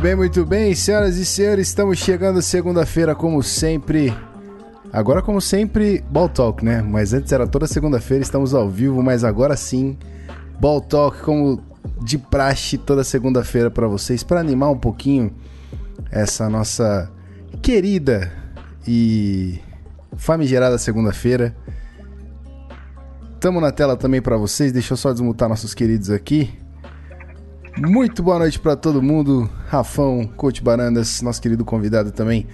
[0.00, 4.16] Bem, muito bem, senhoras e senhores, estamos chegando segunda-feira, como sempre.
[4.90, 6.80] Agora, como sempre, Ball Talk, né?
[6.80, 9.98] Mas antes era toda segunda-feira, estamos ao vivo, mas agora sim,
[10.58, 11.62] Ball Talk, como
[12.02, 15.34] de praxe, toda segunda-feira para vocês, para animar um pouquinho
[16.10, 17.12] essa nossa
[17.60, 18.32] querida
[18.88, 19.60] e
[20.16, 21.54] famigerada segunda-feira.
[23.38, 26.58] Tamo na tela também para vocês, deixa eu só desmutar nossos queridos aqui.
[27.76, 29.48] Muito boa noite para todo mundo.
[29.68, 32.46] Rafão, Coach Barandas, nosso querido convidado também,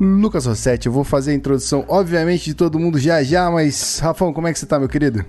[0.00, 0.86] Lucas Rossetti.
[0.86, 4.52] Eu vou fazer a introdução, obviamente, de todo mundo já já, mas Rafão, como é
[4.52, 5.24] que você tá, meu querido?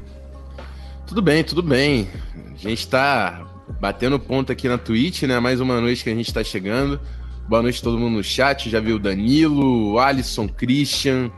[1.05, 2.07] Tudo bem, tudo bem.
[2.53, 3.45] A gente tá
[3.79, 5.39] batendo ponto aqui na Twitch, né?
[5.39, 6.99] Mais uma noite que a gente tá chegando.
[7.47, 8.69] Boa noite a todo mundo no chat.
[8.69, 11.29] Já viu o Danilo, o Alisson, Christian,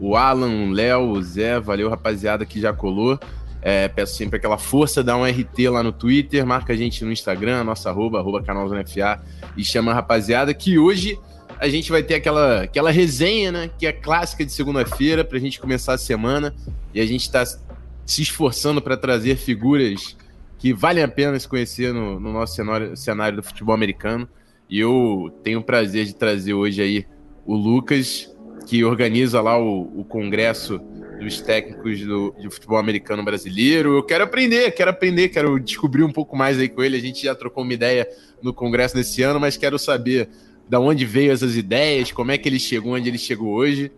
[0.00, 1.58] o Alan, o Léo, o Zé.
[1.58, 3.18] Valeu, rapaziada, que já colou.
[3.60, 7.10] É, peço sempre aquela força, dá um RT lá no Twitter, marca a gente no
[7.10, 9.20] Instagram, nossa arroba, arroba canal FA
[9.56, 11.18] e chama a rapaziada que hoje
[11.58, 13.70] a gente vai ter aquela, aquela resenha, né?
[13.78, 16.54] Que é clássica de segunda-feira pra gente começar a semana.
[16.94, 20.16] E a gente tá se esforçando para trazer figuras
[20.56, 24.28] que valem a pena se conhecer no, no nosso cenário, cenário do futebol americano.
[24.70, 27.06] E eu tenho o prazer de trazer hoje aí
[27.44, 28.30] o Lucas,
[28.68, 30.78] que organiza lá o, o congresso
[31.18, 33.96] dos técnicos do, futebol americano brasileiro.
[33.96, 36.94] Eu quero aprender, quero aprender, quero descobrir um pouco mais aí com ele.
[36.94, 38.06] A gente já trocou uma ideia
[38.42, 40.28] no congresso desse ano, mas quero saber
[40.68, 43.90] da onde veio essas ideias, como é que ele chegou onde ele chegou hoje.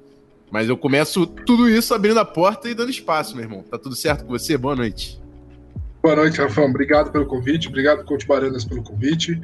[0.53, 3.65] Mas eu começo tudo isso abrindo a porta e dando espaço, meu irmão.
[3.69, 4.57] Tá tudo certo com você?
[4.57, 5.21] Boa noite.
[6.01, 6.67] Boa noite, Rafão.
[6.67, 7.67] Obrigado pelo convite.
[7.67, 9.37] Obrigado, Coach Barandas, pelo convite.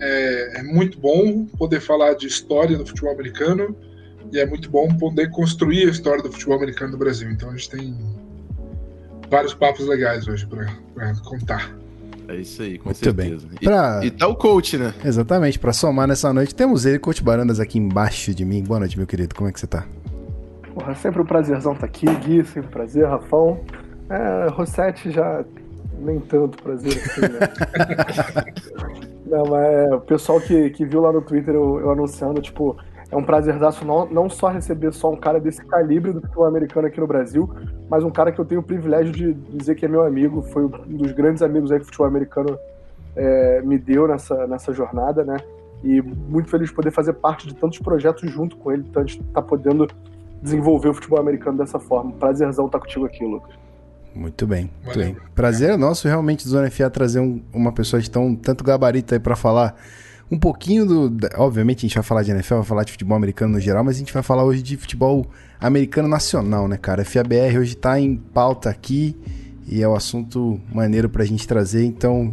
[0.00, 3.76] É, é muito bom poder falar de história do futebol americano
[4.32, 7.30] e é muito bom poder construir a história do futebol americano do Brasil.
[7.30, 7.96] Então a gente tem
[9.30, 11.70] vários papos legais hoje para contar.
[12.28, 13.46] É isso aí, com Muito certeza.
[13.46, 13.58] bem.
[13.60, 14.94] E, Pra- e tá o coach, né?
[15.04, 18.62] Exatamente, para somar nessa noite, temos ele, Coach Barandas, aqui embaixo de mim.
[18.62, 19.84] Boa noite, meu querido, como é que você tá?
[20.72, 23.60] Porra, sempre um prazerzão estar aqui, Gui, sempre um prazer, Rafão.
[24.08, 25.44] É, Rossetti já
[25.98, 28.54] nem tanto prazer assim, né?
[29.26, 32.76] não, mas é, o pessoal que, que viu lá no Twitter eu, eu anunciando, tipo,
[33.10, 36.86] é um prazerzaço não, não só receber só um cara desse calibre do futebol americano
[36.86, 37.50] aqui no Brasil,
[37.88, 40.64] mas um cara que eu tenho o privilégio de dizer que é meu amigo, foi
[40.64, 42.56] um dos grandes amigos aí que o futebol americano
[43.16, 45.36] é, me deu nessa, nessa jornada, né?
[45.82, 49.42] E muito feliz de poder fazer parte de tantos projetos junto com ele, gente tá
[49.42, 49.88] podendo
[50.42, 52.12] desenvolver o futebol americano dessa forma.
[52.12, 53.50] Prazerzão estar contigo aqui, Lucas.
[54.14, 55.16] Muito bem, muito bem.
[55.34, 59.14] Prazer é nosso realmente do Zona FA trazer um- uma pessoa de tão tanto gabarito
[59.14, 59.74] aí pra falar
[60.30, 61.10] um pouquinho do.
[61.10, 63.82] da- Obviamente a gente vai falar de NFL, vai falar de futebol americano no geral,
[63.84, 65.26] mas a gente vai falar hoje de futebol
[65.60, 67.02] americano nacional, né, cara?
[67.02, 69.16] A FABR hoje tá em pauta aqui
[69.66, 71.84] e é o assunto maneiro pra gente trazer.
[71.84, 72.32] Então,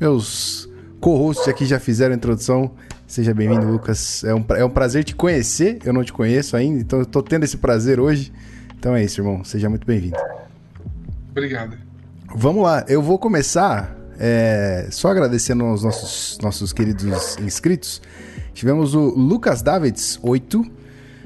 [0.00, 0.68] meus
[1.00, 2.70] co-hosts aqui já fizeram a introdução.
[3.06, 4.22] Seja bem-vindo, Lucas.
[4.24, 5.78] É um, é um prazer te conhecer.
[5.84, 8.30] Eu não te conheço ainda, então eu tô tendo esse prazer hoje.
[8.78, 9.42] Então é isso, irmão.
[9.44, 10.16] Seja muito bem-vindo.
[11.30, 11.76] Obrigado.
[12.34, 18.02] Vamos lá, eu vou começar é, só agradecendo aos nossos, nossos queridos inscritos.
[18.52, 20.62] Tivemos o Lucas Davids, 8.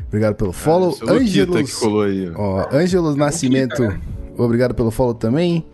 [0.09, 0.91] Obrigado pelo follow.
[0.91, 2.31] Luquita que Ângelos, colou aí.
[2.35, 2.69] ó.
[2.71, 3.99] Ângelos Nascimento, né?
[4.37, 5.67] obrigado pelo follow também.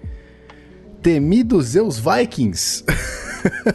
[1.03, 2.85] Temido Zeus Vikings,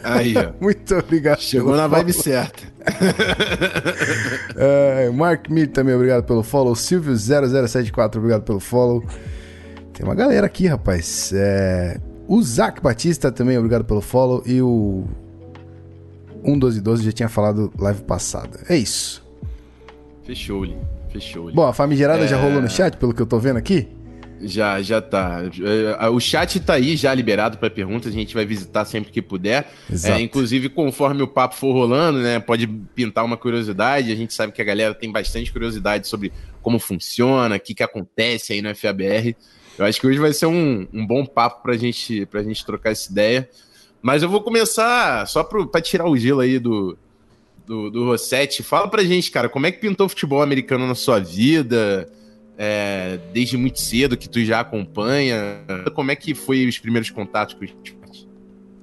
[0.02, 0.52] Aí, ó.
[0.60, 1.40] muito obrigado.
[1.40, 2.24] Chegou na vibe follow.
[2.24, 2.74] certa.
[4.56, 6.74] É, Mark Mir também, obrigado pelo follow.
[6.76, 9.02] Silvio 0074, obrigado pelo follow.
[9.92, 11.32] Tem uma galera aqui, rapaz.
[11.34, 11.98] É,
[12.28, 14.42] o Zac Batista também, obrigado pelo follow.
[14.46, 15.04] E o
[16.44, 18.60] 11212 já tinha falado live passada.
[18.68, 19.22] É isso.
[20.24, 20.76] Fechou-lhe.
[21.12, 21.54] Fechou-lhe.
[21.54, 22.40] Bom, a famigerada já É.
[22.42, 23.88] rolou no chat, pelo que eu tô vendo aqui.
[24.42, 25.40] Já, já tá.
[26.00, 29.22] É, O chat tá aí já liberado para perguntas, a gente vai visitar sempre que
[29.22, 29.66] puder.
[30.02, 32.40] É, inclusive, conforme o papo for rolando, né?
[32.40, 34.12] Pode pintar uma curiosidade.
[34.12, 36.30] A gente sabe que a galera tem bastante curiosidade sobre
[36.60, 39.34] como funciona, o que, que acontece aí no FABR.
[39.78, 42.90] Eu acho que hoje vai ser um, um bom papo pra gente, pra gente trocar
[42.90, 43.48] essa ideia.
[44.00, 46.96] Mas eu vou começar só pro, pra tirar o gelo aí do,
[47.66, 48.62] do, do Rossetti.
[48.62, 52.08] Fala pra gente, cara, como é que pintou o futebol americano na sua vida?
[52.56, 55.64] É, desde muito cedo que tu já acompanha.
[55.94, 58.28] Como é que foi os primeiros contatos com o esporte?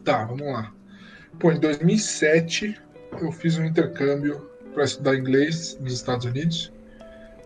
[0.04, 0.74] Tá, vamos lá.
[1.40, 2.76] Pô, em 2007
[3.22, 6.72] eu fiz um intercâmbio para estudar inglês nos Estados Unidos.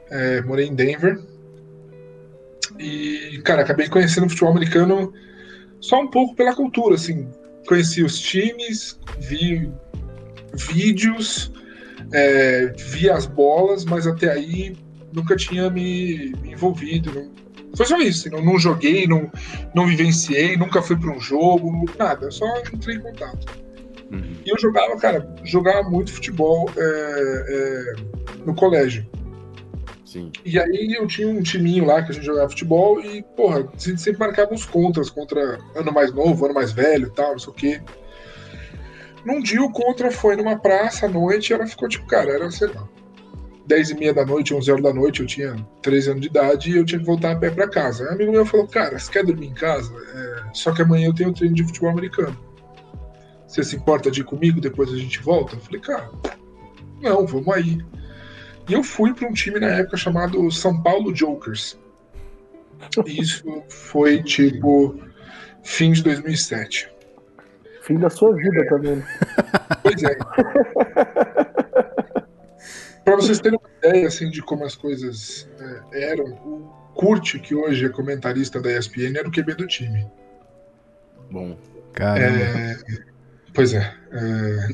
[0.10, 1.20] É, morei em Denver.
[2.80, 5.14] E, cara, acabei conhecendo o futebol americano
[5.80, 7.28] só um pouco pela cultura, assim.
[7.68, 9.72] Conheci os times, vi
[10.54, 11.52] vídeos,
[12.12, 14.76] é, vi as bolas, mas até aí
[15.14, 17.12] nunca tinha me, me envolvido.
[17.14, 17.32] Não,
[17.76, 18.30] foi só isso.
[18.30, 19.32] Não, não joguei, não,
[19.74, 22.30] não vivenciei, nunca fui para um jogo, nada.
[22.32, 23.66] Só entrei em contato.
[24.12, 24.36] Uhum.
[24.46, 27.94] E eu jogava, cara, jogava muito futebol é, é,
[28.46, 29.06] no colégio.
[30.06, 30.32] Sim.
[30.46, 34.20] E aí eu tinha um timinho lá que a gente jogava futebol e, porra, sempre
[34.20, 37.82] marcava uns contras contra ano mais novo, ano mais velho tal, não sei o quê.
[39.26, 42.52] Num dia o contra foi numa praça à noite e ela ficou tipo, cara, era,
[42.52, 42.88] sei lá,
[43.66, 46.72] 10 e meia da noite, 11 horas da noite, eu tinha 13 anos de idade
[46.72, 48.06] e eu tinha que voltar a pé pra casa.
[48.06, 49.92] Um amigo meu falou, cara, você quer dormir em casa?
[50.14, 52.38] É, só que amanhã eu tenho treino de futebol americano.
[53.48, 55.56] Você se importa de ir comigo, depois a gente volta?
[55.56, 56.12] Eu falei, cara,
[57.02, 57.80] não, vamos aí.
[58.68, 61.78] E eu fui para um time na época chamado São Paulo Jokers.
[63.06, 65.00] Isso foi tipo
[65.64, 66.92] fim de 2007.
[67.82, 69.04] Fim da sua vida também.
[69.84, 70.16] Pois é.
[73.04, 75.48] Para vocês terem uma ideia assim, de como as coisas
[75.94, 80.08] é, eram, o Kurt, que hoje é comentarista da ESPN, era o QB do time.
[81.30, 81.56] Bom.
[81.94, 82.40] Caramba.
[82.40, 82.78] É,
[83.54, 84.68] pois é, é,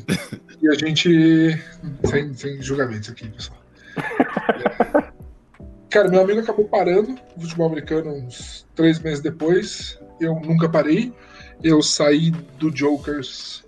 [0.61, 1.59] E a gente.
[2.05, 3.59] Sem, sem julgamentos aqui, pessoal.
[5.89, 9.99] Cara, meu amigo acabou parando o futebol americano uns três meses depois.
[10.19, 11.13] Eu nunca parei.
[11.61, 13.63] Eu saí do Jokers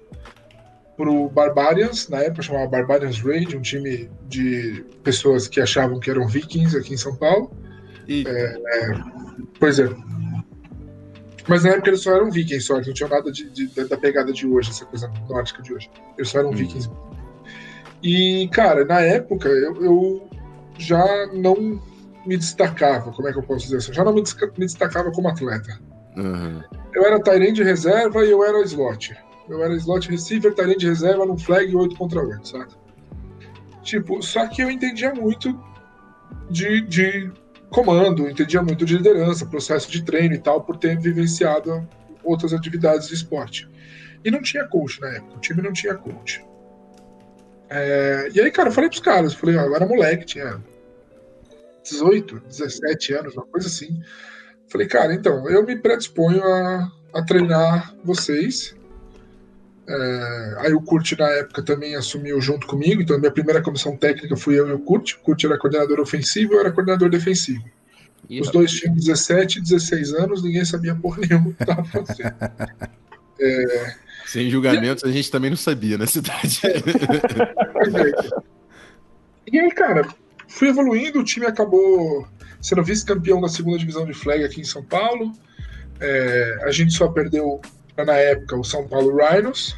[0.95, 6.27] pro Barbarians, na época chamava Barbarians Rage, um time de pessoas que achavam que eram
[6.27, 7.51] vikings aqui em São Paulo.
[8.07, 8.95] E É, é,
[9.59, 9.89] pois é.
[11.47, 13.97] Mas na época eles só eram vikings, só, eles não tinham nada de, de- da
[13.97, 15.89] pegada de hoje, essa coisa nórdica de hoje.
[16.17, 16.55] Eles só eram Hum.
[16.55, 16.89] vikings.
[18.03, 20.29] E, cara, na época eu, eu
[20.77, 21.81] já não
[22.25, 23.93] me destacava, como é que eu posso dizer assim?
[23.93, 24.21] Já não me,
[24.57, 25.79] destacava como atleta.
[26.17, 26.63] Aham.
[26.93, 29.15] Eu era Tyrande de reserva e eu era slot.
[29.49, 32.73] Eu era slot receiver, Tyrande de reserva num flag 8 contra 8, sabe?
[33.81, 35.57] Tipo, só que eu entendia muito
[36.49, 37.31] de, de
[37.69, 41.87] comando, entendia muito de liderança, processo de treino e tal, por ter vivenciado
[42.23, 43.67] outras atividades de esporte.
[44.23, 46.45] E não tinha coach na época, o time não tinha coach.
[47.69, 50.61] É, e aí, cara, eu falei pros caras, eu falei, ó, eu era moleque, tinha
[51.83, 54.01] 18, 17 anos, uma coisa assim.
[54.67, 58.75] Falei, cara, então, eu me predisponho a, a treinar vocês.
[59.87, 64.35] É, aí o Kurt, na época, também assumiu junto comigo, então minha primeira comissão técnica
[64.37, 65.13] fui eu e o Kurt.
[65.13, 67.63] O Kurt era coordenador ofensivo, eu era coordenador defensivo.
[68.29, 72.33] Os dois tinham 17 e 16 anos, ninguém sabia porra nenhuma o que tava acontecendo.
[74.25, 76.61] Sem julgamentos, a gente também não sabia na cidade.
[77.73, 78.13] Pois é.
[79.51, 80.07] E aí, cara,
[80.47, 82.27] fui evoluindo, o time acabou
[82.61, 85.33] sendo vice-campeão da segunda divisão de flag aqui em São Paulo.
[85.99, 87.61] É, a gente só perdeu,
[87.95, 89.75] na época, o São Paulo Rhinos.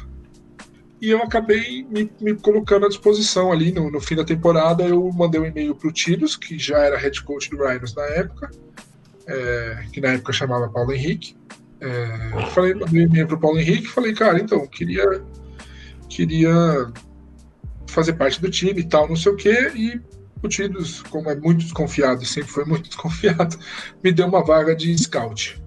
[1.00, 4.84] E eu acabei me, me colocando à disposição ali no, no fim da temporada.
[4.84, 8.50] Eu mandei um e-mail pro Tiros, que já era head coach do Rhinos na época,
[9.26, 11.36] é, que na época chamava Paulo Henrique.
[11.80, 15.22] É, falei, mandei e-mail pro Paulo Henrique falei, cara, então, queria,
[16.08, 16.90] queria
[17.88, 19.72] fazer parte do time e tal, não sei o quê.
[19.74, 20.00] E
[20.42, 23.58] o Tidos, como é muito desconfiado, sempre foi muito desconfiado,
[24.02, 25.62] me deu uma vaga de scout.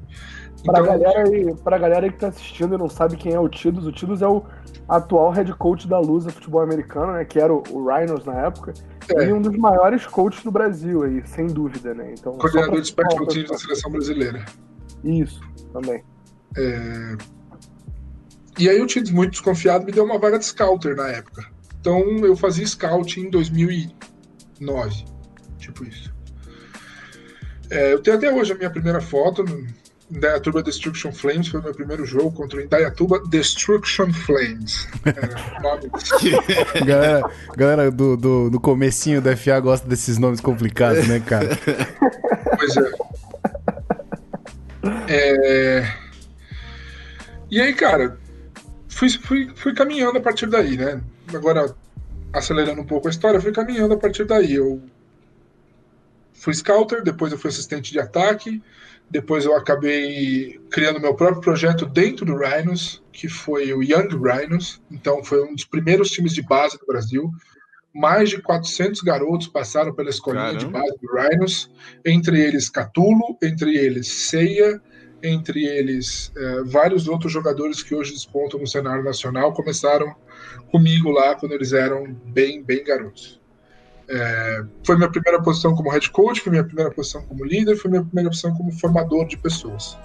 [0.63, 3.39] Pra, Então, galera aí, pra galera aí que tá assistindo e não sabe quem é
[3.39, 4.43] o Tidos, o Tidos é o
[4.87, 7.23] atual head coach da Lusa Futebol Americano, né?
[7.23, 8.73] Que era o, o Rhinos na época.
[9.15, 9.25] É.
[9.25, 12.13] E um dos maiores coaches do Brasil aí, sem dúvida, né?
[12.17, 14.45] Então, coordenador de special situar o teams da seleção brasileira.
[15.03, 15.39] Isso,
[15.71, 16.03] também.
[18.57, 21.45] E aí o Tidos, muito desconfiado, me deu uma vaga de scouter na época.
[21.79, 25.05] Então eu fazia scout em 2009,
[25.57, 26.13] tipo isso.
[27.69, 29.65] É, eu tenho até hoje a minha primeira foto no
[30.11, 34.87] Indaiatuba Destruction Flames, foi o meu primeiro jogo contra o Indaiatuba Destruction Flames.
[35.61, 35.89] Nome
[36.85, 41.49] Galera, galera do, do, do comecinho da FA gosta desses nomes complicados, né, cara?
[42.57, 42.91] Pois é.
[45.07, 45.83] É,
[47.51, 48.19] E aí, cara,
[48.87, 51.01] fui, fui, fui caminhando a partir daí, né?
[51.33, 51.75] Agora,
[52.31, 54.53] acelerando um pouco a história, fui caminhando a partir daí.
[54.53, 54.81] Eu
[56.33, 58.61] fui scouter, depois eu fui assistente de ataque,
[59.09, 64.81] depois eu acabei criando meu próprio projeto dentro do Rhinos, que foi o Young Rhinos.
[64.91, 67.31] Então, foi um dos primeiros times de base do Brasil.
[67.93, 70.79] Mais de 400 garotos passaram pela escolinha de Caramba.
[70.79, 71.71] base do Rhinos,
[72.05, 74.81] entre eles Catulo, entre eles Ceia,
[75.23, 80.15] entre eles eh, vários outros jogadores que hoje despontam no cenário nacional começaram
[80.71, 83.39] comigo lá quando eles eram bem, bem garotos.
[84.07, 87.91] É, foi minha primeira posição como head coach, foi minha primeira posição como líder, foi
[87.91, 89.95] minha primeira posição como formador de pessoas.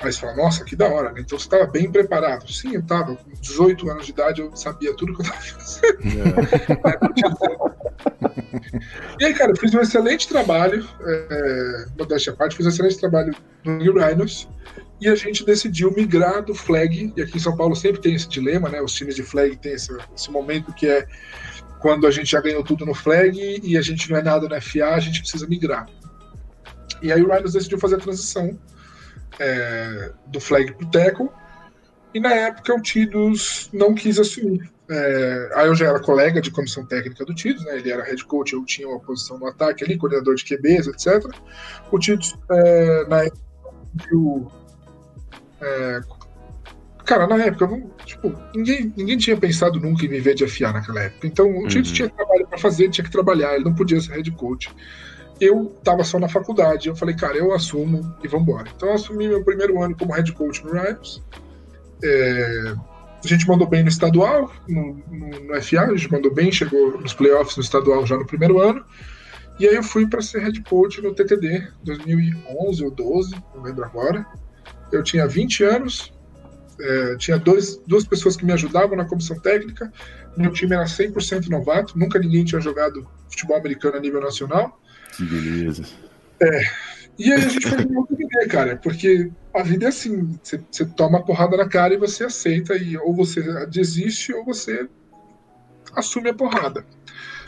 [0.00, 1.20] Aí você fala, nossa, que da hora, né?
[1.20, 2.50] Então você estava bem preparado.
[2.52, 3.14] Sim, eu estava.
[3.14, 5.98] Com 18 anos de idade, eu sabia tudo que eu estava fazendo.
[9.20, 12.98] E aí, cara, eu fiz um excelente trabalho, é, modéstia à parte, fiz um excelente
[12.98, 13.34] trabalho
[13.64, 14.48] no New Rhinos.
[15.00, 18.28] e a gente decidiu migrar do flag, e aqui em São Paulo sempre tem esse
[18.28, 18.80] dilema, né?
[18.80, 21.06] Os times de flag tem esse, esse momento que é
[21.80, 24.62] quando a gente já ganhou tudo no flag e a gente não é nada no
[24.62, 25.86] FA, a gente precisa migrar.
[27.02, 28.58] E aí o Rhinos decidiu fazer a transição
[29.38, 31.28] é, do flag pro tackle,
[32.14, 34.72] e na época o Tidos não quis assumir.
[34.88, 37.78] É, aí eu já era colega de comissão técnica do Tidos, né?
[37.78, 41.24] Ele era head coach, eu tinha uma posição no ataque ali, coordenador de QBs, etc.
[41.90, 43.40] O Tidos, é, na época,
[43.94, 44.52] viu.
[45.60, 46.00] É,
[47.04, 51.26] cara, na época, tipo, ninguém, ninguém tinha pensado nunca em viver de FA naquela época.
[51.26, 51.96] Então o Tidos uhum.
[51.96, 54.70] tinha trabalho para fazer, tinha que trabalhar, ele não podia ser head coach.
[55.40, 58.68] Eu tava só na faculdade, eu falei, cara, eu assumo e vambora.
[58.74, 61.22] Então eu assumi meu primeiro ano como head coach no Rams.
[62.02, 62.74] É,
[63.24, 67.00] a gente mandou bem no estadual, no, no, no, FA, a gente mandou bem, chegou
[67.00, 68.84] nos playoffs no estadual já no primeiro ano.
[69.58, 73.84] E aí eu fui para ser head coach no TTD, 2011 ou 12, não lembro
[73.84, 74.26] agora.
[74.92, 76.12] Eu tinha 20 anos,
[76.80, 79.92] é, tinha dois, duas pessoas que me ajudavam na comissão técnica.
[80.36, 84.80] Meu time era 100% novato, nunca ninguém tinha jogado futebol americano a nível nacional.
[85.16, 85.84] Que beleza.
[86.40, 86.62] É,
[87.18, 90.84] e aí a gente foi muito viver, cara, porque a vida é assim, você, você
[90.84, 94.88] toma a porrada na cara e você aceita, e ou você desiste ou você
[95.94, 96.84] assume a porrada.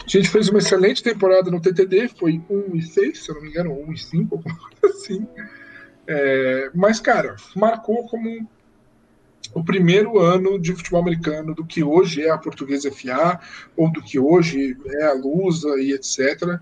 [0.05, 3.43] A gente fez uma excelente temporada no TTD, foi 1 e 6, se eu não
[3.43, 5.27] me engano, 1 e 5, alguma coisa assim.
[6.07, 8.49] É, mas, cara, marcou como
[9.53, 13.41] o primeiro ano de futebol americano do que hoje é a Portuguesa FA,
[13.77, 16.61] ou do que hoje é a Lusa e etc.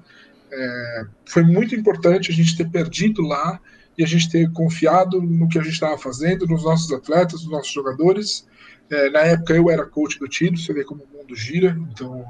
[0.56, 3.60] É, foi muito importante a gente ter perdido lá
[3.98, 7.50] e a gente ter confiado no que a gente estava fazendo, nos nossos atletas, nos
[7.50, 8.46] nossos jogadores.
[8.90, 12.24] É, na época eu era coach do Tido, você vê como o mundo gira, então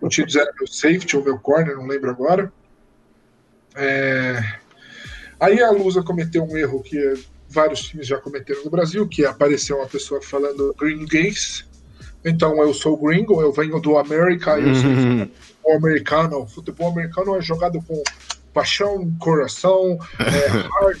[0.00, 2.52] o Tido era meu safety ou meu corner, não lembro agora.
[3.74, 4.40] É,
[5.40, 7.14] aí a Lusa cometeu um erro que
[7.48, 11.66] vários times já cometeram no Brasil, que apareceu uma pessoa falando Green Gays,
[12.24, 15.30] então eu sou gringo, eu venho do América, eu sou uhum.
[15.68, 16.46] Futebol americano.
[16.46, 18.02] Futebol americano é jogado com
[18.52, 20.48] paixão, coração, é,
[20.80, 21.00] hard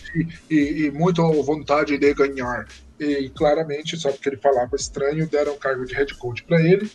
[0.50, 2.66] e, e muita vontade de ganhar.
[3.00, 6.90] E claramente, só porque ele falava estranho, deram o cargo de head coach para ele.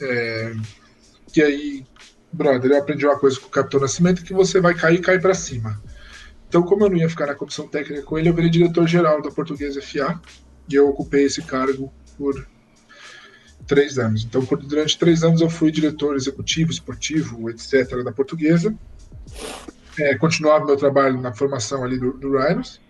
[0.00, 0.52] É,
[1.36, 1.86] e aí,
[2.32, 5.34] brother, eu aprendi uma coisa com o Capitão Nascimento que você vai cair, cair para
[5.34, 5.80] cima.
[6.48, 9.30] Então, como eu não ia ficar na comissão técnica com ele, eu virei diretor-geral da
[9.30, 10.20] Portuguesa FA
[10.68, 12.46] e eu ocupei esse cargo por
[13.68, 14.24] três anos.
[14.24, 18.02] Então, durante três anos eu fui diretor executivo, esportivo, etc.
[18.02, 18.74] da Portuguesa.
[20.00, 22.80] É, continuava meu trabalho na formação ali do, do Rhinos.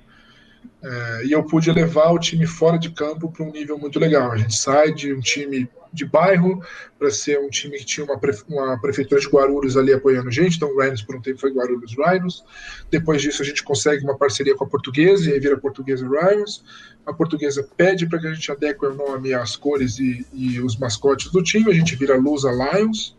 [0.80, 4.30] É, e eu pude levar o time fora de campo para um nível muito legal.
[4.30, 6.62] A gente sai de um time de bairro
[6.98, 10.56] para ser um time que tinha uma, uma, prefeitura de Guarulhos ali apoiando a gente.
[10.56, 12.44] Então, o Rhinos por um tempo foi Guarulhos Rhinos.
[12.90, 16.64] Depois disso, a gente consegue uma parceria com a Portuguesa e aí vira Portuguesa Rhinos.
[17.06, 20.76] A Portuguesa pede para que a gente adeque o nome às cores e, e, os
[20.76, 21.70] mascotes do time.
[21.70, 23.16] A gente vira Lusa Lions,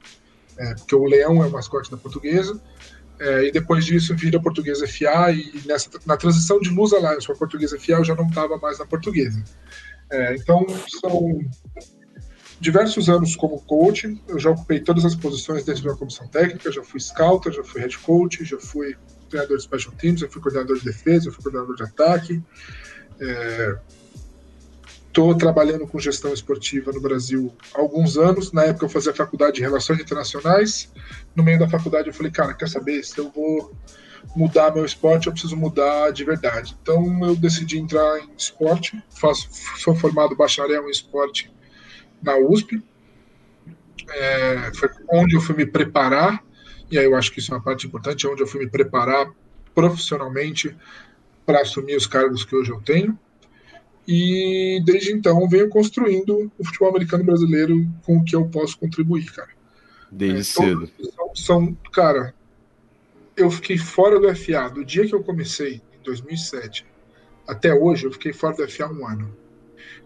[0.58, 2.60] é, porque o leão é o mascote da Portuguesa.
[3.20, 7.36] É, e depois disso vira Portuguesa FA e nessa, na transição de Luz Alliance para
[7.36, 9.44] Portuguesa FA eu já não estava mais na Portuguesa.
[10.10, 10.66] É, então
[11.02, 11.40] são
[12.60, 16.84] diversos anos como coach, eu já ocupei todas as posições dentro da comissão técnica, já
[16.84, 18.96] fui scout, já fui head coach, já fui
[19.30, 22.44] treinador de special teams, já fui coordenador de defesa, já fui coordenador de ataque.
[23.20, 23.78] É,
[25.20, 28.54] Estou trabalhando com gestão esportiva no Brasil há alguns anos.
[28.54, 30.90] Na época eu fazia faculdade de Relações Internacionais.
[31.36, 33.04] No meio da faculdade eu falei, cara, quer saber?
[33.04, 33.76] Se eu vou
[34.34, 36.74] mudar meu esporte, eu preciso mudar de verdade.
[36.82, 38.98] Então eu decidi entrar em esporte.
[39.10, 39.50] Faço,
[39.80, 41.52] sou formado bacharel em esporte
[42.24, 42.82] na USP.
[44.12, 46.42] É, foi onde eu fui me preparar,
[46.90, 48.70] e aí eu acho que isso é uma parte importante, é onde eu fui me
[48.70, 49.30] preparar
[49.76, 50.74] profissionalmente
[51.46, 53.20] para assumir os cargos que hoje eu tenho.
[54.12, 59.32] E desde então venho construindo o futebol americano brasileiro com o que eu posso contribuir,
[59.32, 59.50] cara.
[60.12, 60.90] Desde é, cedo.
[61.16, 62.34] São, são, cara,
[63.38, 66.88] eu fiquei fora do FA do dia que eu comecei, em 2007,
[67.48, 69.32] até hoje, eu fiquei fora do FA um ano.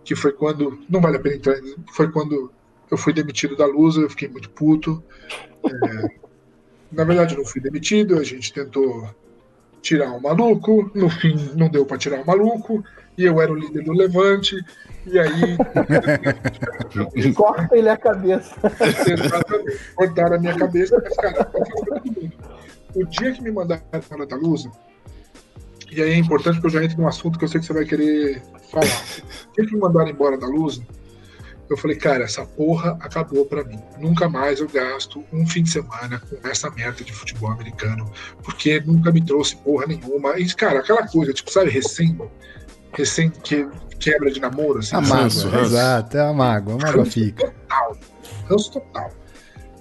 [0.04, 1.56] Que foi quando, não vale a pena entrar,
[1.94, 2.52] foi quando
[2.92, 5.02] eu fui demitido da Lusa, eu fiquei muito puto.
[5.64, 6.20] É,
[6.92, 9.10] na verdade, não fui demitido, a gente tentou
[9.84, 12.84] tirar o maluco, no fim não deu para tirar o maluco,
[13.18, 14.56] e eu era o líder do Levante,
[15.06, 15.58] e aí.
[17.36, 18.56] Corta ele a cabeça.
[18.82, 19.80] Exatamente.
[19.94, 21.52] Cortaram a minha cabeça, mas, cara,
[22.96, 23.84] o dia que me mandaram
[24.28, 24.72] para Lusa,
[25.92, 27.74] e aí é importante porque eu já entro num assunto que eu sei que você
[27.74, 28.86] vai querer falar.
[28.86, 30.82] O dia que me mandaram embora da Lusa,
[31.70, 33.80] eu falei, cara, essa porra acabou para mim.
[33.98, 38.12] Nunca mais eu gasto um fim de semana com essa merda de futebol americano,
[38.44, 40.38] porque nunca me trouxe porra nenhuma.
[40.40, 42.18] E, cara, aquela coisa, tipo, sabe, recém
[42.94, 43.68] recém que,
[44.00, 44.96] quebra de namoro, assim.
[44.96, 47.48] A mágoa, exato, é a mágoa, a mágoa fica.
[47.48, 47.98] Total,
[48.50, 49.12] ranço total.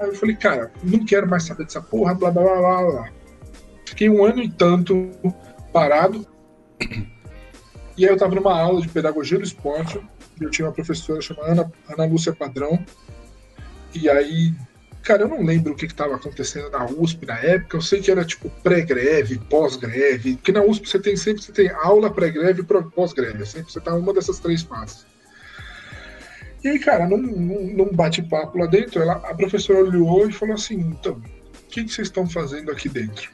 [0.01, 3.09] Aí eu falei, cara, não quero mais saber dessa porra, blá blá blá blá blá.
[3.87, 5.11] Fiquei um ano e tanto
[5.73, 6.27] parado.
[7.97, 10.01] E aí eu tava numa aula de pedagogia do esporte.
[10.41, 12.85] Eu tinha uma professora chamada Ana, Ana Lúcia Padrão.
[13.95, 14.55] E aí
[15.03, 17.77] Cara, eu não lembro o que estava acontecendo na USP na época.
[17.77, 20.37] Eu sei que era tipo pré-greve, pós-greve.
[20.37, 23.45] Porque na USP você tem sempre você tem aula pré-greve e pós-greve.
[23.45, 25.05] Sempre você tá uma dessas três fases.
[26.63, 30.77] E aí, cara, num, num bate-papo lá dentro, ela, a professora olhou e falou assim:
[30.77, 33.29] então, o que, que vocês estão fazendo aqui dentro?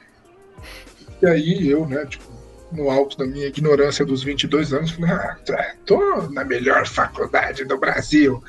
[1.21, 2.28] E aí eu, né, tipo,
[2.73, 5.37] no alto da minha ignorância dos 22 anos, falei: ah,
[5.87, 8.43] tô na melhor faculdade do Brasil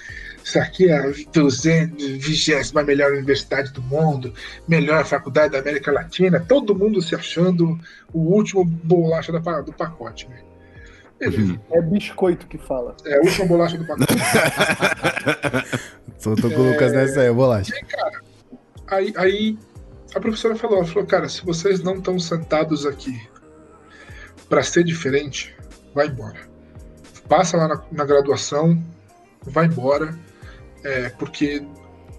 [0.43, 4.33] isso aqui é a 220 melhor universidade do mundo,
[4.67, 7.79] melhor faculdade da América Latina, todo mundo se achando
[8.11, 10.39] o último bolacha do pacote, né?
[11.21, 11.59] Uhum.
[11.71, 12.95] É biscoito que fala.
[13.05, 14.13] É a última bolacha do pacote.
[16.19, 17.73] Tô, tô com o Lucas nessa aí, bolacha.
[17.73, 18.21] Aí, cara,
[18.87, 19.57] aí, aí
[20.13, 23.17] a professora falou, falou, cara, se vocês não estão sentados aqui
[24.49, 25.55] para ser diferente,
[25.93, 26.49] vai embora.
[27.27, 28.83] Passa lá na, na graduação,
[29.43, 30.17] vai embora
[30.83, 31.63] é, porque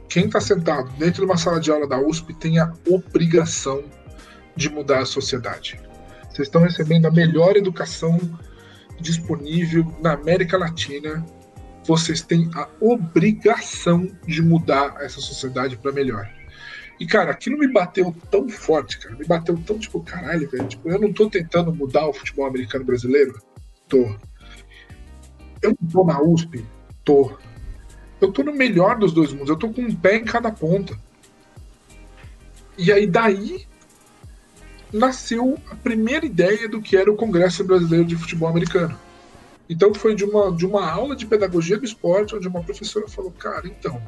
[0.08, 3.84] quem está sentado dentro de uma sala de aula da USP tem a obrigação
[4.56, 5.80] de mudar a sociedade.
[6.30, 8.18] Vocês estão recebendo a melhor educação
[9.00, 11.24] disponível na América Latina.
[11.84, 16.28] Vocês têm a obrigação de mudar essa sociedade para melhor.
[17.00, 19.16] E, cara, aquilo me bateu tão forte, cara.
[19.16, 20.68] Me bateu tão, tipo, caralho, velho.
[20.68, 23.40] Tipo, eu não tô tentando mudar o futebol americano brasileiro?
[23.88, 24.14] Tô.
[25.62, 26.64] Eu não tô na USP?
[27.02, 27.36] Tô
[28.20, 30.96] eu tô no melhor dos dois mundos, eu tô com um pé em cada ponta.
[32.76, 33.66] E aí daí
[34.92, 38.98] nasceu a primeira ideia do que era o Congresso Brasileiro de Futebol Americano.
[39.68, 43.30] Então foi de uma, de uma aula de pedagogia do esporte, onde uma professora falou,
[43.30, 44.02] cara, então,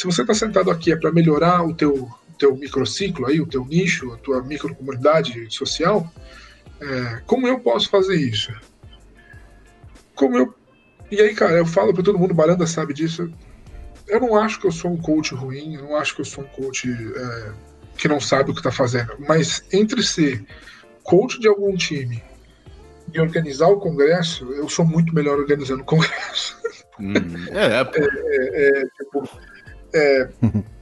[0.00, 2.08] se você está sentado aqui é para melhorar o teu,
[2.38, 6.10] teu microciclo aí, o teu nicho, a tua microcomunidade social,
[6.80, 8.50] é, como eu posso fazer isso?
[10.14, 10.54] Como eu
[11.10, 13.30] e aí, cara, eu falo para todo mundo, Baranda sabe disso.
[14.06, 16.44] Eu não acho que eu sou um coach ruim, eu não acho que eu sou
[16.44, 17.52] um coach é,
[17.98, 19.12] que não sabe o que está fazendo.
[19.18, 20.42] Mas entre ser
[21.02, 22.22] coach de algum time
[23.12, 26.56] e organizar o congresso, eu sou muito melhor organizando o congresso.
[26.98, 27.12] Hum,
[27.50, 29.28] é, é, é, é, tipo,
[29.94, 30.28] é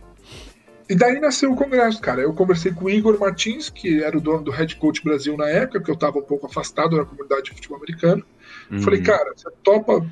[0.88, 2.23] E daí nasceu o congresso, cara.
[2.23, 5.47] Eu conversei com o Igor Martins, que era o dono do Head Coach Brasil na
[5.47, 8.25] época, porque eu estava um pouco afastado da comunidade de futebol americano.
[8.71, 8.81] Uhum.
[8.81, 10.09] Falei, cara, você topa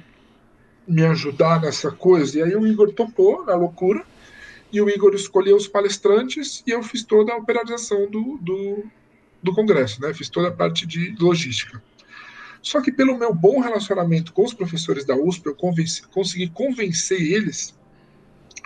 [0.87, 2.39] me ajudar nessa coisa?
[2.39, 4.05] E aí o Igor topou na loucura,
[4.71, 8.85] e o Igor escolheu os palestrantes e eu fiz toda a operação do, do,
[9.43, 10.13] do congresso, né?
[10.13, 11.83] Fiz toda a parte de logística.
[12.61, 17.21] Só que pelo meu bom relacionamento com os professores da USP, eu convenci, consegui convencer
[17.21, 17.76] eles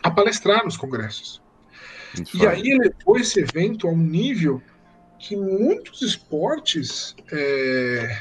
[0.02, 1.42] a palestrar nos congressos.
[2.34, 4.62] e aí ele levou esse evento a um nível
[5.18, 8.18] que muitos esportes é,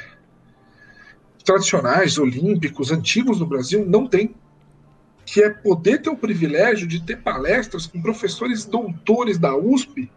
[1.44, 4.36] tradicionais, olímpicos, antigos no Brasil, não tem.
[5.26, 10.12] Que é poder ter o privilégio de ter palestras com professores doutores da USP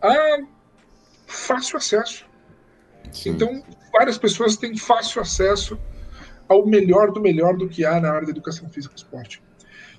[0.00, 0.38] a
[1.26, 2.26] fácil acesso.
[3.10, 3.30] Sim.
[3.30, 5.78] Então, várias pessoas têm fácil acesso
[6.48, 9.42] ao melhor do melhor do que há na área da educação física e esporte.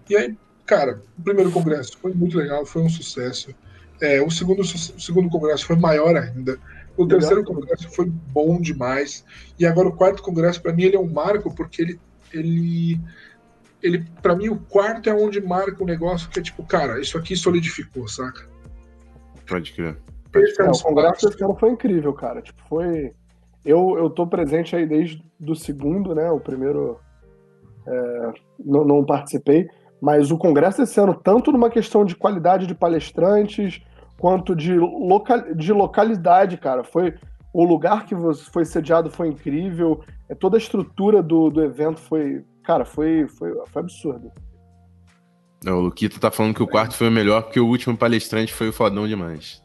[0.09, 3.53] E aí, cara, o primeiro congresso foi muito legal, foi um sucesso.
[4.01, 6.59] É, o, segundo, o segundo congresso foi maior ainda.
[6.97, 9.25] O terceiro congresso foi bom demais.
[9.59, 11.99] E agora o quarto congresso, para mim, ele é um marco, porque ele.
[12.33, 13.01] ele,
[13.81, 17.17] ele para mim, o quarto é onde marca o negócio que é tipo, cara, isso
[17.17, 18.47] aqui solidificou, saca?
[19.47, 19.97] Pode crer.
[20.59, 22.41] É, o congresso esse ano foi incrível, cara.
[22.41, 23.11] Tipo, foi.
[23.63, 26.29] Eu, eu tô presente aí desde do segundo, né?
[26.29, 26.99] O primeiro
[27.87, 29.67] é, não, não participei,
[30.01, 33.81] mas o congresso esse ano, tanto numa questão de qualidade de palestrantes,
[34.17, 36.83] quanto de, local, de localidade, cara.
[36.83, 37.13] Foi
[37.53, 38.15] o lugar que
[38.51, 43.53] foi sediado foi incrível, é toda a estrutura do, do evento foi, cara, foi, foi,
[43.67, 44.31] foi absurdo.
[45.63, 48.53] Não, o Luquito tá falando que o quarto foi o melhor porque o último palestrante
[48.53, 49.63] foi o fodão demais.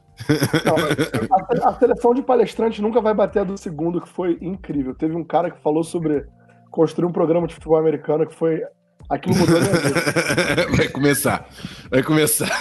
[0.64, 4.94] Não, a, a, seleção de palestrantes nunca vai bater a do segundo, que foi incrível.
[4.94, 6.26] Teve um cara que falou sobre
[6.70, 8.62] construir um programa de futebol americano que foi
[9.08, 10.76] Aquilo mudou minha vida.
[10.76, 11.48] Vai começar.
[11.90, 12.58] Vai começar.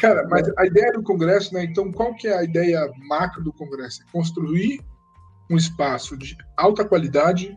[0.00, 1.64] Cara, mas a ideia do Congresso, né?
[1.64, 4.02] Então, qual que é a ideia macro do Congresso?
[4.02, 4.80] É construir
[5.50, 7.56] um espaço de alta qualidade,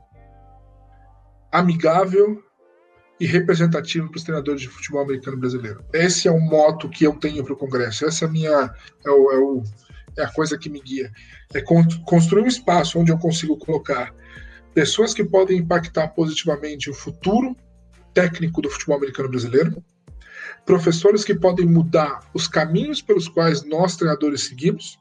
[1.52, 2.42] amigável
[3.20, 5.84] e representativo para os treinadores de futebol americano brasileiro.
[5.92, 8.06] Esse é o moto que eu tenho para o Congresso.
[8.06, 8.74] Essa é a minha
[9.06, 9.64] é o, é o,
[10.18, 11.12] é a coisa que me guia.
[11.54, 14.14] É construir um espaço onde eu consigo colocar
[14.74, 17.56] pessoas que podem impactar positivamente o futuro
[18.14, 19.84] técnico do futebol americano brasileiro,
[20.66, 25.00] professores que podem mudar os caminhos pelos quais nós treinadores seguimos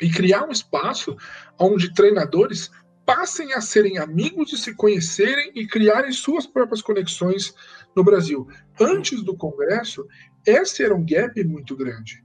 [0.00, 1.16] e criar um espaço
[1.58, 2.70] onde treinadores
[3.04, 7.54] passem a serem amigos e se conhecerem e criarem suas próprias conexões
[7.94, 8.48] no Brasil.
[8.80, 10.06] Antes do Congresso,
[10.46, 12.22] esse era um gap muito grande.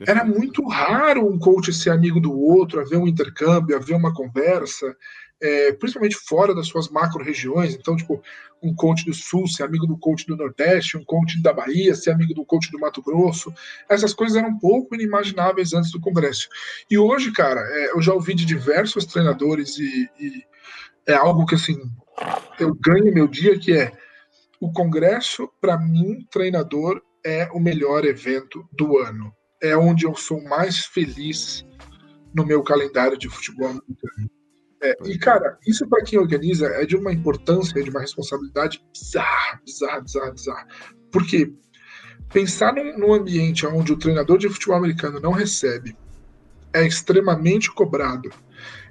[0.00, 4.94] Era muito raro um coach ser amigo do outro, haver um intercâmbio, haver uma conversa,
[5.40, 7.74] é, principalmente fora das suas macro-regiões.
[7.74, 8.22] Então, tipo,
[8.62, 12.10] um coach do Sul ser amigo do coach do Nordeste, um coach da Bahia ser
[12.10, 13.52] amigo do coach do Mato Grosso.
[13.88, 16.48] Essas coisas eram um pouco inimagináveis antes do Congresso.
[16.90, 20.44] E hoje, cara, é, eu já ouvi de diversos treinadores e, e
[21.06, 21.78] é algo que, assim,
[22.58, 23.92] eu ganho meu dia, que é
[24.60, 30.42] o Congresso, para mim, treinador, é o melhor evento do ano é onde eu sou
[30.42, 31.64] mais feliz
[32.34, 34.30] no meu calendário de futebol americano.
[34.82, 39.60] É, e, cara, isso para quem organiza é de uma importância, de uma responsabilidade bizarra,
[39.64, 40.66] bizarra, bizarra, bizarra.
[41.10, 41.52] Porque
[42.32, 45.96] pensar num, num ambiente onde o treinador de futebol americano não recebe,
[46.72, 48.30] é extremamente cobrado,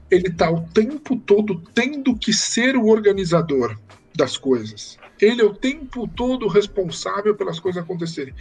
[0.09, 3.77] ele está o tempo todo tendo que ser o organizador
[4.15, 4.97] das coisas.
[5.19, 8.33] Ele é o tempo todo responsável pelas coisas acontecerem.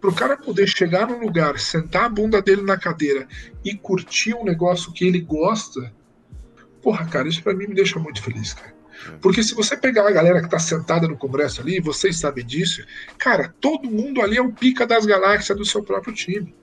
[0.00, 3.26] Para o cara poder chegar num lugar, sentar a bunda dele na cadeira
[3.64, 5.92] e curtir um negócio que ele gosta,
[6.82, 8.74] porra, cara, isso para mim me deixa muito feliz, cara.
[9.08, 9.16] É.
[9.20, 12.84] Porque se você pegar a galera que tá sentada no congresso ali, vocês sabem disso,
[13.18, 16.54] cara, todo mundo ali é o pica das galáxias do seu próprio time.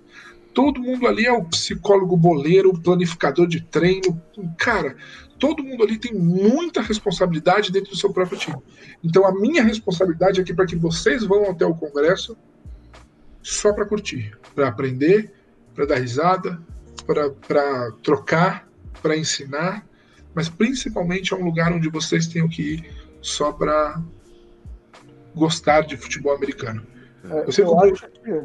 [0.53, 4.21] Todo mundo ali é o psicólogo boleiro, o planificador de treino.
[4.57, 4.95] Cara,
[5.37, 8.57] todo mundo ali tem muita responsabilidade dentro do seu próprio time.
[9.03, 12.37] Então a minha responsabilidade aqui é para que vocês vão até o congresso
[13.41, 15.31] só para curtir, para aprender,
[15.73, 16.59] para dar risada,
[17.05, 18.67] para trocar,
[19.01, 19.87] para ensinar,
[20.33, 24.01] mas principalmente é um lugar onde vocês tenham que ir só para
[25.35, 26.81] gostar de futebol americano.
[27.23, 28.43] É, eu, eu acho que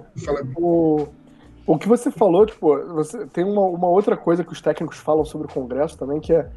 [0.57, 1.09] o,
[1.67, 5.25] o que você falou, tipo, você tem uma, uma outra coisa que os técnicos falam
[5.25, 6.49] sobre o Congresso também, que é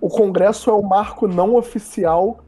[0.00, 2.40] o Congresso é o marco não oficial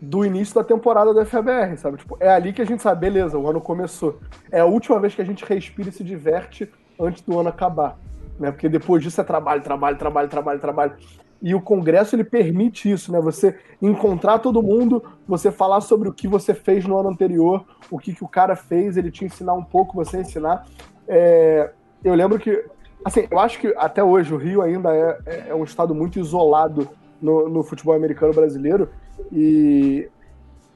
[0.00, 1.98] do início da temporada da FBR, sabe?
[1.98, 4.18] Tipo, é ali que a gente sabe, beleza, o ano começou.
[4.50, 7.98] É a última vez que a gente respira e se diverte antes do ano acabar.
[8.38, 8.50] Né?
[8.50, 10.96] Porque depois disso é trabalho, trabalho, trabalho, trabalho, trabalho.
[11.42, 13.20] E o Congresso ele permite isso, né?
[13.20, 17.98] Você encontrar todo mundo, você falar sobre o que você fez no ano anterior, o
[17.98, 20.66] que, que o cara fez, ele te ensinar um pouco, você ensinar.
[21.06, 21.70] É...
[22.02, 22.64] Eu lembro que
[23.06, 26.18] Assim, eu acho que até hoje o Rio ainda é, é, é um estado muito
[26.18, 26.88] isolado
[27.22, 28.88] no, no, futebol americano brasileiro.
[29.30, 30.08] E,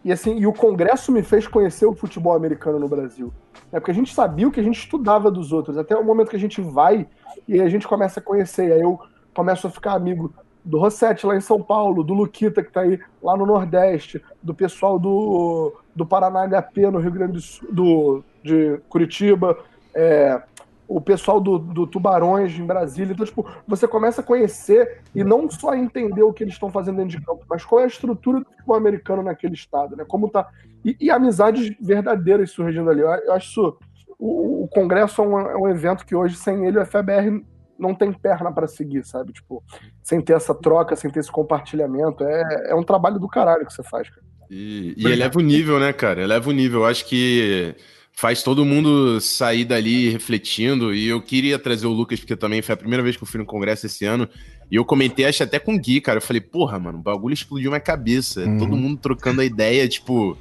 [0.05, 3.33] e assim, e o Congresso me fez conhecer o futebol americano no Brasil.
[3.73, 6.31] É porque a gente sabia o que a gente estudava dos outros, até o momento
[6.31, 7.05] que a gente vai
[7.49, 8.68] e a gente começa a conhecer.
[8.68, 9.01] E aí eu
[9.35, 10.33] começo a ficar amigo
[10.64, 14.55] do Rossetti lá em São Paulo, do Luquita que está aí lá no Nordeste, do
[14.55, 19.59] pessoal do, do Paraná HP no Rio Grande do Sul, do, de Curitiba,
[19.94, 20.42] é,
[20.90, 23.12] o pessoal do, do Tubarões em Brasília.
[23.12, 26.96] Então, tipo, você começa a conhecer e não só entender o que eles estão fazendo
[26.96, 30.05] dentro de campo, mas qual é a estrutura do futebol americano naquele estado, né?
[30.07, 30.49] Como tá.
[30.85, 33.03] E, e amizades verdadeiras surgindo ali.
[33.03, 33.79] Eu, eu acho isso.
[34.18, 37.42] O, o Congresso é um, é um, evento que hoje, sem ele, o FBR
[37.80, 39.32] não tem perna para seguir, sabe?
[39.32, 39.62] Tipo,
[40.02, 42.22] sem ter essa troca, sem ter esse compartilhamento.
[42.22, 44.22] É, é um trabalho do caralho que você faz, cara.
[44.50, 46.22] E, e eleva o nível, né, cara?
[46.22, 46.80] Eleva o nível.
[46.80, 47.74] Eu acho que
[48.12, 50.94] faz todo mundo sair dali refletindo.
[50.94, 53.38] E eu queria trazer o Lucas, porque também foi a primeira vez que eu fui
[53.38, 54.28] no congresso esse ano.
[54.70, 56.18] E eu comentei, acho até com o Gui, cara.
[56.18, 58.40] Eu falei, porra, mano, o bagulho explodiu minha cabeça.
[58.40, 58.58] Uhum.
[58.58, 60.36] Todo mundo trocando a ideia, tipo.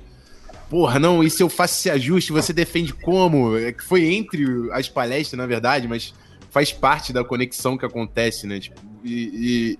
[0.69, 3.57] Porra, não, e se eu faço esse ajuste, você defende como?
[3.57, 6.13] É que foi entre as palestras, na verdade, mas
[6.49, 8.59] faz parte da conexão que acontece, né?
[8.59, 9.77] Tipo, e,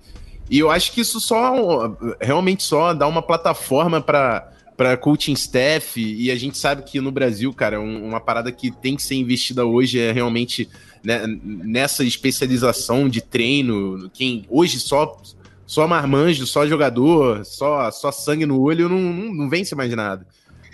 [0.50, 5.34] e, e eu acho que isso só realmente só dá uma plataforma para para coaching
[5.34, 9.02] staff, e a gente sabe que no Brasil, cara, um, uma parada que tem que
[9.02, 10.70] ser investida hoje é realmente
[11.04, 14.08] né, nessa especialização de treino.
[14.14, 15.20] Quem hoje só
[15.66, 20.26] só marmanjo, só jogador, só, só sangue no olho, não, não, não vence mais nada.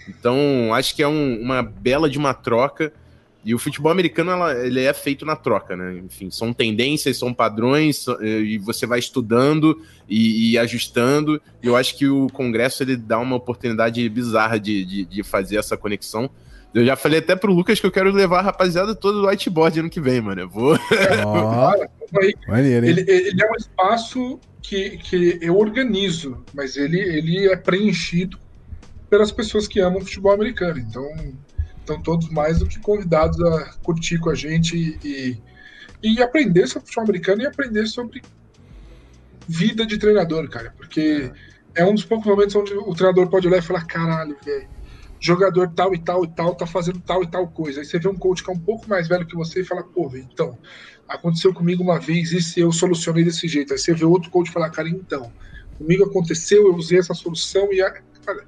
[0.09, 2.93] Então, acho que é um, uma bela de uma troca.
[3.47, 6.03] E o futebol americano ela, ele é feito na troca, né?
[6.05, 11.41] Enfim, são tendências, são padrões, e você vai estudando e, e, ajustando.
[11.63, 15.59] E eu acho que o Congresso ele dá uma oportunidade bizarra de, de, de, fazer
[15.59, 16.29] essa conexão.
[16.75, 19.79] Eu já falei até pro Lucas que eu quero levar a rapaziada toda do whiteboard
[19.79, 20.41] ano que vem, mano.
[20.41, 20.77] Eu vou.
[22.13, 28.39] Oh, ele, ele, é um espaço que, que eu organizo, mas ele, ele é preenchido
[29.11, 30.79] pelas pessoas que amam futebol americano.
[30.79, 31.05] Então
[31.87, 35.41] estão todos mais do que convidados a curtir com a gente e
[36.03, 38.23] e aprender sobre futebol americano e aprender sobre
[39.49, 40.73] vida de treinador, cara.
[40.77, 41.33] Porque
[41.75, 44.69] é, é um dos poucos momentos onde o treinador pode olhar e falar: caralho, velho,
[45.19, 47.81] jogador tal e tal e tal tá fazendo tal e tal coisa.
[47.81, 49.83] Aí você vê um coach que é um pouco mais velho que você e fala:
[49.83, 50.59] pô, véio, então,
[51.09, 53.73] aconteceu comigo uma vez e se eu solucionei desse jeito.
[53.73, 55.33] Aí você vê outro coach falar: cara, então,
[55.79, 57.81] comigo aconteceu, eu usei essa solução e.
[57.81, 57.91] A...
[58.25, 58.45] Cara,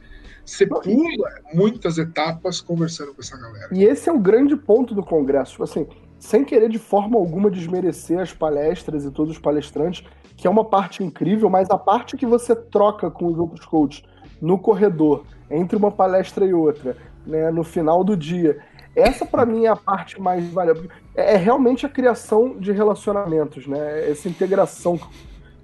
[0.48, 3.68] você pula muitas etapas conversando com essa galera.
[3.70, 5.52] E esse é o grande ponto do congresso.
[5.52, 5.86] Tipo assim,
[6.18, 10.06] sem querer de forma alguma desmerecer as palestras e todos os palestrantes,
[10.36, 14.02] que é uma parte incrível, mas a parte que você troca com os outros coaches
[14.40, 18.58] no corredor, entre uma palestra e outra, né, no final do dia,
[18.96, 20.88] essa para mim é a parte mais valiosa.
[21.14, 24.10] É, é realmente a criação de relacionamentos, né?
[24.10, 24.98] Essa integração.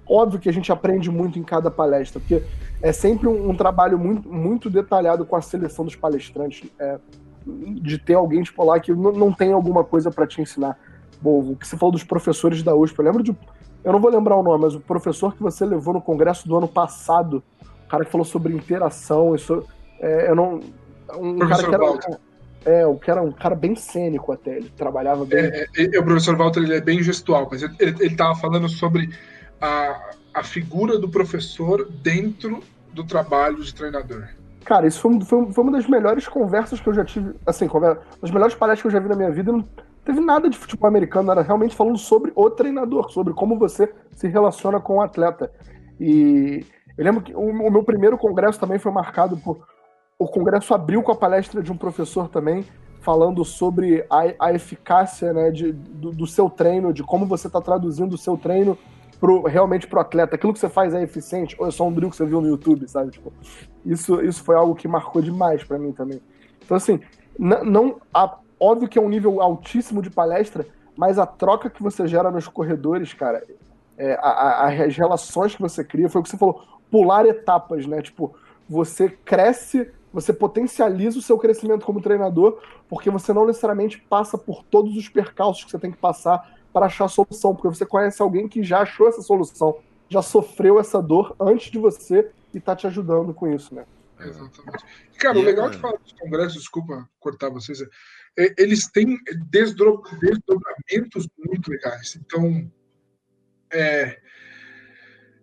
[0.07, 2.43] Óbvio que a gente aprende muito em cada palestra, porque
[2.81, 6.69] é sempre um, um trabalho muito, muito detalhado com a seleção dos palestrantes.
[6.79, 6.99] É,
[7.47, 10.77] de ter alguém tipo, lá que não, não tem alguma coisa para te ensinar.
[11.21, 13.35] Bom, o que você falou dos professores da USP, eu lembro de
[13.83, 16.57] eu não vou lembrar o nome, mas o professor que você levou no congresso do
[16.57, 17.43] ano passado,
[17.85, 19.63] o cara que falou sobre interação, isso,
[19.99, 20.59] é, eu não.
[21.19, 22.07] Um professor cara que
[22.65, 25.39] era, é, o que era um cara bem cênico até, ele trabalhava bem.
[25.39, 29.07] É, é, o professor Walter ele é bem gestual, mas ele, ele tava falando sobre
[29.59, 32.61] a, a figura do professor dentro
[32.93, 34.27] do trabalho de treinador.
[34.63, 37.35] Cara, isso foi, foi, foi, uma das melhores conversas que eu já tive.
[37.45, 39.51] Assim, conversa, melhores palestras que eu já vi na minha vida
[40.03, 44.27] teve nada de futebol americano, era realmente falando sobre o treinador, sobre como você se
[44.27, 45.51] relaciona com o atleta.
[45.99, 46.63] E
[46.97, 49.67] eu lembro que o, o meu primeiro congresso também foi marcado por.
[50.17, 52.65] O congresso abriu com a palestra de um professor também,
[53.01, 57.59] falando sobre a, a eficácia né, de, do, do, seu treino, de como você está
[57.59, 58.77] traduzindo o seu treino
[59.19, 60.35] pro, realmente pro atleta.
[60.35, 62.47] Aquilo que você faz é eficiente, ou é só um drill que você viu no
[62.47, 63.11] YouTube, sabe?
[63.11, 63.31] Tipo,
[63.85, 66.21] isso, isso foi algo que marcou demais para mim também.
[66.63, 66.99] Então, assim,
[67.37, 72.07] não, a, Óbvio que é um nível altíssimo de palestra, mas a troca que você
[72.07, 73.43] gera nos corredores, cara,
[73.97, 77.85] é, a, a, as relações que você cria, foi o que você falou, pular etapas,
[77.85, 78.01] né?
[78.01, 78.33] Tipo,
[78.67, 84.63] você cresce, você potencializa o seu crescimento como treinador, porque você não necessariamente passa por
[84.63, 88.21] todos os percalços que você tem que passar para achar a solução, porque você conhece
[88.21, 92.75] alguém que já achou essa solução, já sofreu essa dor antes de você e está
[92.75, 93.85] te ajudando com isso, né?
[94.19, 94.83] Exatamente.
[95.17, 97.81] Cara, o legal de falar dos congressos, desculpa cortar vocês,
[98.37, 99.17] é, eles têm
[99.49, 102.17] desdobramentos muito legais.
[102.17, 102.69] Então,
[103.71, 104.19] é,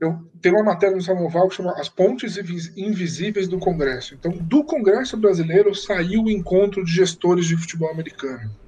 [0.02, 2.36] eu tenho uma matéria no Samoval que chama As Pontes
[2.76, 4.14] Invisíveis do Congresso.
[4.14, 8.60] Então, do Congresso Brasileiro saiu o encontro de gestores de futebol americano.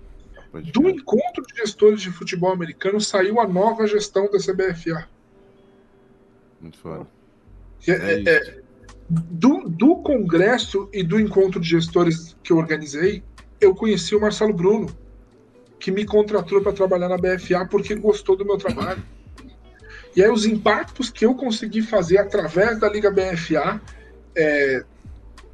[0.63, 5.09] Do encontro de gestores de futebol americano saiu a nova gestão da CBFA.
[6.61, 7.07] Muito foda.
[7.87, 8.63] É, é, é,
[9.09, 13.23] do, do congresso e do encontro de gestores que eu organizei,
[13.61, 14.89] eu conheci o Marcelo Bruno,
[15.79, 19.03] que me contratou para trabalhar na BFA porque gostou do meu trabalho.
[20.17, 23.81] E aí os impactos que eu consegui fazer através da Liga BFA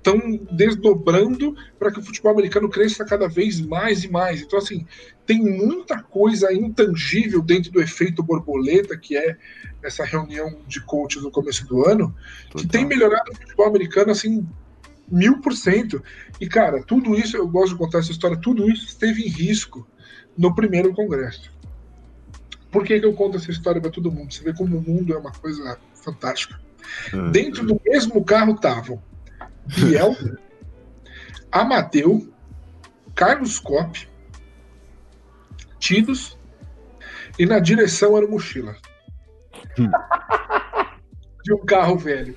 [0.01, 4.41] estão é, desdobrando para que o futebol americano cresça cada vez mais e mais.
[4.41, 4.87] Então, assim,
[5.27, 9.37] tem muita coisa intangível dentro do efeito borboleta, que é
[9.83, 12.15] essa reunião de coaches no começo do ano,
[12.51, 12.63] Total.
[12.63, 14.47] que tem melhorado o futebol americano, assim,
[15.11, 16.03] mil por cento.
[16.41, 19.87] E, cara, tudo isso, eu gosto de contar essa história, tudo isso esteve em risco
[20.37, 21.53] no primeiro congresso.
[22.71, 24.33] Por que, que eu conto essa história para todo mundo?
[24.33, 26.61] Você vê como o mundo é uma coisa fantástica.
[27.13, 27.31] Uhum.
[27.31, 29.03] Dentro do mesmo carro estavam
[29.67, 30.17] Biel,
[31.51, 32.29] Amadeu,
[33.15, 34.09] Carlos Cop,
[35.79, 36.39] Tidos,
[37.39, 38.77] e na direção era o Mochila.
[39.79, 39.91] Hum.
[41.43, 42.35] De um carro velho.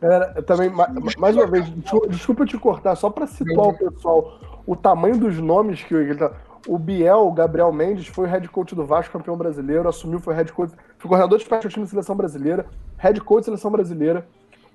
[0.00, 0.70] Galera, também,
[1.18, 1.66] mais uma vez,
[2.08, 6.32] desculpa te cortar, só para situar o pessoal, o tamanho dos nomes que ele tá.
[6.66, 10.52] O Biel, o Gabriel Mendes, foi head coach do Vasco, campeão brasileiro, assumiu, foi head
[10.52, 14.26] coach, foi coordenador de time da seleção brasileira, head coach da seleção brasileira.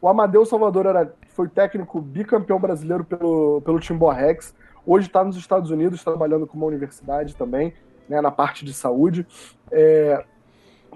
[0.06, 4.54] O Amadeu Salvador era, foi técnico bicampeão brasileiro pelo, pelo Timbó Rex.
[4.86, 7.74] Hoje está nos Estados Unidos, trabalhando com uma universidade também,
[8.08, 9.26] né, na parte de saúde.
[9.72, 10.24] É,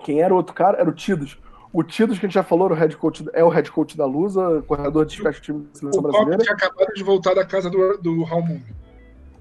[0.03, 0.77] quem era o outro cara?
[0.77, 1.41] Era o Tidos.
[1.73, 4.05] O Tidos, que a gente já falou, o head coach, é o head coach da
[4.05, 6.43] Lusa, corredor de special time da seleção o brasileira.
[6.43, 8.61] que acabaram de voltar da casa do, do Raul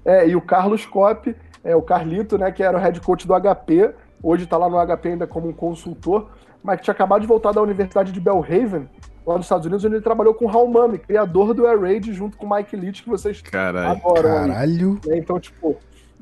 [0.03, 3.39] É, e o Carlos Cop, é, o Carlito, né, que era o head coach do
[3.39, 6.27] HP, hoje está lá no HP ainda como um consultor,
[6.63, 8.89] mas que tinha acabado de voltar da Universidade de Belhaven,
[9.29, 12.11] lá nos Estados Unidos, onde ele trabalhou com o Raul Mami, criador do Air Raid,
[12.13, 13.91] junto com o Mike Leach, que vocês Caralho.
[13.91, 14.23] adoram.
[14.23, 14.99] Caralho!
[15.05, 15.17] Né?
[15.17, 15.77] Então, tipo,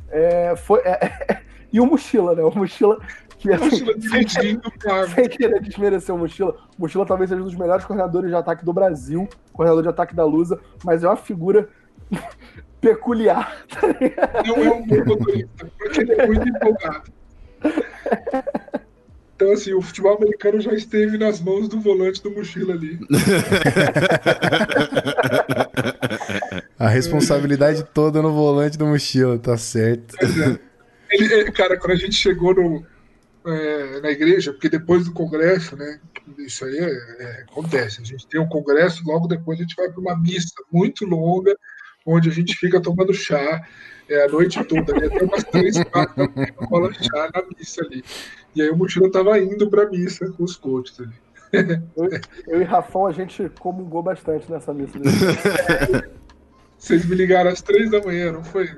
[0.10, 1.42] é, foi, é,
[1.72, 2.44] e o Mochila, né?
[2.44, 3.00] O Mochila
[3.40, 3.86] que assim,
[4.28, 4.60] sem,
[5.14, 8.66] sem querer desmerecer o Mochila, o Mochila talvez seja um dos melhores coordenadores de ataque
[8.66, 11.70] do Brasil, coordenador de ataque da Lusa, mas é uma figura
[12.82, 13.66] peculiar.
[13.70, 13.88] Tá
[14.46, 17.12] não é um bom motorista, porque ele é muito empolgado.
[19.38, 23.00] Então, assim, o futebol americano já esteve nas mãos do volante do mochila ali.
[26.80, 30.16] A responsabilidade toda no volante do mochila, tá certo.
[30.20, 30.60] É.
[31.12, 32.84] Ele, cara, quando a gente chegou no,
[33.46, 36.00] é, na igreja, porque depois do congresso, né?
[36.40, 38.02] Isso aí é, é, acontece.
[38.02, 41.56] A gente tem um congresso, logo depois a gente vai para uma missa muito longa,
[42.08, 43.64] onde a gente fica tomando chá
[44.10, 45.08] é, a noite toda, né?
[45.08, 46.34] Até umas três, quatro
[46.70, 48.04] rola chá na missa ali.
[48.58, 51.14] E aí o mochila tava indo para missa com os coaches ali.
[51.96, 52.10] Eu,
[52.48, 54.98] eu, e Rafão, a gente comungou bastante nessa missa.
[56.76, 58.68] Vocês me ligaram às três da manhã, não foi?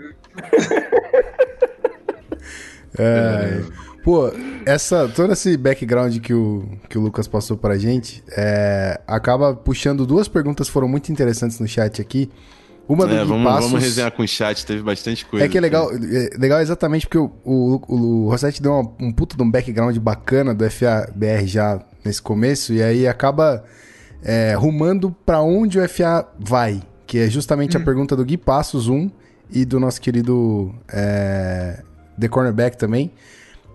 [2.98, 3.62] É,
[4.04, 4.30] pô,
[4.66, 10.06] essa, todo esse background que o, que o Lucas passou pra gente é, acaba puxando
[10.06, 12.30] duas perguntas que foram muito interessantes no chat aqui.
[12.90, 15.46] Uma do é, vamos, Passos, vamos resenhar com o chat, teve bastante coisa.
[15.46, 19.12] É que é legal, é legal exatamente porque o, o, o Rossetti deu uma, um
[19.14, 23.64] puto de um background bacana do FABR já nesse começo, e aí acaba
[24.24, 27.82] é, rumando para onde o FA vai, que é justamente hum.
[27.82, 29.12] a pergunta do Gui Passos 1
[29.52, 31.84] e do nosso querido é,
[32.20, 33.12] The Cornerback também.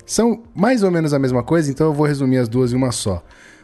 [0.04, 2.90] São mais ou menos a mesma coisa, então eu vou resumir as duas em uma
[2.90, 3.22] só.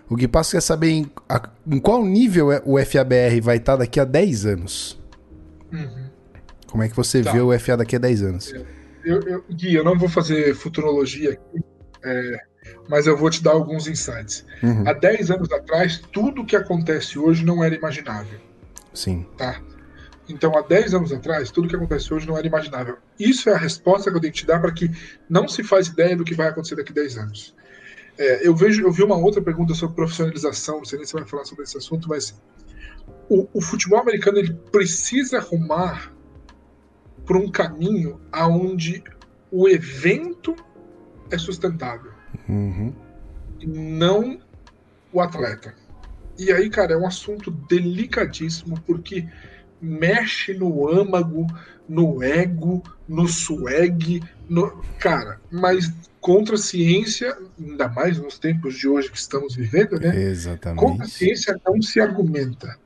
[0.09, 3.75] O Gui Passos quer saber em, a, em qual nível é o FABR vai estar
[3.75, 5.00] daqui a 10 anos.
[5.73, 6.11] Uhum.
[6.67, 7.33] Como é que você tá.
[7.33, 8.55] vê o FA daqui a 10 anos?
[9.05, 11.65] Eu, eu, Gui, eu não vou fazer futurologia aqui,
[12.05, 12.37] é,
[12.89, 14.45] mas eu vou te dar alguns insights.
[14.63, 14.89] Uhum.
[14.89, 18.39] Há 10 anos atrás, tudo que acontece hoje não era imaginável.
[18.93, 19.27] Sim.
[19.37, 19.61] Tá?
[20.29, 22.99] Então, há 10 anos atrás, tudo que acontece hoje não era imaginável.
[23.19, 24.89] Isso é a resposta que eu tenho que te dar para que
[25.29, 27.55] não se faz ideia do que vai acontecer daqui a 10 anos.
[28.17, 31.21] É, eu, vejo, eu vi uma outra pergunta sobre profissionalização, não sei nem se você
[31.21, 32.41] vai falar sobre esse assunto, mas
[33.31, 36.13] o, o futebol americano ele precisa arrumar
[37.25, 39.05] por um caminho aonde
[39.53, 40.57] o evento
[41.31, 42.11] é sustentável,
[42.49, 42.93] uhum.
[43.65, 44.41] não
[45.13, 45.75] o atleta.
[46.37, 49.29] E aí, cara, é um assunto delicadíssimo porque
[49.81, 51.47] mexe no âmago,
[51.89, 54.83] no ego, no swag, no...
[54.99, 60.21] cara, mas contra a ciência, ainda mais nos tempos de hoje que estamos vivendo, né?
[60.21, 60.81] Exatamente.
[60.81, 62.77] Contra a ciência não se argumenta.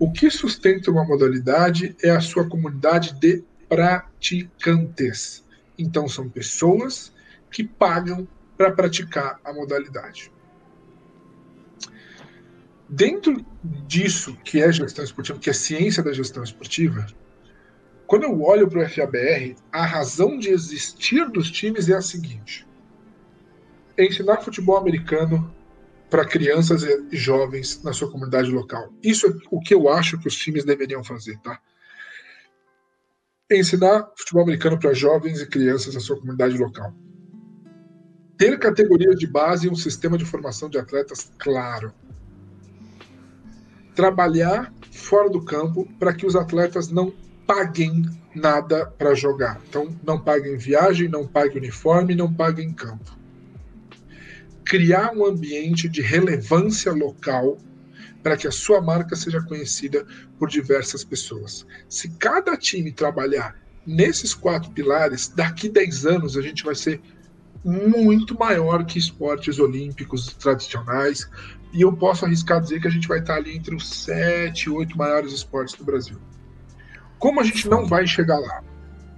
[0.00, 5.44] O que sustenta uma modalidade é a sua comunidade de praticantes.
[5.78, 7.12] Então, são pessoas
[7.50, 10.32] que pagam para praticar a modalidade.
[12.88, 13.44] Dentro
[13.86, 17.06] disso, que é gestão esportiva, que é ciência da gestão esportiva,
[18.06, 22.66] quando eu olho para o FABR, a razão de existir dos times é a seguinte:
[23.98, 25.54] ensinar futebol americano
[26.10, 28.92] para crianças e jovens na sua comunidade local.
[29.02, 31.60] Isso é o que eu acho que os times deveriam fazer, tá?
[33.50, 36.92] Ensinar futebol americano para jovens e crianças na sua comunidade local.
[38.36, 41.92] Ter categorias de base e um sistema de formação de atletas claro
[43.94, 47.12] trabalhar fora do campo para que os atletas não
[47.46, 48.02] paguem
[48.34, 49.60] nada para jogar.
[49.68, 53.19] Então, não paguem viagem, não paguem uniforme, não paguem campo.
[54.70, 57.58] Criar um ambiente de relevância local
[58.22, 60.06] para que a sua marca seja conhecida
[60.38, 61.66] por diversas pessoas.
[61.88, 67.00] Se cada time trabalhar nesses quatro pilares, daqui 10 anos a gente vai ser
[67.64, 71.28] muito maior que esportes olímpicos tradicionais,
[71.72, 74.96] e eu posso arriscar dizer que a gente vai estar ali entre os sete, oito
[74.96, 76.16] maiores esportes do Brasil.
[77.18, 78.62] Como a gente não vai chegar lá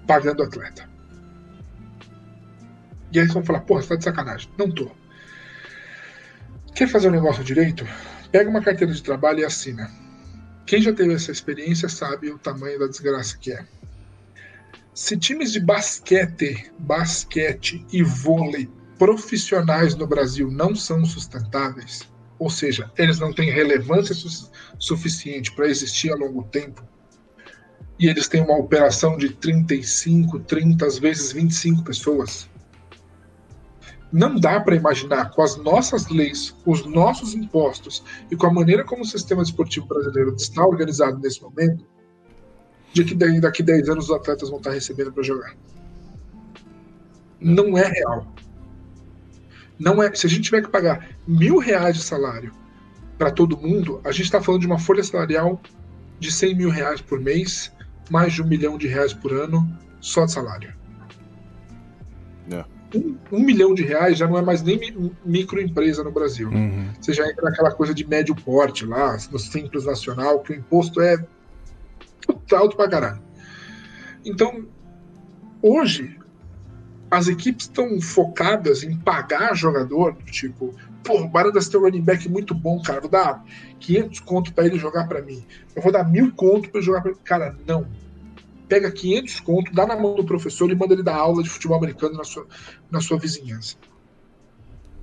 [0.07, 0.88] pagando atleta?
[3.12, 4.49] E aí eles vão falar, porra, você tá de sacanagem.
[4.57, 5.02] Não tô.
[6.75, 7.87] Quer fazer um negócio direito?
[8.31, 9.91] Pega uma carteira de trabalho e assina.
[10.64, 13.64] Quem já teve essa experiência sabe o tamanho da desgraça que é.
[14.95, 22.09] Se times de basquete, basquete e vôlei profissionais no Brasil não são sustentáveis,
[22.39, 26.87] ou seja, eles não têm relevância su suficiente para existir a longo tempo,
[27.99, 32.49] e eles têm uma operação de 35, 30, às vezes 25 pessoas.
[34.13, 38.85] Não dá para imaginar com as nossas leis, os nossos impostos e com a maneira
[38.85, 41.87] como o sistema esportivo brasileiro está organizado nesse momento,
[42.93, 45.57] de que daqui a 10 anos os atletas vão estar recebendo para jogar.
[47.41, 48.27] Não é real.
[49.79, 52.53] Não é, se a gente tiver que pagar mil reais de salário
[53.17, 55.61] para todo mundo, a gente está falando de uma folha salarial
[56.21, 57.73] de 100 mil reais por mês,
[58.11, 59.67] mais de um milhão de reais por ano
[60.01, 60.82] só de salário.
[62.95, 62.99] É.
[62.99, 64.78] Um, um, milhão de reais já não é mais nem
[65.24, 66.49] microempresa no Brasil.
[66.49, 66.88] Uhum.
[67.01, 71.01] Você já entra naquela coisa de médio porte lá, no Simples Nacional, que o imposto
[71.01, 71.16] é
[72.53, 73.22] alto pra caralho.
[74.24, 74.66] Então,
[75.61, 76.18] hoje,
[77.11, 80.74] as equipes estão focadas em pagar jogador, tipo,
[81.05, 83.45] pô, o Barandas tem um running back muito bom, cara, vou dar
[83.80, 85.45] 500 conto para ele jogar para mim.
[85.76, 87.18] Eu vou dar mil conto para ele jogar para mim.
[87.22, 87.86] Cara, não.
[88.73, 91.77] Pega 500 conto, dá na mão do professor e manda ele dar aula de futebol
[91.77, 92.47] americano na sua,
[92.91, 93.77] na sua vizinhança.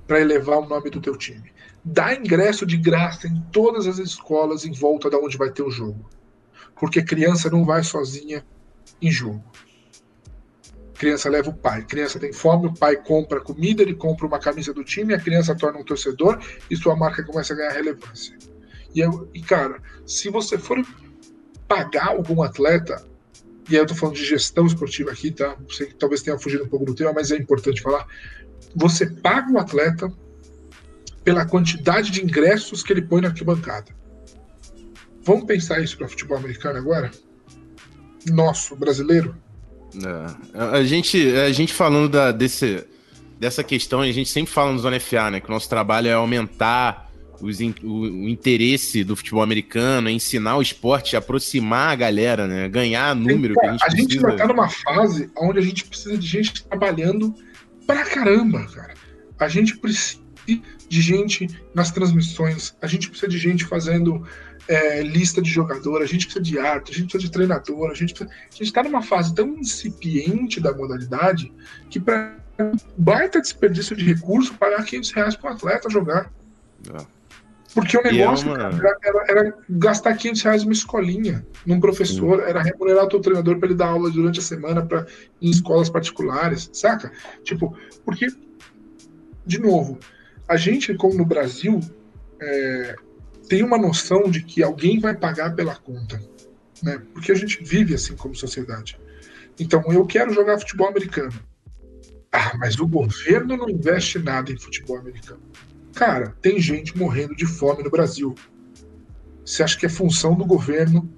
[0.08, 1.52] Para elevar o nome do teu time.
[1.84, 5.70] Dá ingresso de graça em todas as escolas em volta da onde vai ter o
[5.70, 6.10] jogo.
[6.80, 8.44] Porque criança não vai sozinha
[9.00, 9.44] em jogo
[10.94, 11.82] criança leva o pai.
[11.84, 15.54] Criança tem fome, o pai compra comida, ele compra uma camisa do time, a criança
[15.54, 18.36] torna um torcedor e sua marca começa a ganhar relevância.
[18.94, 20.84] E, eu, e cara, se você for
[21.66, 23.08] pagar algum atleta,
[23.70, 25.56] e eu tô falando de gestão esportiva aqui, tá?
[25.70, 28.06] Sei que talvez tenha fugido um pouco do tema, mas é importante falar.
[28.74, 30.12] Você paga o atleta
[31.22, 33.94] pela quantidade de ingressos que ele põe na arquibancada.
[35.22, 37.10] Vamos pensar isso para futebol americano agora?
[38.26, 39.36] Nosso, brasileiro?
[39.94, 40.76] É.
[40.78, 42.84] A, gente, a gente falando da, desse,
[43.38, 45.40] dessa questão, a gente sempre fala no Zona FA, né?
[45.40, 47.09] Que o nosso trabalho é aumentar
[47.40, 52.68] os, o, o, interesse do futebol americano, é ensinar o esporte, aproximar a galera, né?
[52.68, 56.26] Ganhar número que a gente A gente tá numa fase onde a gente precisa de
[56.26, 57.34] gente trabalhando
[57.86, 58.94] pra caramba, cara.
[59.38, 60.20] A gente precisa
[60.88, 64.26] de gente nas transmissões, a gente precisa de gente fazendo
[64.66, 67.94] é, lista de jogador, a gente precisa de arte, a gente precisa de treinador, a
[67.94, 71.52] gente precisa, a gente está numa fase tão incipiente da modalidade
[71.88, 72.36] que para
[72.96, 76.30] baita desperdício de recurso pagar 500 reais para um atleta jogar.
[76.92, 77.19] É.
[77.74, 78.56] Porque o é negócio uma...
[78.56, 82.48] era, era, era, gastar 500 reais numa escolinha, num professor, Sim.
[82.48, 85.06] era remunerar o teu treinador para ele dar aula durante a semana pra,
[85.40, 87.12] em escolas particulares, saca?
[87.44, 88.26] Tipo, porque,
[89.46, 89.98] de novo,
[90.48, 91.78] a gente, como no Brasil,
[92.40, 92.96] é,
[93.48, 96.20] tem uma noção de que alguém vai pagar pela conta,
[96.82, 97.00] né?
[97.12, 98.98] Porque a gente vive assim como sociedade.
[99.58, 101.34] Então, eu quero jogar futebol americano.
[102.32, 105.40] Ah, mas o governo não investe nada em futebol americano.
[105.94, 108.34] Cara, tem gente morrendo de fome no Brasil.
[109.44, 111.12] Você acha que é função do governo?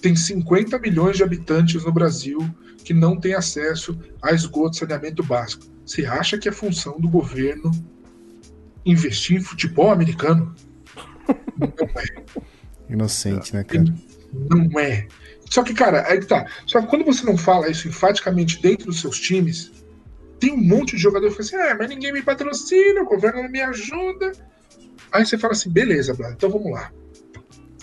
[0.00, 2.38] Tem 50 milhões de habitantes no Brasil
[2.84, 5.66] que não têm acesso a esgoto e saneamento básico.
[5.84, 7.70] Você acha que é função do governo
[8.84, 10.54] investir em futebol americano?
[11.56, 12.92] Não é.
[12.92, 13.84] Inocente, né, cara?
[14.32, 15.08] Não é.
[15.50, 16.46] Só que, cara, aí que tá.
[16.66, 19.72] Só que quando você não fala isso enfaticamente dentro dos seus times,
[20.38, 23.42] tem um monte de jogador que fala assim: ah, mas ninguém me patrocina, o governo
[23.42, 24.32] não me ajuda.
[25.12, 26.92] Aí você fala assim: beleza, Brad, então vamos lá.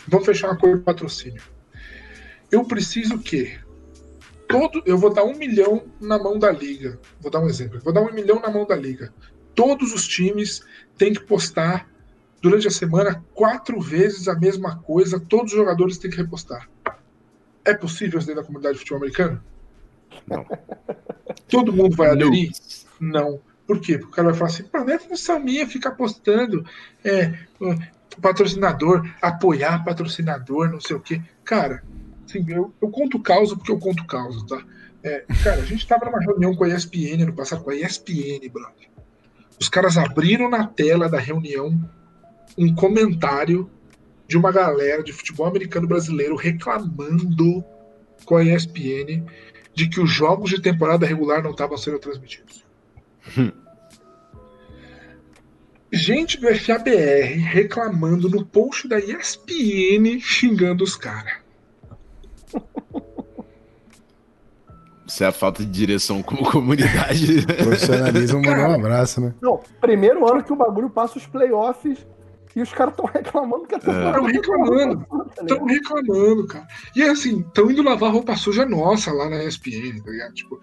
[0.07, 1.41] Vamos fechar um acordo de patrocínio.
[2.51, 3.57] Eu preciso que
[4.47, 4.81] todo.
[4.85, 6.99] Eu vou dar um milhão na mão da liga.
[7.19, 7.79] Vou dar um exemplo.
[7.83, 9.13] Vou dar um milhão na mão da liga.
[9.53, 10.61] Todos os times
[10.97, 11.89] têm que postar
[12.41, 16.69] durante a semana quatro vezes a mesma coisa, todos os jogadores têm que repostar.
[17.63, 19.43] É possível isso dentro da comunidade de futebol americano?
[20.27, 20.45] Não.
[21.47, 22.51] Todo mundo vai aderir?
[22.99, 23.31] Não.
[23.31, 23.41] não.
[23.67, 23.97] Por quê?
[23.97, 26.63] Porque o cara vai falar assim, não é função minha ficar postando
[27.03, 27.33] é,
[28.21, 31.21] patrocinador, apoiar patrocinador, não sei o quê.
[31.43, 31.83] Cara,
[32.25, 34.63] assim, eu, eu conto causa porque eu conto causa, tá?
[35.03, 38.49] É, cara, a gente estava numa reunião com a ESPN no passado, com a ESPN,
[38.51, 38.89] brother.
[39.59, 41.79] Os caras abriram na tela da reunião
[42.57, 43.69] um comentário
[44.27, 47.63] de uma galera de futebol americano brasileiro reclamando
[48.25, 49.23] com a ESPN
[49.75, 52.65] de que os jogos de temporada regular não estavam sendo transmitidos.
[53.37, 53.51] Hum.
[55.91, 61.37] Gente do FABR reclamando no post da ESPN xingando os caras.
[65.07, 67.45] Isso é a falta de direção como comunidade.
[67.45, 69.33] Profissionalismo mandar um abraço, né?
[69.41, 72.05] Não, primeiro ano que o bagulho passa os playoffs
[72.55, 74.31] e os caras estão reclamando que a Estão é.
[74.31, 75.05] reclamando.
[75.41, 76.67] Estão reclamando, cara.
[76.95, 80.33] E assim, estão indo lavar roupa suja nossa lá na ESPN, tá ligado?
[80.33, 80.61] Tipo,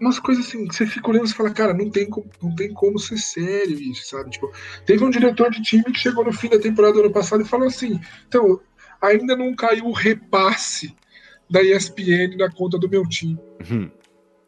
[0.00, 2.98] umas coisas assim, você fica olhando e fala, cara, não tem, como, não tem como
[2.98, 4.30] ser sério isso, sabe?
[4.30, 4.50] Tipo,
[4.86, 7.48] teve um diretor de time que chegou no fim da temporada do ano passado e
[7.48, 8.58] falou assim: então,
[9.02, 10.96] ainda não caiu o repasse
[11.50, 13.38] da ESPN na conta do meu time.
[13.70, 13.90] Hum.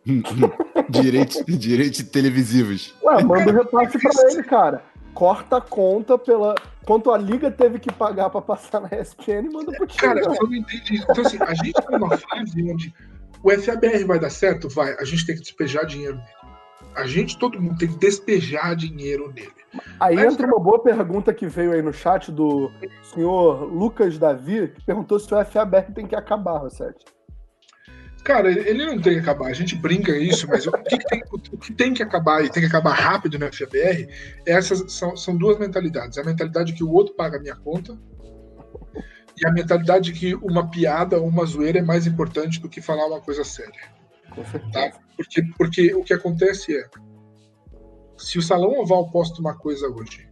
[0.07, 0.85] hum, hum.
[0.89, 2.95] direitos, direitos televisivos.
[3.03, 4.83] Ué, manda o repasse pra ele, cara
[5.15, 6.55] corta a conta pela.
[6.85, 10.01] Quanto a liga teve que pagar para passar na ESPN e manda pro time.
[10.01, 11.07] Cara, eu não entendi isso.
[11.11, 12.95] Então, assim, a gente tá numa fase onde
[13.43, 14.69] o FABR vai dar certo?
[14.69, 14.95] Vai.
[14.99, 16.39] A gente tem que despejar dinheiro nele.
[16.95, 19.53] A gente, todo mundo, tem que despejar dinheiro nele.
[20.01, 22.71] Aí Mas, entra uma boa pergunta que veio aí no chat do
[23.03, 27.05] senhor Lucas Davi, que perguntou se o FABR tem que acabar, Rossetti.
[28.25, 29.47] Cara, ele não tem que acabar.
[29.47, 32.51] A gente brinca isso, mas o que, que tem, o que tem que acabar e
[32.51, 34.09] tem que acabar rápido no FBR,
[34.45, 36.19] essas são, são duas mentalidades.
[36.19, 37.99] A mentalidade que o outro paga a minha conta
[39.41, 42.81] e a mentalidade de que uma piada ou uma zoeira é mais importante do que
[42.81, 43.99] falar uma coisa séria.
[44.73, 44.93] Tá?
[45.17, 46.89] Porque, porque o que acontece é,
[48.17, 50.29] se o Salão Oval posta uma coisa hoje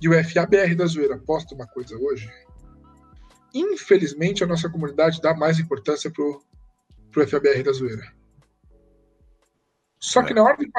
[0.00, 2.30] e o FABR da zoeira posta uma coisa hoje,
[3.52, 6.42] infelizmente a nossa comunidade dá mais importância pro,
[7.14, 8.12] pro FABR da zoeira.
[9.98, 10.34] Só que é.
[10.34, 10.70] na hora de.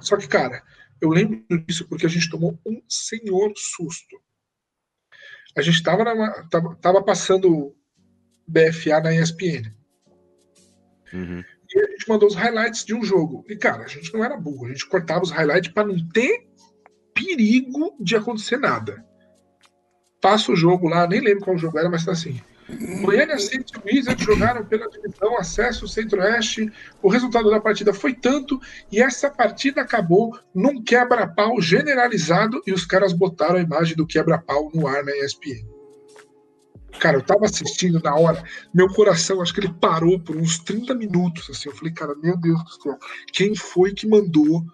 [0.00, 0.62] Só que, cara,
[1.00, 4.20] eu lembro disso porque a gente tomou um senhor susto.
[5.56, 7.76] A gente tava, na, tava, tava passando
[8.46, 9.72] BFA na ESPN.
[11.12, 11.44] Uhum.
[11.70, 13.44] E a gente mandou os highlights de um jogo.
[13.48, 14.66] E, cara, a gente não era burro.
[14.66, 16.48] A gente cortava os highlights para não ter
[17.14, 19.04] perigo de acontecer nada.
[20.20, 22.40] Passa o jogo lá, nem lembro qual jogo era, mas tá assim.
[23.00, 26.70] Goiânia City e Wizards jogaram pela divisão acesso centro-oeste.
[27.02, 28.60] O resultado da partida foi tanto
[28.92, 34.70] e essa partida acabou num quebra-pau generalizado e os caras botaram a imagem do quebra-pau
[34.74, 35.66] no ar na ESPN.
[37.00, 38.42] Cara, eu tava assistindo na hora,
[38.74, 41.48] meu coração, acho que ele parou por uns 30 minutos.
[41.48, 42.98] Assim, eu falei, cara, meu Deus do céu,
[43.32, 44.64] quem foi que mandou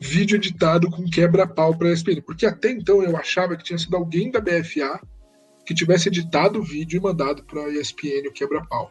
[0.00, 2.20] vídeo editado com quebra-pau pra ESPN?
[2.20, 5.00] Porque até então eu achava que tinha sido alguém da BFA
[5.68, 8.90] que tivesse editado o vídeo e mandado pra ESPN o quebra-pau.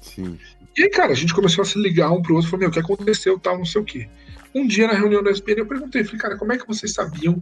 [0.00, 0.36] Sim.
[0.76, 2.72] E aí, cara, a gente começou a se ligar um pro outro, falou, meu, o
[2.72, 4.08] que aconteceu, tal, não sei o quê.
[4.52, 7.40] Um dia na reunião da ESPN eu perguntei, falei, cara, como é que vocês sabiam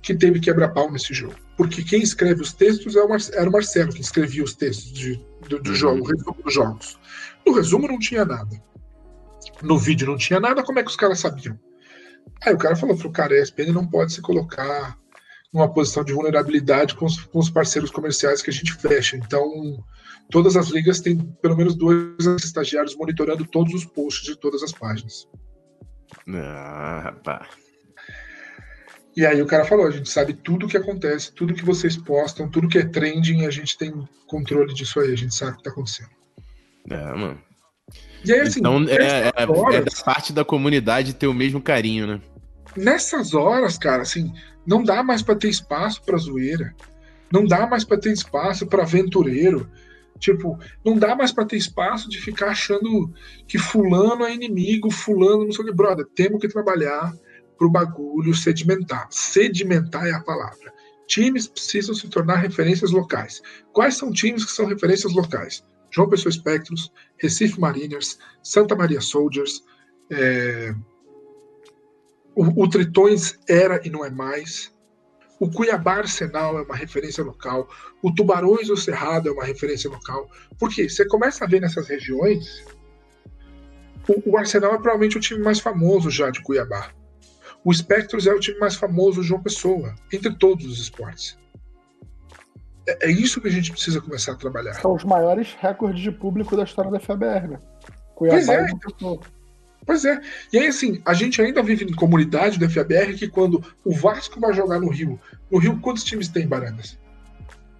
[0.00, 1.34] que teve quebra-pau nesse jogo?
[1.56, 3.00] Porque quem escreve os textos é
[3.36, 5.74] era o Marcelo, que escrevia os textos de, do, do uhum.
[5.74, 6.98] jogo, o resumo dos jogos.
[7.44, 8.62] No resumo não tinha nada.
[9.60, 11.58] No vídeo não tinha nada, como é que os caras sabiam?
[12.46, 14.96] Aí o cara falou, falou cara, a ESPN não pode se colocar
[15.54, 19.16] numa posição de vulnerabilidade com os, com os, parceiros comerciais que a gente fecha.
[19.16, 19.78] Então,
[20.28, 24.72] todas as ligas têm pelo menos dois estagiários monitorando todos os posts de todas as
[24.72, 25.28] páginas.
[26.28, 27.46] Ah, rapaz.
[29.16, 31.96] E aí o cara falou, a gente sabe tudo o que acontece, tudo que vocês
[31.96, 33.92] postam, tudo que é trending, a gente tem
[34.26, 36.10] controle disso aí, a gente sabe o que tá acontecendo.
[36.90, 37.40] É, mano.
[38.24, 41.62] E aí, assim, então é, é, horas, é da parte da comunidade ter o mesmo
[41.62, 42.20] carinho, né?
[42.76, 44.32] Nessas horas, cara, assim,
[44.66, 46.74] não dá mais para ter espaço para zoeira.
[47.32, 49.68] Não dá mais para ter espaço para aventureiro.
[50.18, 53.12] Tipo, não dá mais para ter espaço de ficar achando
[53.46, 55.74] que fulano é inimigo, fulano não sei o que.
[55.74, 57.12] Brother, temos que trabalhar
[57.58, 59.06] pro bagulho sedimentar.
[59.10, 60.72] Sedimentar é a palavra.
[61.06, 63.42] Times precisam se tornar referências locais.
[63.72, 65.64] Quais são times que são referências locais?
[65.90, 69.62] João Pessoa Espectros, Recife Mariners, Santa Maria Soldiers,
[70.10, 70.74] é,
[72.34, 74.72] o, o Tritões era e não é mais.
[75.40, 77.68] O Cuiabá Arsenal é uma referência local.
[78.02, 80.28] O Tubarões do Cerrado é uma referência local.
[80.58, 82.64] Porque você começa a ver nessas regiões.
[84.08, 86.90] O, o Arsenal é provavelmente o time mais famoso já de Cuiabá.
[87.64, 91.38] O Spectros é o time mais famoso de João Pessoa, entre todos os esportes.
[92.86, 94.74] É, é, isso que a gente precisa começar a trabalhar.
[94.74, 97.58] São os maiores recordes de público da história da FBR, né?
[98.14, 98.64] Cuiabá pois é.
[98.64, 99.20] e João Pessoa.
[99.86, 100.20] Pois é.
[100.52, 104.40] E aí, assim, a gente ainda vive em comunidade do FABR que quando o Vasco
[104.40, 105.18] vai jogar no Rio,
[105.50, 106.98] no Rio, quantos times tem, Barandas?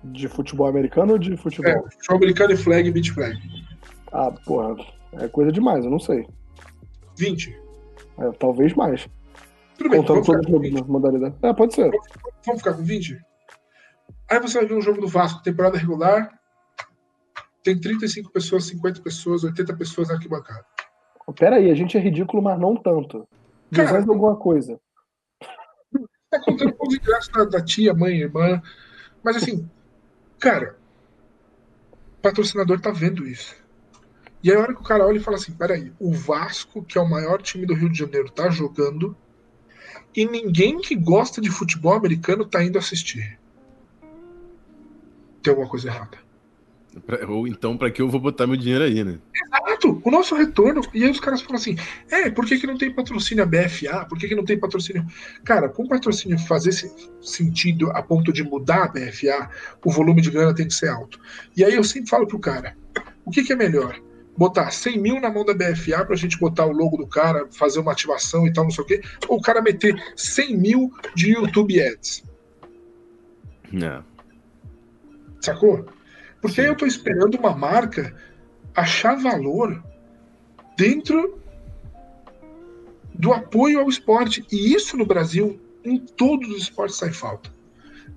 [0.03, 1.71] De futebol americano ou de futebol?
[1.71, 3.39] É, futebol americano e flag, beach flag.
[4.13, 4.77] Ah, porra,
[5.15, 6.27] é coisa demais, eu não sei.
[7.17, 7.57] 20.
[8.19, 9.09] É, talvez mais.
[9.79, 11.39] Tudo bem, Contando todas as modalidades.
[11.43, 11.91] É, pode ser.
[11.91, 12.09] Vamos,
[12.45, 13.19] vamos ficar com 20?
[14.31, 16.31] Aí você vai ver um jogo do Vasco, temporada regular,
[17.63, 20.65] tem 35 pessoas, 50 pessoas, 80 pessoas na arquibancada.
[21.33, 23.27] Pera aí, a gente é ridículo, mas não tanto.
[23.71, 24.79] Mais alguma coisa.
[26.31, 28.63] Tá contando com os ingressos da, da, tia, mãe, irmã.
[29.23, 29.69] Mas assim,
[30.39, 30.77] cara,
[31.93, 33.57] o patrocinador tá vendo isso.
[34.43, 36.99] E aí a hora que o cara olha e fala assim, peraí, o Vasco, que
[36.99, 39.17] é o maior time do Rio de Janeiro, tá jogando
[40.15, 43.39] e ninguém que gosta de futebol americano tá indo assistir.
[45.43, 46.19] Tem alguma coisa errada.
[47.01, 49.19] Pra, ou então, para que eu vou botar meu dinheiro aí, né?
[49.35, 50.81] Exato, o nosso retorno.
[50.95, 51.77] E aí os caras falam assim:
[52.11, 54.07] é, por que, que não tem patrocínio a BFA?
[54.09, 55.05] Por que, que não tem patrocínio.
[55.45, 56.73] Cara, com patrocínio fazer
[57.21, 59.51] sentido a ponto de mudar a BFA,
[59.85, 61.19] o volume de grana tem que ser alto.
[61.57, 62.77] E aí eu sempre falo pro cara:
[63.25, 64.01] o que, que é melhor?
[64.37, 67.81] Botar 100 mil na mão da BFA pra gente botar o logo do cara, fazer
[67.81, 71.33] uma ativação e tal, não sei o quê, ou o cara meter 100 mil de
[71.33, 72.25] YouTube Ads?
[73.73, 74.05] Não.
[75.41, 75.87] Sacou?
[76.45, 78.15] Porque aí eu estou esperando uma marca
[78.77, 79.83] achar valor
[80.77, 81.39] dentro
[83.15, 84.45] do apoio ao esporte.
[84.53, 87.51] E isso no Brasil, em todos os esportes, sai falta.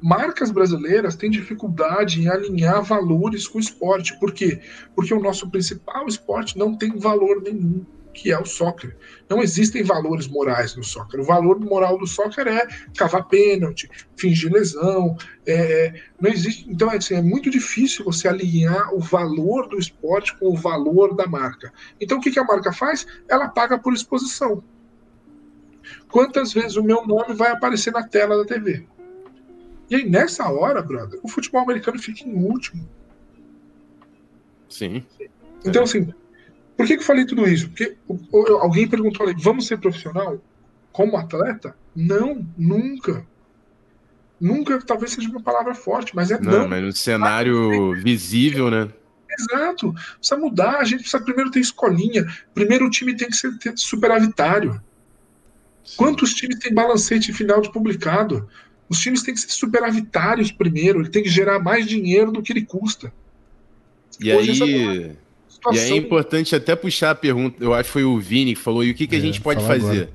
[0.01, 4.19] Marcas brasileiras têm dificuldade em alinhar valores com o esporte.
[4.19, 4.59] Por quê?
[4.93, 7.85] Porque o nosso principal esporte não tem valor nenhum.
[8.17, 8.97] Que é o soccer.
[9.29, 11.19] Não existem valores morais no soccer.
[11.19, 15.15] O valor moral do soccer é cavar pênalti, fingir lesão.
[15.45, 16.69] É, não existe.
[16.69, 21.27] Então, assim, é muito difícil você alinhar o valor do esporte com o valor da
[21.27, 21.71] marca.
[22.01, 23.05] Então, o que, que a marca faz?
[23.29, 24.63] Ela paga por exposição.
[26.09, 28.85] Quantas vezes o meu nome vai aparecer na tela da TV?
[29.89, 32.89] E aí, nessa hora, brother, o futebol americano fica em último.
[34.67, 35.05] Sim.
[35.63, 36.13] Então, assim,
[36.77, 37.67] por que, que eu falei tudo isso?
[37.69, 37.97] Porque
[38.61, 40.39] alguém perguntou ali, vamos ser profissional
[40.91, 41.75] como atleta?
[41.95, 43.25] Não, nunca.
[44.39, 46.51] Nunca, talvez seja uma palavra forte, mas é não.
[46.51, 48.87] Não, mas no cenário visível, né?
[49.39, 49.93] Exato.
[50.19, 52.25] Precisa mudar, a gente precisa primeiro ter escolinha.
[52.53, 54.79] Primeiro o time tem que ser superavitário.
[55.83, 55.97] Sim.
[55.97, 58.47] Quantos times tem balancete final de publicado?
[58.87, 62.53] Os times têm que ser superavitários primeiro, ele tem que gerar mais dinheiro do que
[62.53, 63.11] ele custa.
[64.19, 65.17] E Hoje, aí,
[65.73, 68.83] e é importante até puxar a pergunta, eu acho que foi o Vini que falou,
[68.83, 70.09] e o que, que a é, gente pode fazer?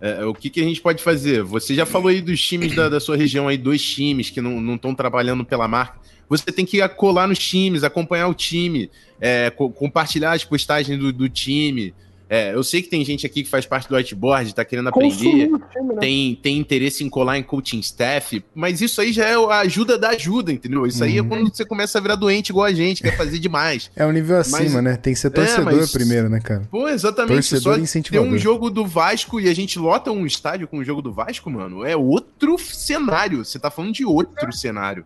[0.00, 1.42] É, o que, que a gente pode fazer?
[1.42, 4.74] Você já falou aí dos times da, da sua região, aí, dois times que não
[4.74, 6.00] estão trabalhando pela marca.
[6.28, 8.88] Você tem que colar nos times, acompanhar o time,
[9.20, 11.92] é, co compartilhar as postagens do, do time.
[12.30, 15.16] É, eu sei que tem gente aqui que faz parte do whiteboard, tá querendo aprender,
[15.16, 15.96] time, né?
[15.98, 19.98] tem, tem interesse em colar em coaching staff, mas isso aí já é a ajuda
[19.98, 20.86] da ajuda, entendeu?
[20.86, 21.28] Isso aí é uhum.
[21.28, 23.90] quando você começa a virar doente igual a gente, quer fazer demais.
[23.96, 24.96] É um nível acima, mas, né?
[24.96, 26.62] Tem que ser é, torcedor é, mas, primeiro, né, cara?
[26.70, 27.50] Pô, exatamente.
[27.50, 30.80] Torcedor Só ter um jogo do Vasco e a gente lota um estádio com o
[30.80, 33.44] um jogo do Vasco, mano, é outro cenário.
[33.44, 35.04] Você tá falando de outro cenário.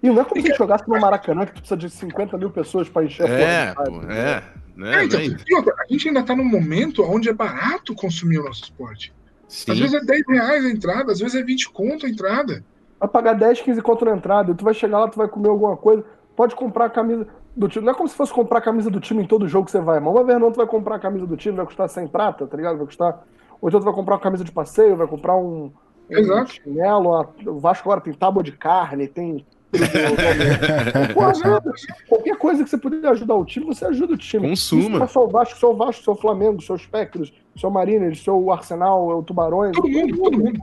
[0.00, 3.04] E não é como se jogasse no Maracanã, que precisa de 50 mil pessoas para
[3.04, 4.42] encher é, pô, é.
[4.78, 5.00] Né?
[5.00, 9.12] É, então, a gente ainda está num momento onde é barato consumir o nosso esporte.
[9.48, 9.72] Sim.
[9.72, 12.62] Às vezes é 10 reais a entrada, às vezes é 20 conto a entrada.
[13.00, 15.76] Vai pagar 10, 15 conto na entrada, tu vai chegar lá, tu vai comer alguma
[15.76, 16.04] coisa,
[16.36, 17.26] pode comprar a camisa
[17.56, 17.84] do time.
[17.84, 19.80] Não é como se fosse comprar a camisa do time em todo jogo que você
[19.80, 19.98] vai.
[19.98, 22.46] Mas uma vez não, tu vai comprar a camisa do time, vai custar 100 prata,
[22.46, 22.76] tá ligado?
[22.76, 23.26] Vai custar.
[23.60, 25.72] Ou então tu vai comprar uma camisa de passeio, vai comprar um,
[26.08, 27.34] um chinelo.
[27.46, 29.44] O Vasco agora tem tábua de carne, tem
[32.08, 34.48] qualquer coisa que você puder ajudar o time, você ajuda o time.
[34.48, 35.04] Consuma.
[35.04, 39.22] Isso é o Vasco, seu Vasco, seu Flamengo, seu Espectros, seu Mariners, seu Arsenal, o
[39.22, 39.76] Tubarões.
[39.76, 40.60] Todo mundo, todo mundo.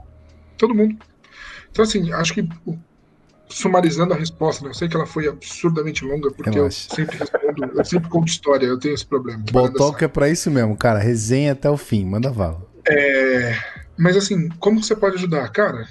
[0.58, 0.96] Todo mundo.
[1.70, 2.48] Então, assim, acho que
[3.48, 4.70] sumarizando a resposta, né?
[4.70, 8.66] Eu sei que ela foi absurdamente longa, porque eu sempre respondo, eu sempre conto história,
[8.66, 9.42] eu tenho esse problema.
[9.52, 10.98] Botoca é pra isso mesmo, cara.
[10.98, 12.66] Resenha até o fim, manda vala.
[12.88, 13.56] É,
[13.96, 15.48] mas assim, como você pode ajudar?
[15.50, 15.86] Cara,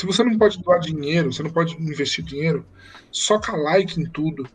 [0.00, 2.64] se você não pode doar dinheiro, você não pode investir dinheiro,
[3.12, 4.48] soca like em tudo.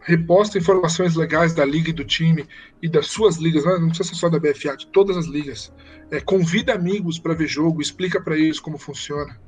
[0.00, 2.46] Reposta informações legais da liga e do time
[2.80, 3.76] e das suas ligas, né?
[3.78, 5.70] não precisa ser só da BFA, de todas as ligas.
[6.10, 9.38] É, convida amigos para ver jogo, explica para eles como funciona.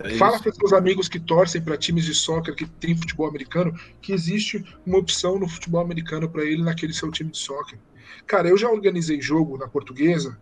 [0.00, 3.72] É Fala para seus amigos que torcem para times de soccer que tem futebol americano
[4.02, 7.78] que existe uma opção no futebol americano para ele naquele seu time de soccer.
[8.26, 10.38] Cara, eu já organizei jogo na portuguesa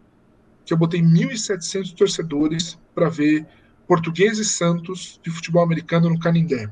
[0.65, 3.47] que eu botei 1.700 torcedores para ver
[3.87, 6.71] Português e Santos de futebol americano no Canindé.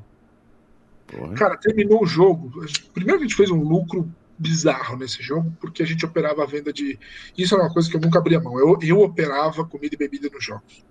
[1.07, 1.35] Porra.
[1.35, 2.51] Cara, terminou o jogo.
[2.93, 6.73] Primeiro a gente fez um lucro bizarro nesse jogo, porque a gente operava a venda
[6.73, 6.99] de.
[7.37, 8.59] Isso é uma coisa que eu nunca abria mão.
[8.59, 10.85] Eu, eu operava comida e bebida nos jogos.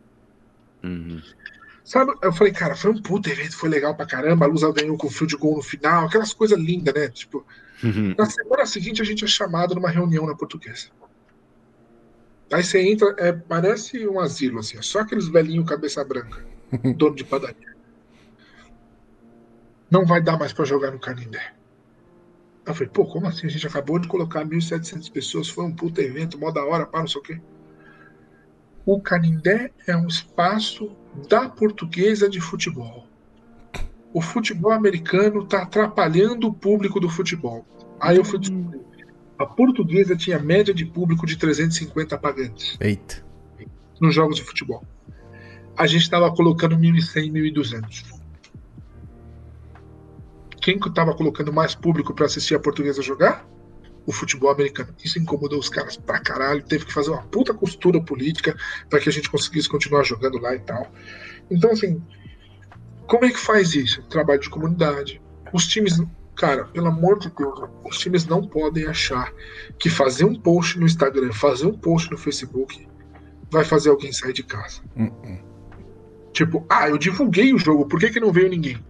[0.83, 1.21] Uhum.
[1.83, 4.45] Sabe, eu falei, cara, foi um puta evento, foi legal pra caramba.
[4.45, 7.09] A Luz ganhou com fio de gol no final, aquelas coisas lindas, né?
[7.09, 7.45] Tipo,
[7.83, 8.15] uhum.
[8.17, 10.87] na semana seguinte a gente é chamado numa reunião na portuguesa.
[12.53, 16.45] Aí você entra, é, parece um asilo, assim, é só aqueles velhinhos cabeça branca,
[16.95, 17.73] dono de padaria.
[19.89, 21.51] Não vai dar mais para jogar no Canindé.
[22.63, 23.47] Eu falei, pô, como assim?
[23.47, 26.99] A gente acabou de colocar 1.700 pessoas, foi um puta evento, mó da hora, para
[26.99, 27.41] não sei o quê.
[28.85, 30.95] O Canindé é um espaço
[31.27, 33.07] da portuguesa de futebol.
[34.13, 37.65] O futebol americano está atrapalhando o público do futebol.
[37.99, 38.79] Aí eu fui descobrir
[39.37, 42.77] a portuguesa tinha média de público de 350 pagantes.
[42.79, 43.23] Eita.
[43.99, 44.83] Nos jogos de futebol.
[45.77, 48.23] A gente estava colocando 1.100, 1.200.
[50.61, 53.45] Quem estava colocando mais público para assistir a portuguesa jogar?
[54.05, 54.93] O futebol americano.
[55.03, 56.63] Isso incomodou os caras pra caralho.
[56.63, 58.55] Teve que fazer uma puta costura política
[58.89, 60.91] para que a gente conseguisse continuar jogando lá e tal.
[61.49, 62.01] Então, assim,
[63.07, 64.01] como é que faz isso?
[64.03, 65.21] Trabalho de comunidade.
[65.51, 65.97] Os times
[66.35, 69.31] Cara, pelo amor de Deus, os times não podem achar
[69.77, 72.87] que fazer um post no Instagram, fazer um post no Facebook,
[73.51, 74.81] vai fazer alguém sair de casa.
[74.95, 75.39] Uh -uh.
[76.31, 78.83] Tipo, ah, eu divulguei o jogo, por que, que não veio ninguém?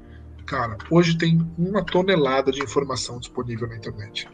[0.45, 4.29] Cara, hoje tem uma tonelada de informação disponível na internet.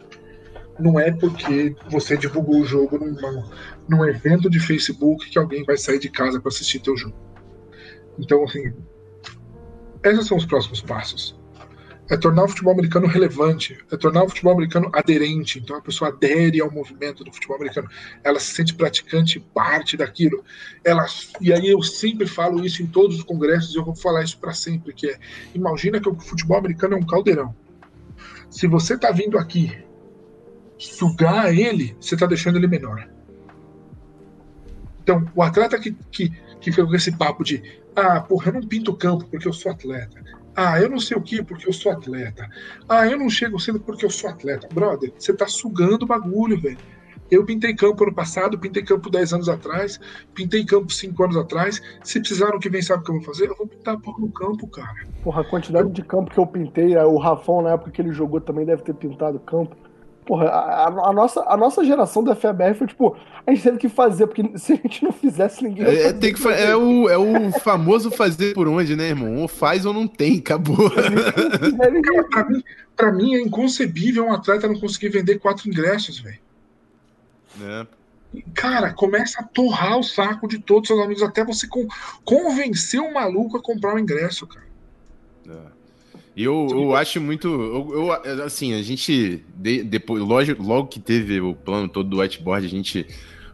[0.80, 3.44] Não é porque você divulgou o jogo num,
[3.88, 7.16] num evento de Facebook que alguém vai sair de casa para assistir teu jogo.
[8.20, 8.72] Então, assim,
[10.04, 11.39] esses são os próximos passos
[12.10, 15.60] é tornar o futebol americano relevante, é tornar o futebol americano aderente.
[15.60, 17.88] Então a pessoa adere ao movimento do futebol americano,
[18.24, 20.44] ela se sente praticante, parte daquilo.
[20.84, 21.06] Ela,
[21.40, 24.54] e aí eu sempre falo isso em todos os congressos, eu vou falar isso para
[24.54, 25.20] sempre, que é,
[25.54, 27.56] imagina que o futebol americano é um caldeirão.
[28.50, 29.78] Se você está vindo aqui
[30.80, 33.08] sugar ele, você está deixando ele menor.
[35.04, 36.30] Então, o atleta que, que,
[36.60, 37.62] que fica com esse papo de
[37.96, 40.24] ah, porra, eu não pinto campo porque eu sou atleta.
[40.62, 42.46] Ah, eu não sei o que porque eu sou atleta.
[42.90, 44.68] Ah, eu não chego cedo porque eu sou atleta.
[44.70, 46.78] Brother, você tá sugando o bagulho, velho.
[47.32, 49.98] Eu pintei campo ano passado, pintei campo 10 anos atrás,
[50.34, 51.82] pintei campo 5 anos atrás.
[52.04, 53.48] Se precisar no que vem, sabe o que eu vou fazer?
[53.48, 55.08] Eu vou pintar porra no campo, cara.
[55.24, 58.42] Porra, a quantidade de campo que eu pintei, o Rafão, na época que ele jogou,
[58.42, 59.78] também deve ter pintado campo.
[60.30, 63.18] Porra, a, a, nossa, a nossa geração do FABR foi tipo,
[63.48, 66.32] a gente teve que fazer, porque se a gente não fizesse, ninguém ia é, tem
[66.32, 69.38] que é, o, é o famoso fazer por onde, né, irmão?
[69.38, 70.78] Ou faz ou não tem, acabou.
[72.30, 72.64] pra, mim,
[72.96, 76.38] pra mim é inconcebível um atleta não conseguir vender quatro ingressos, velho.
[77.64, 77.88] É.
[78.54, 81.88] Cara, começa a torrar o saco de todos os seus amigos até você con
[82.24, 84.69] convencer o maluco a comprar o ingresso, cara.
[86.36, 87.48] Eu, eu acho muito.
[87.48, 89.44] Eu, eu, assim, a gente.
[89.56, 93.06] De, depois, logo, logo que teve o plano todo do whiteboard, a gente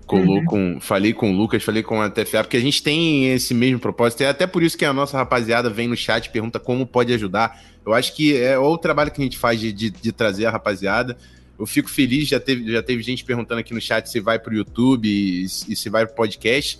[0.05, 0.45] colou uhum.
[0.45, 0.77] com.
[0.79, 4.21] Falei com o Lucas, falei com a TFA, porque a gente tem esse mesmo propósito.
[4.21, 7.13] É até por isso que a nossa rapaziada vem no chat e pergunta como pode
[7.13, 7.59] ajudar.
[7.85, 10.51] Eu acho que é o trabalho que a gente faz de, de, de trazer a
[10.51, 11.17] rapaziada.
[11.57, 14.53] Eu fico feliz, já teve, já teve gente perguntando aqui no chat se vai para
[14.53, 16.79] o YouTube e, e se vai para o podcast.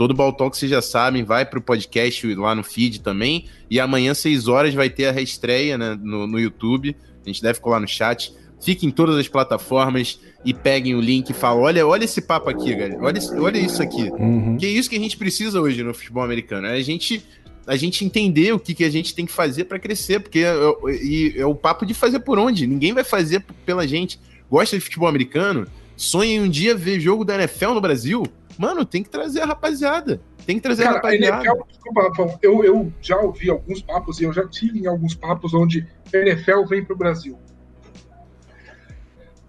[0.00, 3.44] Todo Baltalk, vocês já sabem, vai para o podcast lá no feed também.
[3.68, 6.96] E amanhã, 6 horas, vai ter a reestreia né, no, no YouTube.
[7.22, 8.34] A gente deve colar no chat.
[8.62, 12.48] Fiquem em todas as plataformas e peguem o link e falem: olha, olha esse papo
[12.48, 12.98] aqui, galera.
[12.98, 14.10] Olha, olha isso aqui.
[14.12, 14.56] Uhum.
[14.56, 16.66] Que é isso que a gente precisa hoje no futebol americano.
[16.66, 17.22] É a gente,
[17.66, 20.20] a gente entender o que, que a gente tem que fazer para crescer.
[20.20, 22.66] Porque é, é, é o papo de fazer por onde.
[22.66, 24.18] Ninguém vai fazer pela gente.
[24.50, 25.66] Gosta de futebol americano?
[25.94, 28.22] Sonha em um dia ver jogo da NFL no Brasil?
[28.60, 30.20] Mano, tem que trazer a rapaziada.
[30.44, 31.34] Tem que trazer Cara, a rapaziada.
[31.34, 35.14] A NFL, desculpa, eu, eu já ouvi alguns papos e eu já tive em alguns
[35.14, 37.38] papos onde a NFL vem para o Brasil.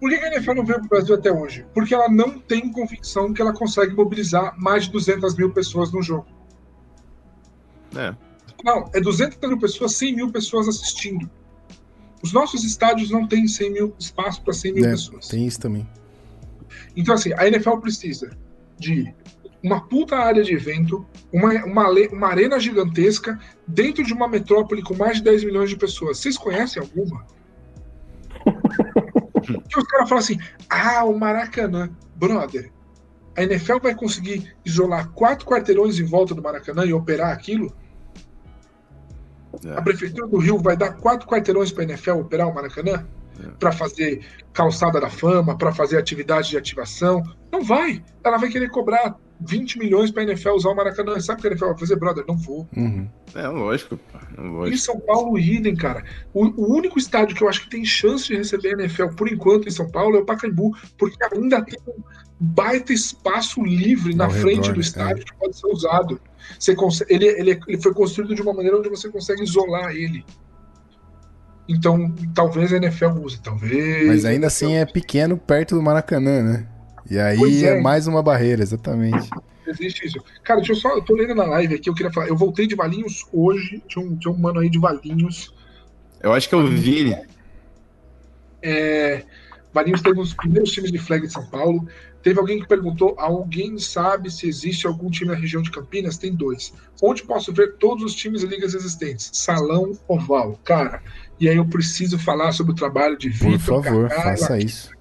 [0.00, 1.66] Por que a NFL não veio para o Brasil até hoje?
[1.74, 6.00] Porque ela não tem convicção que ela consegue mobilizar mais de 200 mil pessoas no
[6.02, 6.26] jogo.
[7.94, 8.16] É.
[8.64, 11.28] Não, é 200 mil pessoas, 100 mil pessoas assistindo.
[12.22, 15.28] Os nossos estádios não têm 100 mil espaço para 100 mil é, pessoas.
[15.28, 15.86] Tem isso também.
[16.96, 18.30] Então, assim, a NFL precisa
[18.82, 19.14] de
[19.62, 24.94] uma puta área de evento, uma, uma, uma arena gigantesca dentro de uma metrópole com
[24.94, 26.18] mais de 10 milhões de pessoas.
[26.18, 27.24] Vocês conhecem alguma?
[29.48, 31.90] e os caras falam assim: ah, o Maracanã.
[32.16, 32.70] Brother,
[33.36, 37.74] a NFL vai conseguir isolar quatro quarteirões em volta do Maracanã e operar aquilo?
[39.64, 39.76] É.
[39.76, 43.06] A Prefeitura do Rio vai dar quatro quarteirões para a NFL operar o Maracanã?
[43.40, 43.48] É.
[43.58, 44.20] Para fazer
[44.52, 47.22] calçada da fama, para fazer atividade de ativação.
[47.50, 48.02] Não vai.
[48.24, 51.18] Ela vai querer cobrar 20 milhões para a NFL usar o Maracanã.
[51.20, 52.24] Sabe o que a NFL vai fazer, brother?
[52.26, 52.68] Não vou.
[52.76, 53.08] Uhum.
[53.34, 53.98] É lógico,
[54.36, 54.74] é lógico.
[54.74, 56.04] Em São Paulo, idem, cara.
[56.32, 59.30] O, o, único estádio que eu acho que tem chance de receber a NFL por
[59.30, 62.02] enquanto em São Paulo é o Pacaembu, porque ainda tem um
[62.38, 65.24] baita espaço livre na frente redor, do estádio é.
[65.24, 66.20] que pode ser usado.
[66.58, 70.24] Você consegue, ele, ele, ele foi construído de uma maneira onde você consegue isolar ele.
[71.68, 74.06] Então, talvez a NFL use, talvez.
[74.06, 76.66] Mas ainda assim é pequeno perto do Maracanã, né?
[77.08, 77.78] E aí é.
[77.78, 77.80] é.
[77.80, 79.28] mais uma barreira, exatamente.
[79.66, 80.18] Existe isso.
[80.42, 80.96] Cara, deixa eu só.
[80.96, 82.28] Eu tô lendo na live aqui, eu queria falar.
[82.28, 83.82] Eu voltei de Valinhos hoje.
[83.86, 85.54] Tinha um, tinha um mano aí de Valinhos.
[86.20, 87.16] Eu acho que eu vi.
[88.60, 89.24] É,
[89.72, 91.86] Valinhos teve os primeiros times de flag de São Paulo.
[92.22, 96.18] Teve alguém que perguntou: alguém sabe se existe algum time na região de Campinas?
[96.18, 96.72] Tem dois.
[97.02, 99.30] Onde posso ver todos os times e ligas existentes?
[99.32, 100.58] Salão Oval.
[100.64, 101.02] Cara,
[101.42, 103.58] e aí eu preciso falar sobre o trabalho de Vitor.
[103.58, 104.92] Por favor, Cacá, faça isso.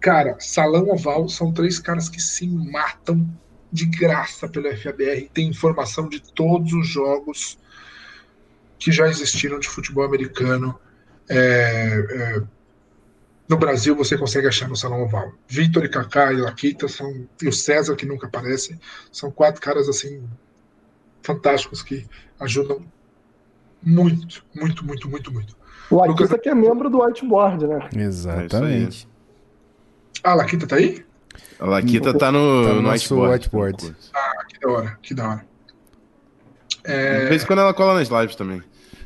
[0.00, 3.30] Cara, Salão Oval são três caras que se matam
[3.70, 5.28] de graça pelo FABR.
[5.30, 7.58] Tem informação de todos os jogos
[8.78, 10.74] que já existiram de futebol americano.
[11.28, 12.42] É, é,
[13.46, 15.34] no Brasil você consegue achar no Salão Oval.
[15.46, 18.80] Vitor e Kaká e Laquita são e o César que nunca aparece
[19.12, 20.26] são quatro caras assim
[21.20, 22.06] fantásticos que
[22.40, 22.90] ajudam
[23.82, 25.56] muito, muito, muito, muito, muito.
[25.90, 26.40] O Laquita Lucas...
[26.40, 27.88] que é membro do whiteboard, né?
[27.94, 29.08] Exatamente.
[30.24, 31.04] É ah, a Laquita tá aí?
[31.58, 33.32] A Laquita tá no, tá no, no whiteboard.
[33.32, 33.96] whiteboard.
[34.14, 35.46] Ah, que da hora, que da hora.
[36.84, 37.20] É...
[37.20, 38.62] De vez em quando ela cola nas lives também.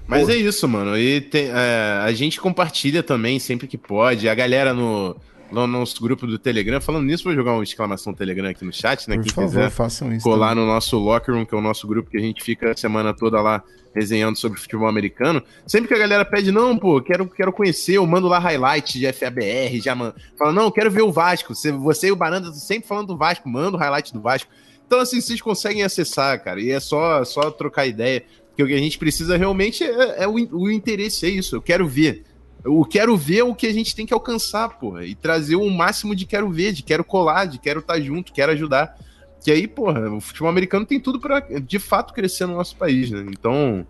[0.07, 0.31] Mas Pô.
[0.31, 0.97] é isso, mano.
[0.97, 4.29] E tem, é, a gente compartilha também sempre que pode.
[4.29, 5.17] A galera no,
[5.51, 6.81] no nosso grupo do Telegram.
[6.81, 9.17] Falando nisso, vou jogar uma exclamação Telegram aqui no chat, né?
[9.17, 10.23] Por Quem favor, quiser façam isso.
[10.23, 10.65] colar também.
[10.65, 13.15] no nosso Locker Room, que é o nosso grupo que a gente fica a semana
[13.15, 13.63] toda lá
[13.95, 15.43] resenhando sobre futebol americano.
[15.67, 19.11] Sempre que a galera pede, não, pô, quero, quero conhecer, eu mando lá highlight de
[19.11, 20.15] FABR, já mando.
[20.39, 21.55] Fala, não, quero ver o Vasco.
[21.55, 24.51] Você, você e o Baranda sempre falando do Vasco, manda o highlight do Vasco.
[24.87, 28.23] Então, assim, vocês conseguem acessar, cara, e é só, só trocar ideia.
[28.49, 31.57] Porque o que a gente precisa realmente é, é o, o interesse, é isso.
[31.57, 32.25] Eu quero ver.
[32.67, 35.05] O quero ver é o que a gente tem que alcançar, porra.
[35.05, 38.53] E trazer o máximo de quero ver, de quero colar, de quero estar junto, quero
[38.53, 38.97] ajudar.
[39.43, 43.11] Que aí, porra, o futebol americano tem tudo pra de fato crescer no nosso país,
[43.11, 43.25] né?
[43.29, 43.87] Então,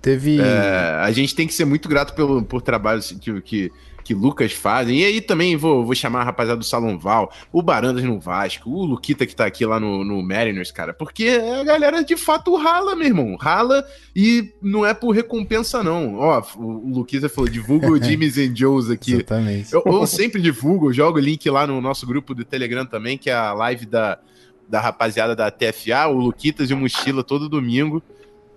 [0.00, 0.40] Teve.
[0.40, 3.72] é, a gente tem que ser muito grato pelo, por trabalhos que, que,
[4.04, 5.00] que Lucas fazem.
[5.00, 8.70] E aí também vou, vou chamar a rapaziada do Salão Val, o Barandas no Vasco,
[8.70, 10.92] o Luquita que tá aqui lá no, no Mariners, cara.
[10.92, 13.36] Porque a galera de fato rala, meu irmão.
[13.36, 13.84] Rala
[14.14, 16.16] e não é por recompensa, não.
[16.16, 19.14] Ó, o Luquita falou, divulga o Jimmy's and Joe's aqui.
[19.14, 19.72] Exatamente.
[19.72, 23.16] Eu, eu sempre divulgo, eu jogo o link lá no nosso grupo do Telegram também,
[23.16, 24.18] que é a live da,
[24.68, 28.02] da rapaziada da TFA, o Luquitas e o Mochila todo domingo.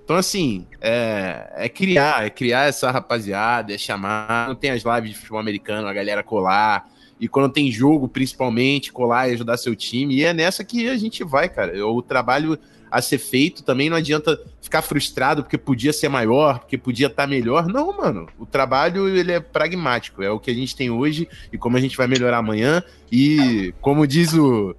[0.08, 4.46] Então, assim, é, é criar, é criar essa rapaziada, é chamar.
[4.46, 6.90] Quando tem as lives de futebol americano, a galera colar.
[7.20, 10.16] E quando tem jogo, principalmente, colar e ajudar seu time.
[10.16, 11.86] E é nessa que a gente vai, cara.
[11.86, 12.58] O trabalho
[12.90, 17.28] a ser feito também não adianta ficar frustrado porque podia ser maior, porque podia estar
[17.28, 17.68] melhor.
[17.68, 18.30] Não, mano.
[18.40, 20.24] O trabalho, ele é pragmático.
[20.24, 22.82] É o que a gente tem hoje e como a gente vai melhorar amanhã.
[23.12, 24.74] E como diz o,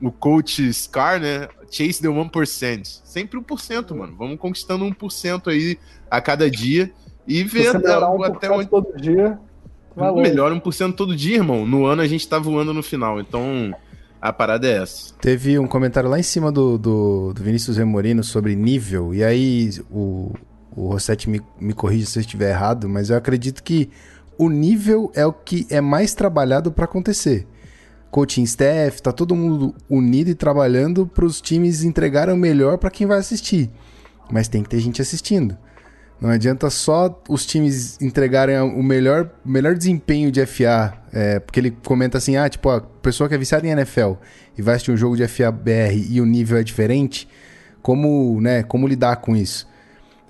[0.00, 1.48] o coach Scar, né?
[1.70, 3.00] Chase the 1%.
[3.04, 4.14] Sempre 1%, mano.
[4.18, 5.78] Vamos conquistando 1% aí
[6.10, 6.90] a cada dia
[7.26, 8.68] e ver até, um até onde.
[8.68, 9.38] todo dia.
[10.16, 11.66] Melhora 1% todo dia, irmão.
[11.66, 13.20] No ano a gente tá voando no final.
[13.20, 13.72] Então,
[14.20, 15.14] a parada é essa.
[15.20, 19.70] Teve um comentário lá em cima do, do, do Vinícius Remorino sobre nível, e aí
[19.90, 20.32] o,
[20.76, 23.88] o Rossetti me, me corrige se eu estiver errado, mas eu acredito que
[24.36, 27.46] o nível é o que é mais trabalhado para acontecer.
[28.10, 32.90] Coaching staff, tá todo mundo unido e trabalhando para os times entregarem o melhor para
[32.90, 33.70] quem vai assistir.
[34.30, 35.56] Mas tem que ter gente assistindo.
[36.20, 40.92] Não adianta só os times entregarem o melhor, melhor desempenho de FA.
[41.12, 44.12] é, porque ele comenta assim: ah, tipo, a pessoa que é viciada em NFL
[44.56, 47.26] e vai assistir um jogo de FABR e o nível é diferente,
[47.80, 49.66] como, né, como lidar com isso?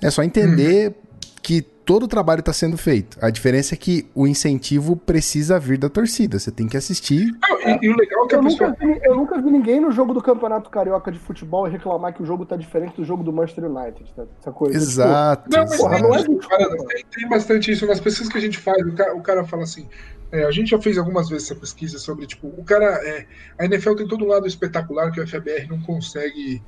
[0.01, 0.95] É só entender
[1.43, 3.19] que todo o trabalho está sendo feito.
[3.21, 6.39] A diferença é que o incentivo precisa vir da torcida.
[6.39, 7.33] Você tem que assistir.
[7.43, 8.69] Não, e, e o legal é que a Eu pessoa.
[8.71, 12.23] nunca, vi, eu nunca vi ninguém no jogo do Campeonato Carioca de Futebol reclamar que
[12.23, 14.23] o jogo tá diferente do jogo do Manchester United, tá?
[14.39, 14.77] essa coisa.
[14.77, 15.51] Exato.
[15.51, 18.39] Não, mas Porra, tem, não é isso, cara, tem, tem bastante isso nas pesquisas que
[18.39, 18.81] a gente faz.
[18.87, 19.89] O cara, o cara fala assim.
[20.31, 22.87] é, a gente já fez algumas vezes essa pesquisa sobre, tipo, o cara.
[23.05, 23.27] É,
[23.59, 26.63] a NFL tem todo um lado espetacular que o FBR não consegue.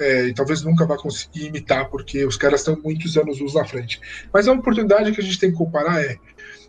[0.00, 3.64] É, e talvez nunca vá conseguir imitar, porque os caras estão muitos anos luz na
[3.64, 4.00] frente.
[4.32, 6.16] Mas a oportunidade que a gente tem que comparar é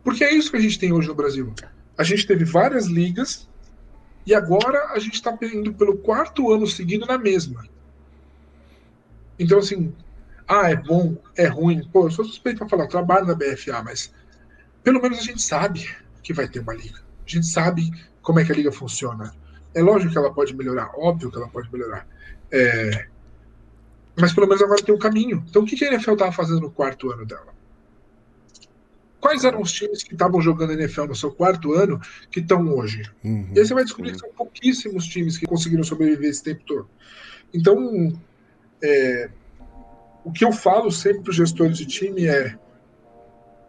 [0.03, 1.53] Porque é isso que a gente tem hoje no Brasil.
[1.97, 3.47] A gente teve várias ligas
[4.27, 7.65] e agora a gente está indo pelo quarto ano seguido na mesma.
[9.39, 9.95] Então, assim,
[10.45, 11.87] ah, é bom, é ruim.
[11.93, 14.13] Pô, eu sou suspeito para falar, trabalho na BFA, mas
[14.83, 15.89] pelo menos a gente sabe
[16.21, 16.99] que vai ter uma liga.
[17.25, 17.89] A gente sabe
[18.21, 19.33] como é que a liga funciona.
[19.73, 22.05] É lógico que ela pode melhorar, óbvio que ela pode melhorar.
[22.51, 23.07] É,
[24.19, 25.45] Mas pelo menos agora tem um caminho.
[25.49, 27.56] Então o que que a NFL estava fazendo no quarto ano dela?
[29.19, 31.99] Quais eram os times que estavam jogando NFL no seu quarto ano
[32.29, 33.03] que estão hoje?
[33.23, 33.51] Uhum.
[33.55, 36.89] E aí você vai descobrir que são pouquíssimos times que conseguiram sobreviver esse tempo todo.
[37.53, 38.13] Então,
[38.83, 39.29] é,
[40.23, 42.57] o que eu falo sempre para os gestores de time é: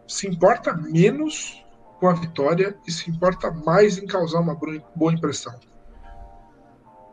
[0.07, 1.63] se importa menos
[1.99, 4.57] com a vitória e se importa mais em causar uma
[4.95, 5.53] boa impressão.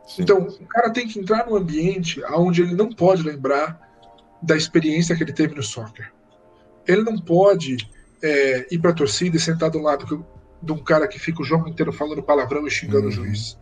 [0.07, 0.21] Sim.
[0.21, 3.81] Então, o cara tem que entrar num ambiente onde ele não pode lembrar
[4.41, 6.13] da experiência que ele teve no soccer.
[6.87, 7.77] Ele não pode
[8.23, 10.19] é, ir para a torcida e sentar do lado que-
[10.61, 13.07] de um cara que fica o jogo inteiro falando palavrão e xingando Uhum.
[13.09, 13.57] o juiz.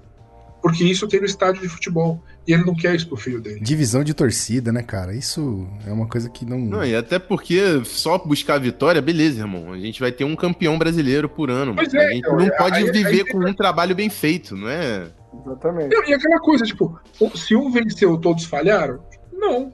[0.61, 2.23] Porque isso tem no estádio de futebol.
[2.47, 3.59] E ele não quer isso pro filho dele.
[3.59, 5.13] Divisão de torcida, né, cara?
[5.15, 6.57] Isso é uma coisa que não.
[6.59, 9.73] Não, e até porque só buscar a vitória, beleza, irmão.
[9.73, 11.75] A gente vai ter um campeão brasileiro por ano.
[11.75, 14.09] Pois é, a gente então, não aí- pode aí- viver aí- com um trabalho bem
[14.09, 15.07] feito, não é?
[15.45, 15.93] Exatamente.
[15.95, 16.99] Não, e aquela coisa, tipo,
[17.35, 19.03] se um venceu, todos falharam?
[19.33, 19.71] Não.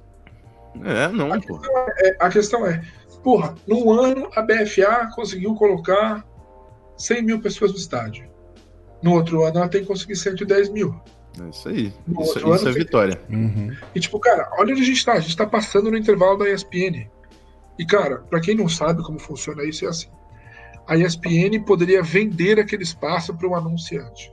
[0.83, 1.59] É, não, pô.
[1.99, 2.81] É, a questão é,
[3.23, 6.25] porra, num ano a BFA conseguiu colocar
[6.97, 8.29] 100 mil pessoas no estádio.
[9.01, 10.99] No outro ano ela tem que conseguir 110 mil.
[11.39, 11.93] É isso aí.
[12.05, 13.21] No Isso, outro isso é ano, vitória.
[13.29, 13.75] Uhum.
[13.95, 15.13] E tipo, cara, olha onde a gente tá.
[15.13, 17.09] A gente tá passando no intervalo da ESPN.
[17.79, 20.09] E, cara, pra quem não sabe como funciona isso, é assim.
[20.87, 24.31] a ESPN poderia vender aquele espaço para um anunciante.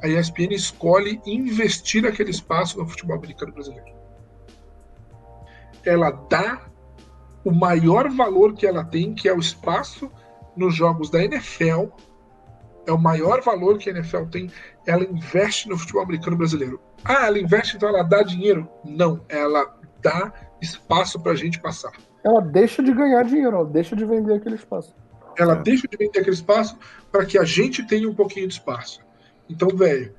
[0.00, 3.92] A ESPN escolhe investir aquele espaço no futebol americano brasileiro.
[5.84, 6.68] Ela dá
[7.44, 10.10] o maior valor que ela tem, que é o espaço
[10.56, 11.86] nos jogos da NFL.
[12.86, 14.50] É o maior valor que a NFL tem.
[14.86, 16.80] Ela investe no futebol americano brasileiro.
[17.04, 18.68] Ah, ela investe, então ela dá dinheiro?
[18.84, 21.92] Não, ela dá espaço para a gente passar.
[22.24, 24.94] Ela deixa de ganhar dinheiro, ela deixa de vender aquele espaço.
[25.36, 25.62] Ela é.
[25.62, 26.76] deixa de vender aquele espaço
[27.12, 29.00] para que a gente tenha um pouquinho de espaço.
[29.48, 30.12] Então, velho,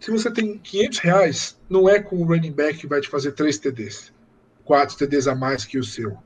[0.00, 3.32] se você tem 500 reais, não é com o running back que vai te fazer
[3.32, 4.12] 3 TDs,
[4.66, 6.18] 4 TDs a mais que o seu.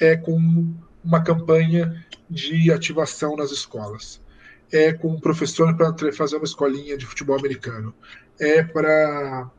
[0.00, 0.72] É com
[1.02, 4.20] uma campanha de ativação nas escolas.
[4.70, 7.92] É com um professor para fazer uma escolinha de futebol americano.
[8.38, 9.50] É para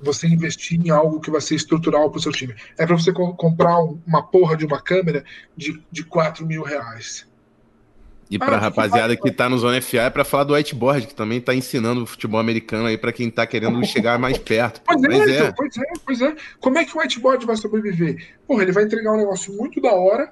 [0.00, 2.54] você investir em algo que vai ser estrutural para o seu time.
[2.78, 5.22] É para você co comprar um, uma porra de uma câmera
[5.56, 7.27] de, de 4 mil reais.
[8.30, 11.06] E ah, pra rapaziada que, que tá no Zona FA é pra falar do whiteboard,
[11.06, 14.82] que também tá ensinando o futebol americano aí para quem tá querendo chegar mais perto.
[14.84, 15.36] Pois é, é.
[15.38, 16.36] Então, pois é, pois é.
[16.60, 18.34] Como é que o whiteboard vai sobreviver?
[18.46, 20.30] Porra, ele vai entregar um negócio muito da hora,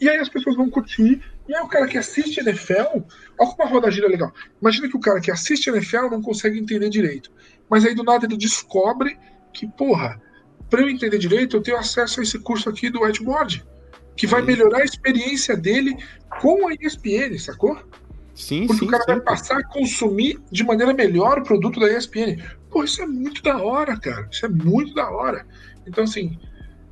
[0.00, 3.00] e aí as pessoas vão curtir, e aí o cara que assiste NFL,
[3.38, 4.32] olha como a roda gira legal.
[4.60, 7.30] Imagina que o cara que assiste NFL não consegue entender direito.
[7.68, 9.18] Mas aí do nada ele descobre
[9.52, 10.20] que, porra,
[10.70, 13.64] para eu entender direito, eu tenho acesso a esse curso aqui do whiteboard
[14.16, 15.96] que vai melhorar a experiência dele
[16.40, 17.78] com a ESPN, sacou?
[18.34, 19.12] Sim, Porque sim, o cara sim.
[19.12, 22.42] vai passar a consumir de maneira melhor o produto da ESPN.
[22.70, 24.28] Pô, isso é muito da hora, cara.
[24.30, 25.46] Isso é muito da hora.
[25.86, 26.38] Então, assim,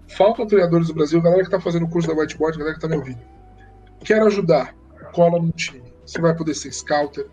[0.08, 2.88] faltam treinadores do Brasil, galera que tá fazendo o curso da Whiteboard, galera que tá
[2.88, 3.20] me ouvindo.
[4.04, 4.74] Quero ajudar,
[5.12, 5.82] cola no time.
[6.06, 7.26] Você vai poder ser scouter.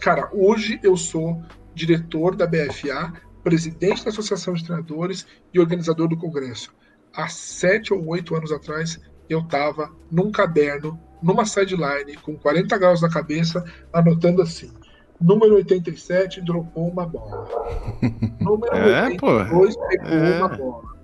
[0.00, 1.42] Cara, hoje eu sou
[1.74, 6.74] diretor da BFA, presidente da Associação de Treinadores e organizador do Congresso
[7.14, 13.02] há sete ou oito anos atrás, eu estava num caderno, numa sideline, com 40 graus
[13.02, 14.70] na cabeça, anotando assim:
[15.20, 17.48] número 87 dropou uma bola.
[18.40, 19.88] Número é, 82 pô.
[19.88, 20.38] pegou é.
[20.38, 20.94] uma bola.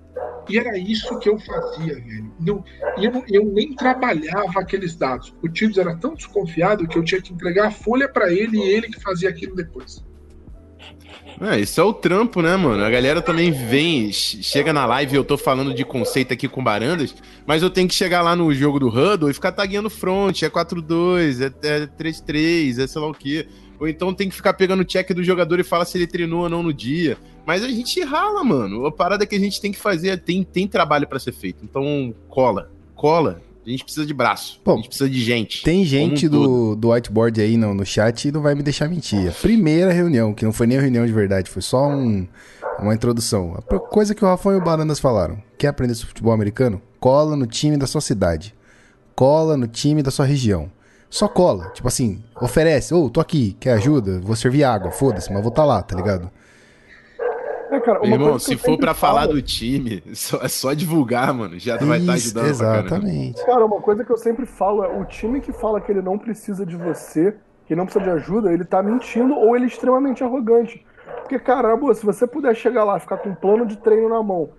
[0.49, 2.31] E era isso que eu fazia, velho.
[2.39, 2.63] Não,
[2.97, 5.33] eu, eu nem trabalhava aqueles dados.
[5.41, 8.69] O Tibbs era tão desconfiado que eu tinha que entregar a folha para ele e
[8.69, 10.03] ele que fazia aquilo depois.
[11.41, 12.83] É, isso é o trampo, né, mano?
[12.83, 17.15] A galera também vem, chega na live eu tô falando de conceito aqui com barandas,
[17.47, 20.49] mas eu tenho que chegar lá no jogo do Huddle e ficar tagueando front, é
[20.49, 23.47] 4-2, é, 3-3, é, é sei lá o quê.
[23.79, 26.43] Ou então tem que ficar pegando o check do jogador e falar se ele treinou
[26.43, 27.17] ou não no dia.
[27.43, 28.85] Mas a gente rala, mano.
[28.85, 31.65] A parada que a gente tem que fazer, tem, tem trabalho para ser feito.
[31.65, 34.59] Então, cola, cola, a gente precisa de braço.
[34.63, 35.63] Pô, a gente precisa de gente.
[35.63, 39.29] Tem gente do, do whiteboard aí no, no chat e não vai me deixar mentir.
[39.29, 42.27] A primeira reunião, que não foi nem reunião de verdade, foi só um,
[42.79, 43.55] uma introdução.
[43.57, 45.41] A coisa que o Rafão e o Barandas falaram.
[45.57, 46.81] Quer aprender sobre futebol americano?
[46.99, 48.53] Cola no time da sua cidade.
[49.15, 50.69] Cola no time da sua região.
[51.09, 51.69] Só cola.
[51.69, 52.93] Tipo assim, oferece.
[52.93, 54.19] Ô, oh, tô aqui, quer ajuda?
[54.19, 56.29] Vou servir água, foda-se, mas vou estar tá lá, tá ligado?
[57.71, 61.57] É, cara, Irmão, se for para falar do time, só, é só divulgar, mano.
[61.57, 62.47] Já Isso, vai estar tá ajudando.
[62.47, 63.45] Exatamente.
[63.45, 66.17] Cara, uma coisa que eu sempre falo é: o time que fala que ele não
[66.17, 67.33] precisa de você,
[67.65, 70.85] que não precisa de ajuda, ele tá mentindo ou ele é extremamente arrogante.
[71.21, 74.49] Porque, caramba, se você puder chegar lá, ficar com um plano de treino na mão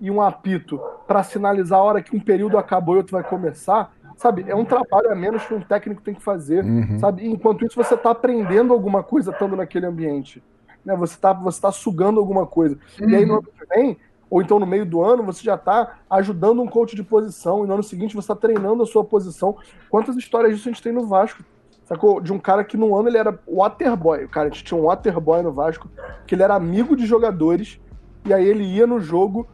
[0.00, 3.92] e um apito para sinalizar a hora que um período acabou e outro vai começar,
[4.16, 4.46] sabe?
[4.48, 6.98] É um trabalho a menos que um técnico tem que fazer, uhum.
[6.98, 7.22] sabe?
[7.22, 10.42] E enquanto isso, você tá aprendendo alguma coisa estando naquele ambiente
[10.84, 10.96] né?
[10.96, 12.78] Você está você tá sugando alguma coisa.
[13.00, 13.10] Uhum.
[13.10, 13.38] E aí no uhum.
[13.38, 13.96] ano que vem,
[14.30, 17.66] ou então no meio do ano, você já está ajudando um coach de posição, e
[17.66, 19.56] no ano seguinte você está treinando a sua posição.
[19.90, 21.44] Quantas histórias disso a gente tem no Vasco?
[21.84, 22.20] Sacou?
[22.20, 24.26] De um cara que no ano ele era waterboy.
[24.28, 25.90] Cara, a gente tinha um waterboy no Vasco,
[26.26, 27.78] que ele era amigo de jogadores,
[28.24, 29.46] e aí ele ia no jogo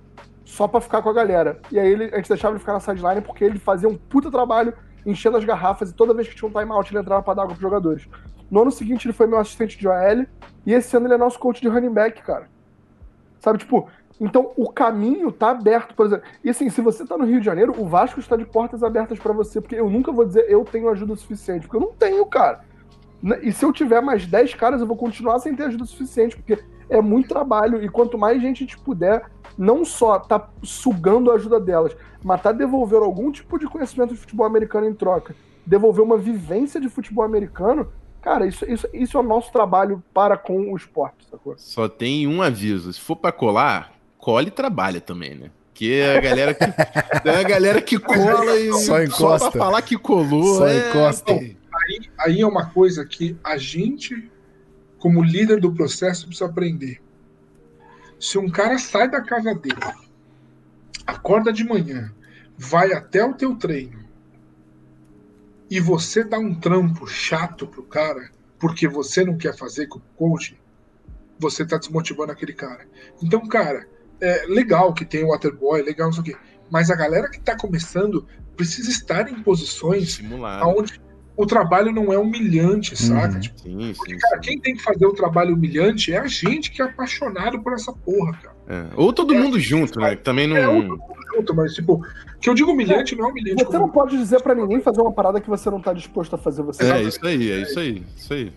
[0.44, 1.60] só para ficar com a galera.
[1.70, 4.30] E aí ele, a gente deixava ele ficar na sideline porque ele fazia um puta
[4.30, 4.72] trabalho
[5.04, 7.54] enchendo as garrafas e toda vez que tinha um timeout ele entrava pra dar água
[7.54, 8.08] pros jogadores.
[8.50, 10.26] No ano seguinte ele foi meu assistente de OL
[10.66, 12.48] e esse ano ele é nosso coach de running back, cara.
[13.40, 13.88] Sabe, tipo,
[14.20, 16.24] então o caminho tá aberto, por exemplo.
[16.42, 19.18] E assim, se você tá no Rio de Janeiro, o Vasco está de portas abertas
[19.18, 22.24] para você, porque eu nunca vou dizer eu tenho ajuda suficiente, porque eu não tenho,
[22.26, 22.64] cara.
[23.42, 26.62] E se eu tiver mais 10 caras, eu vou continuar sem ter ajuda suficiente, porque
[26.88, 29.24] é muito trabalho e quanto mais gente gente puder,
[29.56, 34.20] não só tá sugando a ajuda delas, mas tá devolvendo algum tipo de conhecimento de
[34.20, 35.34] futebol americano em troca,
[35.66, 37.88] devolver uma vivência de futebol americano,
[38.20, 41.54] Cara, isso, isso, isso é o nosso trabalho para com o esporte, sacou?
[41.56, 45.50] Só tem um aviso: se for para colar, cole e trabalha também, né?
[45.72, 46.64] Que a galera que,
[47.30, 49.38] a galera que cola e só, encosta.
[49.38, 50.56] só pra falar que colou.
[50.56, 50.90] Só é...
[50.90, 51.32] encosta.
[51.32, 54.28] Aí, aí é uma coisa que a gente,
[54.98, 57.00] como líder do processo, precisa aprender.
[58.18, 59.76] Se um cara sai da casa dele,
[61.06, 62.12] acorda de manhã,
[62.56, 64.04] vai até o teu treino,
[65.70, 70.02] e você dá um trampo chato pro cara, porque você não quer fazer com o
[70.16, 70.58] coach,
[71.38, 72.86] você tá desmotivando aquele cara.
[73.22, 73.88] Então, cara,
[74.20, 76.36] é legal que tem o Waterboy, legal não sei o quê,
[76.70, 80.68] mas a galera que tá começando precisa estar em posições Simulado.
[80.68, 81.00] onde
[81.38, 83.34] o trabalho não é humilhante, saca?
[83.34, 83.40] Uhum.
[83.40, 84.40] Tipo, Sim, porque, sim, cara, sim.
[84.42, 87.92] quem tem que fazer o trabalho humilhante é a gente que é apaixonado por essa
[87.92, 88.56] porra, cara.
[88.68, 88.86] É.
[88.96, 90.16] Ou todo mundo junto, né?
[90.16, 90.56] Que também não.
[90.56, 90.98] É, outro
[91.32, 92.04] junto, mas, tipo,
[92.40, 93.64] que eu digo humilhante não é humilhante.
[93.64, 96.38] Você não pode dizer pra ninguém fazer uma parada que você não tá disposto a
[96.38, 96.82] fazer você.
[96.82, 98.52] É isso aí, é isso aí, isso aí.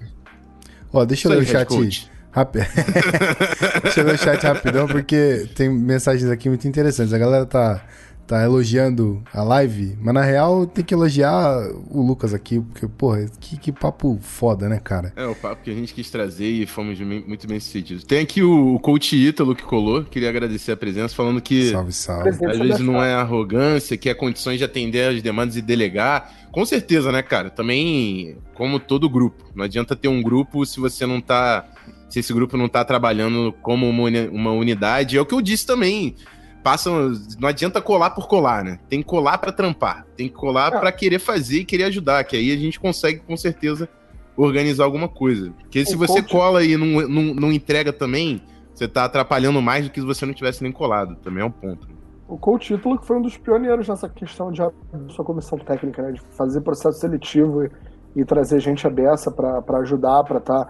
[0.91, 2.11] Ó, deixa eu Isso ler o chat.
[2.31, 2.59] Rapi...
[3.83, 7.13] deixa eu ler o chat rapidão, porque tem mensagens aqui muito interessantes.
[7.13, 7.85] A galera tá,
[8.27, 13.25] tá elogiando a live, mas na real tem que elogiar o Lucas aqui, porque, porra,
[13.39, 15.11] que, que papo foda, né, cara?
[15.15, 18.03] É o papo que a gente quis trazer e fomos muito bem sucedidos.
[18.03, 21.91] Tem aqui o, o coach Ítalo que colou, queria agradecer a presença, falando que Salve,
[21.91, 22.29] salve.
[22.29, 26.31] Às vezes não é arrogância, que é condições de atender as demandas e delegar.
[26.51, 27.49] Com certeza, né, cara?
[27.49, 29.45] Também, como todo grupo.
[29.55, 31.65] Não adianta ter um grupo se você não tá.
[32.09, 35.17] Se esse grupo não tá trabalhando como uma unidade.
[35.17, 36.15] É o que eu disse também.
[36.63, 38.79] Passam, não adianta colar por colar, né?
[38.87, 40.05] Tem que colar pra trampar.
[40.15, 40.79] Tem que colar É.
[40.79, 42.23] pra querer fazer e querer ajudar.
[42.23, 43.89] Que aí a gente consegue, com certeza,
[44.37, 45.51] organizar alguma coisa.
[45.59, 48.41] Porque se O você coach- cola e não, não, não entrega também,
[48.73, 51.15] você tá atrapalhando mais do que se você não tivesse nem colado.
[51.17, 51.87] Também é um ponto.
[52.27, 54.61] O coach Ítalo que foi um dos pioneiros nessa questão de
[55.09, 56.11] sua comissão técnica, né?
[56.13, 57.71] De fazer processo seletivo e,
[58.15, 60.69] e trazer gente aberta pra ajudar, pra estar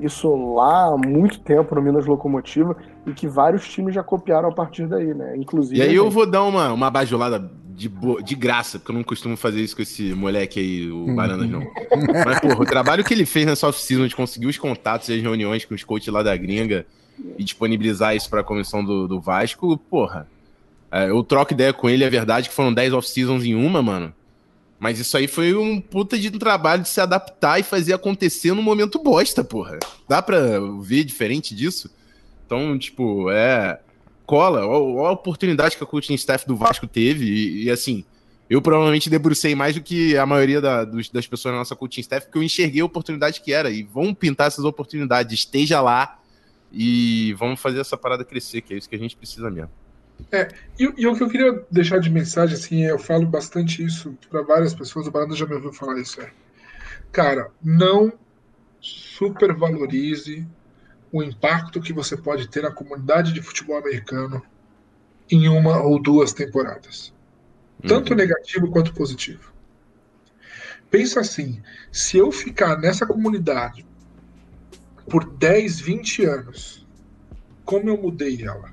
[0.00, 2.76] isso lá há muito tempo no Minas Locomotiva
[3.06, 5.36] e que vários times já copiaram a partir daí, né?
[5.36, 5.78] Inclusive.
[5.78, 6.12] E aí a eu gente.
[6.14, 9.74] vou dar uma, uma bajulada de, bo- de graça, porque eu não costumo fazer isso
[9.74, 11.60] com esse moleque aí, o Bananas, não.
[12.24, 15.22] Mas, porra, o trabalho que ele fez nessa off-season de conseguir os contatos e as
[15.22, 16.86] reuniões com os coaches lá da gringa
[17.38, 20.26] e disponibilizar isso pra comissão do, do Vasco, porra.
[20.90, 24.12] é, eu troco ideia com ele, é verdade que foram 10 off-seasons em uma, mano.
[24.82, 28.62] Mas isso aí foi um puta de trabalho de se adaptar e fazer acontecer num
[28.64, 29.78] momento bosta, porra.
[30.08, 30.40] Dá pra
[30.80, 31.88] ver diferente disso?
[32.44, 33.78] Então, tipo, é.
[34.26, 37.24] Cola, ó, ó a oportunidade que a coaching staff do Vasco teve.
[37.26, 38.04] E, e, assim,
[38.50, 42.00] eu provavelmente debrucei mais do que a maioria da- dos- das pessoas na nossa coaching
[42.00, 43.70] staff, porque eu enxerguei a oportunidade que era.
[43.70, 45.32] E vamos pintar essas oportunidades.
[45.38, 46.18] Esteja lá
[46.72, 49.70] e vamos fazer essa parada crescer, que é isso que a gente precisa mesmo.
[50.78, 54.42] E, e o que eu queria deixar de mensagem, assim, eu falo bastante isso para
[54.42, 56.32] várias pessoas, o Baranda já me ouviu falar isso, é.
[57.10, 58.12] Cara, não
[58.80, 60.46] supervalorize
[61.12, 64.42] o impacto que você pode ter na comunidade de futebol americano
[65.30, 67.12] em uma ou duas temporadas.
[67.86, 68.16] Tanto Uhum.
[68.16, 69.52] negativo quanto positivo.
[70.90, 73.86] Pensa assim, se eu ficar nessa comunidade
[75.08, 76.86] por 10, 20 anos,
[77.64, 78.70] como eu mudei ela?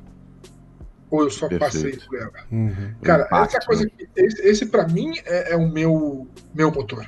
[1.12, 2.08] Ou eu só passei Perfeito.
[2.08, 2.32] por ela?
[2.52, 2.94] Uhum.
[3.04, 3.90] Cara, impacto, essa coisa né?
[3.98, 4.10] que.
[4.16, 7.08] Esse, esse para mim é, é o meu, meu motor.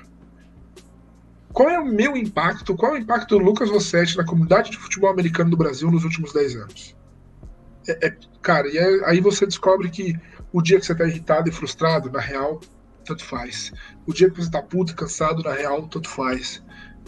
[1.54, 2.76] Qual é o meu impacto?
[2.76, 6.04] Qual é o impacto do Lucas Rossetti na comunidade de futebol americano do Brasil nos
[6.04, 6.96] últimos 10 anos?
[7.88, 10.16] É- é- cara, e aí- aí você descobre que
[10.54, 12.60] o dia que você tá irritado e frustrado, na real,
[13.06, 13.72] tanto faz.
[14.06, 16.64] O dia que você tá puto e cansado, na real, tanto faz.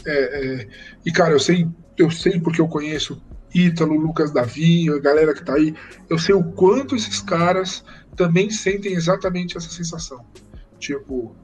[0.06, 0.68] É, é,
[1.06, 1.68] e, cara, eu sei,
[1.98, 3.22] eu sei porque eu conheço
[3.54, 5.76] Ítalo, Lucas Davi, a galera que tá aí.
[6.10, 7.84] Eu sei o quanto esses caras
[8.16, 10.26] também sentem exatamente essa sensação.
[10.80, 11.36] Tipo,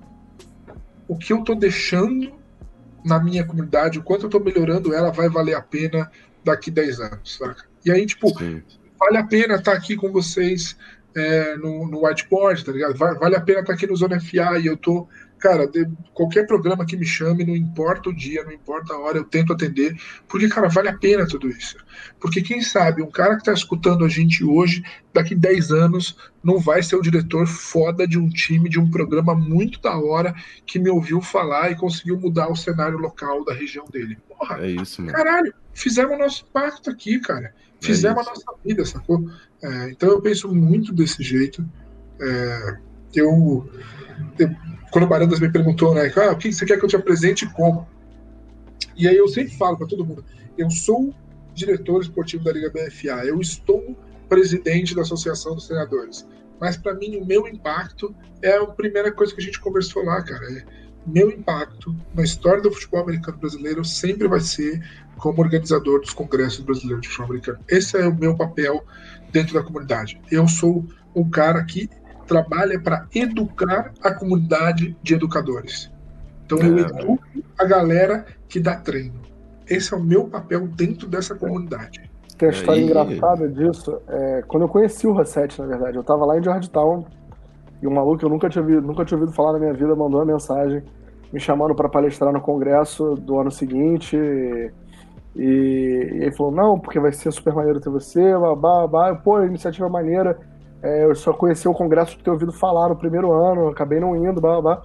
[1.08, 2.34] o que eu tô deixando
[3.06, 6.12] na minha comunidade, o quanto eu tô melhorando ela, vai valer a pena
[6.44, 7.66] daqui 10 anos, saca?
[7.86, 8.62] E aí, tipo, Sim.
[9.00, 10.78] vale a pena estar aqui com vocês
[11.16, 12.96] é, no, no whiteboard, tá ligado?
[12.98, 15.08] Va- Vale a pena estar aqui no Zona FA e eu tô.
[15.40, 19.18] Cara, de- qualquer programa que me chame, não importa o dia, não importa a hora,
[19.18, 19.96] eu tento atender,
[20.28, 21.78] porque, cara, vale a pena tudo isso.
[22.20, 24.84] Porque quem sabe, um cara que tá escutando a gente hoje,
[25.14, 29.34] daqui 10 anos, não vai ser o diretor foda de um time, de um programa
[29.34, 30.36] muito da hora,
[30.66, 34.18] que me ouviu falar e conseguiu mudar o cenário local da região dele.
[34.28, 35.14] Porra, É isso, mano.
[35.14, 37.54] caralho, fizemos o nosso pacto aqui, cara.
[37.82, 38.44] Fizemos a isso.
[38.46, 39.30] nossa vida, sacou?
[39.64, 41.66] É, então eu penso muito desse jeito.
[42.20, 42.78] É,
[43.16, 43.70] eu,
[44.38, 46.96] eu- quando o Barandas me perguntou, né, ah, o que você quer que eu te
[46.96, 47.88] apresente e como?
[48.96, 50.24] E aí eu sempre falo para todo mundo,
[50.58, 51.14] eu sou
[51.54, 53.96] diretor esportivo da Liga BFA, eu estou
[54.30, 56.26] presidente da Associação dos Treinadores.
[56.60, 60.22] Mas para mim o meu impacto é a primeira coisa que a gente conversou lá,
[60.22, 60.46] cara.
[60.54, 60.64] É,
[61.06, 64.82] meu impacto na história do futebol americano brasileiro sempre vai ser
[65.18, 67.60] como organizador dos congressos brasileiros de futebol americano.
[67.68, 68.86] Esse é o meu papel
[69.32, 70.22] dentro da comunidade.
[70.30, 71.90] Eu sou o cara que
[72.30, 75.92] trabalha para educar a comunidade de educadores.
[76.46, 76.82] Então eu É.
[76.82, 77.20] educo
[77.58, 79.20] a galera que dá treino.
[79.68, 82.10] Esse é o meu papel dentro dessa comunidade.
[82.38, 84.00] Tem uma história Aí- engraçada disso.
[84.08, 87.06] É, quando eu conheci o Rossetti, na verdade, eu tava lá em Georgetown
[87.82, 89.96] E um maluco que eu nunca tinha, ouvido, nunca tinha ouvido falar na minha vida
[89.96, 90.84] mandou uma mensagem
[91.32, 94.18] me chamando para palestrar no congresso do ano seguinte.
[94.18, 94.70] E,
[95.34, 99.16] e, ele falou: Não, porque vai ser super maneiro ter você, babá, babá.
[99.16, 100.38] Pô, iniciativa maneira.
[100.82, 104.16] É, eu só conheci o congresso por ter ouvido falar no primeiro ano, acabei não
[104.16, 104.82] indo, babá.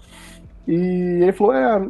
[0.66, 1.88] E ele falou: É,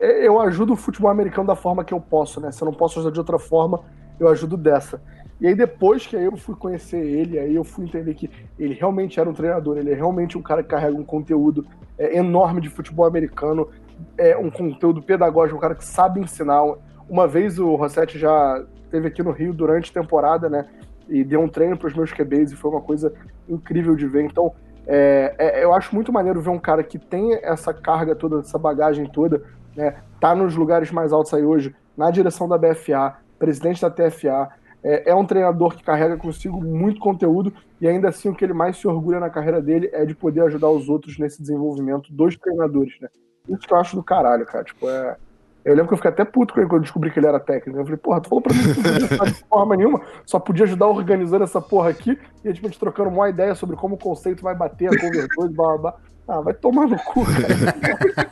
[0.00, 2.50] é, eu ajudo o futebol americano da forma que eu posso, né?
[2.52, 3.80] Se eu não posso ajudar de outra forma,
[4.18, 5.02] eu ajudo dessa.
[5.40, 9.18] E aí depois que eu fui conhecer ele, aí eu fui entender que ele realmente
[9.18, 11.66] era um treinador, ele é realmente um cara que carrega um conteúdo
[11.98, 13.68] é, enorme de futebol americano,
[14.16, 16.62] é um conteúdo pedagógico, um cara que sabe ensinar.
[17.08, 20.66] Uma vez o Rossetti já esteve aqui no Rio durante a temporada, né?
[21.08, 23.12] E deu um treino para os meus QBs e foi uma coisa
[23.48, 24.24] incrível de ver.
[24.24, 24.52] Então,
[24.86, 28.58] é, é, eu acho muito maneiro ver um cara que tem essa carga toda, essa
[28.58, 29.42] bagagem toda,
[29.76, 29.96] né?
[30.20, 34.50] Tá nos lugares mais altos aí hoje, na direção da BFA, presidente da TFA.
[34.82, 38.52] É, é um treinador que carrega consigo muito conteúdo e ainda assim o que ele
[38.52, 42.36] mais se orgulha na carreira dele é de poder ajudar os outros nesse desenvolvimento dos
[42.36, 43.08] treinadores, né?
[43.48, 44.64] Isso que eu acho do caralho, cara.
[44.64, 45.16] Tipo, é.
[45.64, 47.78] Eu lembro que eu fiquei até puto quando eu descobri que ele era técnico.
[47.78, 50.38] Eu falei, porra, tu falou pra mim que não podia ajudar de forma nenhuma, só
[50.38, 53.98] podia ajudar organizando essa porra aqui, e a gente trocando uma ideia sobre como o
[53.98, 55.94] conceito vai bater a cover 2, blá, blá,
[56.28, 58.30] Ah, vai tomar no cu, cara.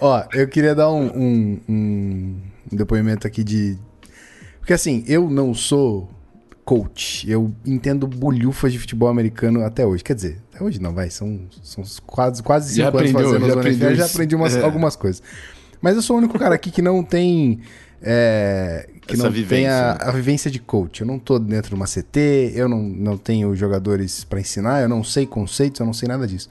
[0.00, 3.78] Ó, eu queria dar um, um, um depoimento aqui de.
[4.58, 6.08] Porque assim, eu não sou
[6.64, 7.28] coach.
[7.30, 10.02] Eu entendo bolhufas de futebol americano até hoje.
[10.02, 11.10] Quer dizer, até hoje não, vai.
[11.10, 14.62] São, são quase, quase cinco anos fazendo já, NFL, já aprendi umas, é.
[14.62, 15.22] algumas coisas.
[15.82, 17.60] Mas eu sou o único cara aqui que não tem.
[18.00, 19.56] É, que Essa não vivência.
[19.56, 21.00] tem a, a, vivência de coach.
[21.00, 24.88] Eu não tô dentro de uma CT, eu não, não tenho jogadores para ensinar, eu
[24.88, 26.48] não sei conceitos, eu não sei nada disso.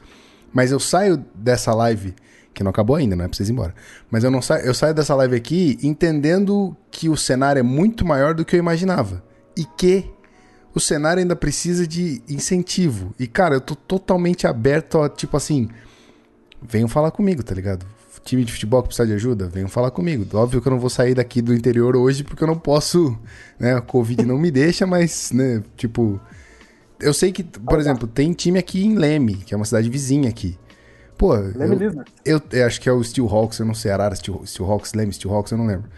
[0.53, 2.13] Mas eu saio dessa live,
[2.53, 3.73] que não acabou ainda, não é pra vocês ir embora.
[4.09, 8.05] Mas eu, não sa eu saio dessa live aqui entendendo que o cenário é muito
[8.05, 9.23] maior do que eu imaginava
[9.57, 10.09] e que
[10.73, 13.13] o cenário ainda precisa de incentivo.
[13.19, 15.69] E, cara, eu tô totalmente aberto a, tipo assim,
[16.61, 17.85] venham falar comigo, tá ligado?
[18.23, 20.26] Time de futebol que precisa de ajuda, venham falar comigo.
[20.38, 23.18] Óbvio que eu não vou sair daqui do interior hoje porque eu não posso,
[23.60, 23.76] né?
[23.76, 26.19] A Covid não me deixa, mas, né, tipo.
[26.99, 30.30] Eu sei que, por exemplo, tem time aqui em Leme, que é uma cidade vizinha
[30.30, 30.57] aqui.
[31.18, 34.15] Pô, Leme eu, eu, eu, acho que é o Steel Hawks, eu não sei, Arara,
[34.15, 35.89] Steel, Hawks, Leme, Steel Hawks, eu não lembro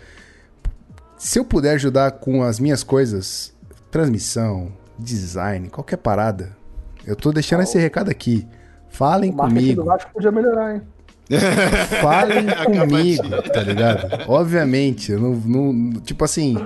[1.23, 3.53] se eu puder ajudar com as minhas coisas,
[3.89, 6.55] transmissão, design, qualquer parada,
[7.07, 8.45] eu tô deixando esse recado aqui.
[8.89, 9.81] Falem o comigo.
[9.81, 10.81] do Vasco podia melhorar, hein?
[12.01, 14.29] Falem comigo, tá ligado?
[14.29, 16.57] Obviamente, eu não, não, Tipo assim,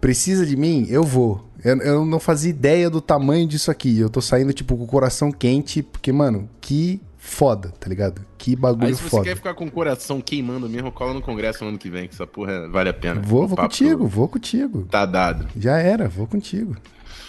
[0.00, 0.86] precisa de mim?
[0.88, 1.48] Eu vou.
[1.64, 3.98] Eu, eu não fazia ideia do tamanho disso aqui.
[3.98, 8.24] Eu tô saindo, tipo, com o coração quente, porque, mano, que foda, tá ligado?
[8.36, 11.62] Que bagulho Aí, se você quer ficar com o coração queimando mesmo, cola no congresso
[11.62, 13.20] no ano que vem, que essa porra vale a pena.
[13.20, 14.82] Vou, vou contigo, vou contigo.
[14.90, 15.46] Tá dado.
[15.56, 16.76] Já era, vou contigo.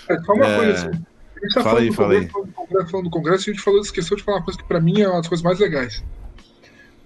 [0.10, 0.58] É, só uma é...
[0.58, 0.88] coisa assim.
[0.88, 2.52] A gente tá fala aí, do fala congresso, aí.
[2.54, 5.02] Congresso, falando do congresso, a gente falou, esqueceu de falar uma coisa que pra mim
[5.02, 6.04] é uma das coisas mais legais.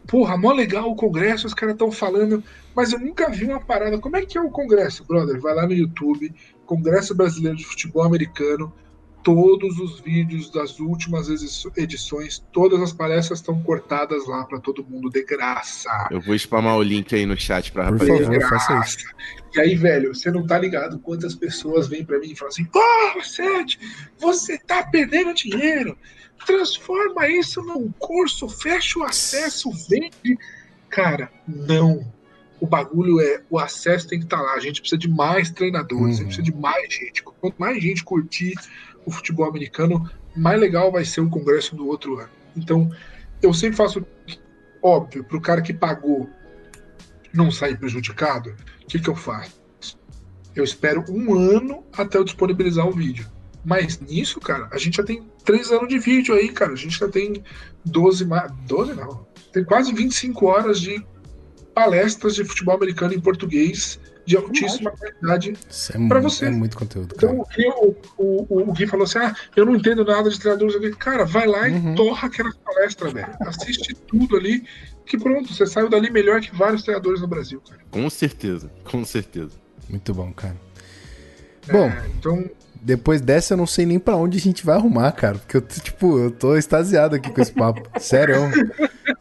[0.08, 2.44] Porra, mó legal o congresso, os caras estão falando,
[2.76, 4.00] mas eu nunca vi uma parada.
[4.00, 5.40] Como é que é o congresso, brother?
[5.40, 6.34] Vai lá no YouTube,
[6.66, 8.74] Congresso Brasileiro de Futebol Americano
[9.28, 11.28] todos os vídeos das últimas
[11.76, 15.90] edições, todas as palestras estão cortadas lá para todo mundo de graça.
[16.10, 18.24] Eu vou spamar o link aí no chat para rapaziada.
[18.24, 19.04] De graça.
[19.54, 22.64] E aí, velho, você não tá ligado quantas pessoas vêm para mim e falam assim:
[22.64, 23.78] "Porra, Sete,
[24.18, 25.98] você tá perdendo dinheiro.
[26.46, 30.38] Transforma isso num curso, fecha o acesso, vende".
[30.90, 32.12] Cara, não.
[32.60, 34.54] O bagulho é, o acesso tem que estar tá lá.
[34.54, 36.10] A gente precisa de mais treinadores, uhum.
[36.10, 37.24] a gente precisa de mais gente.
[37.24, 38.56] Quanto mais gente curtir
[39.06, 42.30] o futebol americano, mais legal vai ser o congresso do outro ano.
[42.56, 42.90] Então,
[43.42, 44.06] eu sempre faço
[44.82, 46.30] óbvio para o cara que pagou
[47.34, 48.56] não sair prejudicado.
[48.84, 49.62] O que, que eu faço?
[50.56, 53.28] Eu espero um ano até eu disponibilizar o vídeo.
[53.68, 56.72] Mas nisso, cara, a gente já tem três anos de vídeo aí, cara.
[56.72, 57.44] A gente já tem
[57.84, 58.26] 12,
[58.66, 61.06] 12 não, tem quase 25 horas de
[61.76, 65.54] palestras de futebol americano em português de altíssima qualidade
[65.94, 66.46] é para você.
[66.46, 67.14] É muito conteúdo.
[67.16, 67.34] Cara.
[67.34, 67.46] Então,
[68.18, 70.96] o, o, o, Gui falou assim: ah, eu não entendo nada de treinadores.
[70.96, 71.92] Cara, vai lá uhum.
[71.92, 73.36] e torra aquela palestra, velho.
[73.42, 74.64] Assiste tudo ali,
[75.06, 77.82] que pronto, você saiu dali melhor que vários treinadores no Brasil, cara.
[77.92, 79.52] Com certeza, com certeza.
[79.90, 80.56] Muito bom, cara.
[81.68, 82.50] É, bom, então
[82.82, 85.38] depois dessa eu não sei nem para onde a gente vai arrumar, cara.
[85.38, 87.82] Porque eu, tipo, eu tô extasiado aqui com esse papo.
[88.00, 88.36] Sério.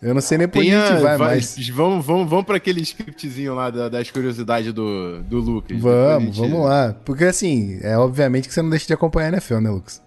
[0.03, 1.69] Eu não sei nem pra onde a gente vai, vai mas.
[1.69, 5.79] Vamos, vamos, vamos pra aquele scriptzinho lá da, das curiosidades do, do Lucas.
[5.81, 6.41] Vamos, gente...
[6.41, 6.95] vamos lá.
[7.05, 10.03] Porque assim, é obviamente que você não deixa de acompanhar a NFL, né, Lucas?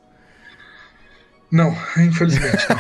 [1.52, 2.78] Não, infelizmente não.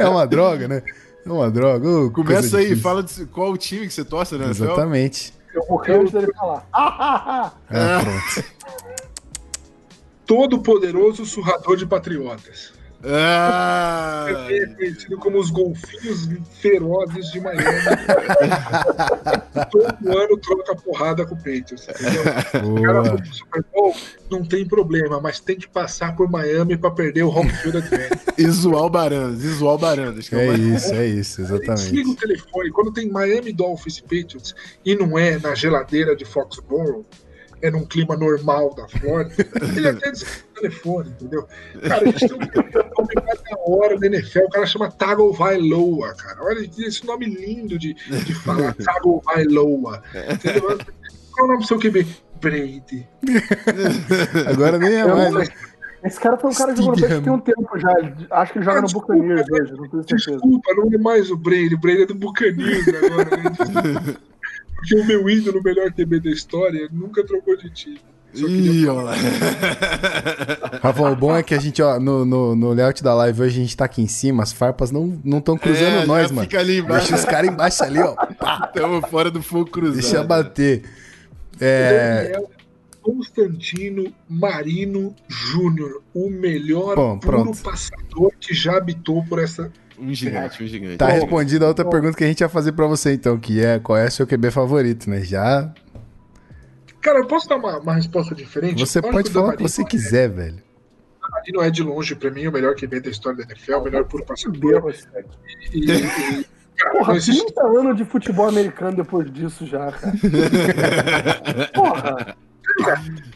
[0.06, 0.82] é uma droga, né?
[1.24, 1.86] É uma droga.
[1.86, 2.82] Oh, Começa aí, difícil.
[2.82, 4.48] fala de qual o time que você torce, né?
[4.48, 5.37] Exatamente.
[5.58, 6.64] Eu vou antes dele falar.
[6.72, 8.44] ah, pronto.
[10.24, 12.77] todo poderoso surrador de patriotas.
[13.04, 16.28] Ah, é conhecido como os golfinhos
[16.60, 17.62] ferozes de Miami.
[19.70, 22.22] Todo ano troca porrada com o Patriots, entendeu?
[22.22, 23.08] O cara Boa.
[23.10, 23.96] foi pro Super Bowl,
[24.30, 28.20] não tem problema, mas tem que passar por Miami pra perder o home field advantage.
[28.36, 30.28] e zoar o Barandas, e zoar o Barandas.
[30.28, 32.10] Que é É mais- isso, é isso, Desliga exatamente.
[32.10, 32.70] o telefone.
[32.72, 34.54] Quando tem Miami Dolphins e Patriots
[34.84, 37.04] e não é na geladeira de Foxborough,
[37.62, 39.34] é num clima normal da Flórida,
[39.76, 41.46] ele até desliga o telefone, entendeu?
[41.86, 46.38] Cara, a gente tem um nome da hora da NFL, o cara chama Tagovailoa, cara.
[46.42, 50.02] Olha esse nome lindo de, de falar, Tagovailoa.
[50.32, 50.78] Entendeu?
[51.32, 52.06] Qual é o nome do seu QB?
[52.40, 53.08] Brady.
[54.48, 55.34] Agora nem é mais.
[55.34, 55.44] né?
[56.04, 57.22] Esse cara foi um cara que jogou no Stidham.
[57.22, 58.36] Patriots tem um tempo já.
[58.36, 60.30] Acho que ele joga Ah, no Buccaneers hoje, não tenho certeza.
[60.30, 64.16] Desculpa, não é mais o Brady, o Brady é do Buccaneers agora, né?
[64.74, 68.00] Porque o meu ídolo, o melhor QB da história, nunca trocou de time.
[68.34, 69.14] Ih, ó lá.
[70.82, 73.58] Rafa, o bom é que a gente, ó, no, no, no layout da live hoje
[73.58, 76.42] a gente tá aqui em cima, as farpas não estão cruzando É, nós, mano.
[76.42, 77.08] Fica ali embaixo.
[77.08, 78.14] Deixa os caras embaixo ali, ó.
[78.66, 80.00] Estamos fora do fogo cruzado.
[80.00, 80.84] deixa bater.
[81.58, 82.24] É.
[82.24, 82.50] Daniel
[83.02, 87.18] Constantino Marino Júnior, o melhor Bom,
[87.62, 89.72] passador que já habitou por essa.
[90.00, 90.96] Um gigante, um gigante.
[90.96, 93.78] Tá respondida a outra pergunta que a gente ia fazer pra você, então, que é
[93.78, 95.20] qual é o seu QB favorito, né?
[95.22, 95.72] Já.
[97.00, 98.78] Cara, eu posso dar uma, uma resposta diferente?
[98.84, 100.62] Você Olha pode falar o que você é- quiser, velho.
[101.22, 104.04] Damarino é de longe, pra mim, o melhor QB da história da NFL, o melhor
[104.04, 104.58] puro passador.
[104.82, 105.24] Deus, cara.
[105.72, 106.44] E, e,
[106.76, 110.14] cara, Porra, existe 30 anos de futebol americano depois disso já, cara.
[111.74, 112.36] Porra,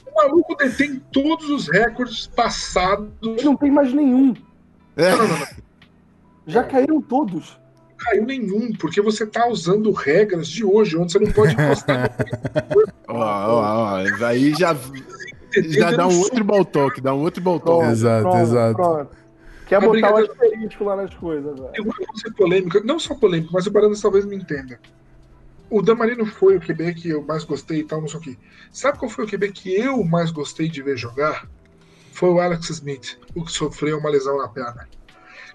[0.06, 3.08] O maluco detém todos os recordes passados.
[3.22, 4.34] ele não tem mais nenhum.
[4.96, 5.10] É.
[5.10, 5.46] Não, não, não.
[6.46, 7.60] Já caíram todos.
[7.90, 12.10] Não caiu nenhum, porque você tá usando regras de hoje, onde você não pode encostar
[13.08, 14.26] Ó, ó, ó.
[14.26, 14.76] Aí já,
[15.68, 17.42] já dá um outro talk, dá um outro.
[17.42, 18.74] Pronto, Exato, pronto, exato.
[18.74, 19.16] pronto.
[19.66, 21.70] Quer botar o brincadeira- asterisco lá nas coisas, velho.
[21.74, 24.78] Eu vou ser polêmico, não só polêmico, mas o Baranas talvez me entenda.
[25.70, 28.36] O Damarino foi o QB que eu mais gostei e tal, não sei o quê.
[28.70, 31.48] Sabe qual foi o QB que eu mais gostei de ver jogar?
[32.12, 34.86] Foi o Alex Smith, o que sofreu uma lesão na perna.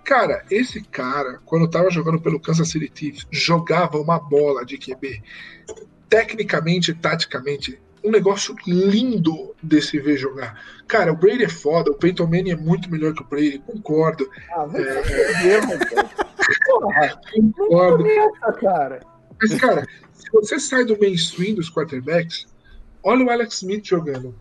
[0.08, 5.22] Cara, esse cara, quando tava jogando pelo Kansas City Chiefs, jogava uma bola de QB.
[6.08, 10.64] Tecnicamente taticamente, um negócio lindo de se ver jogar.
[10.88, 14.30] Cara, o Brady é foda, o Peyton Manning é muito melhor que o Brady, concordo.
[14.54, 15.86] Ah, vai se fuder, mano.
[16.66, 17.22] Porra,
[17.58, 17.98] Concordo.
[17.98, 19.00] começa, cara.
[19.42, 22.48] Mas, cara, se você sai do mainstream dos quarterbacks,
[23.04, 24.34] olha o Alex Smith jogando.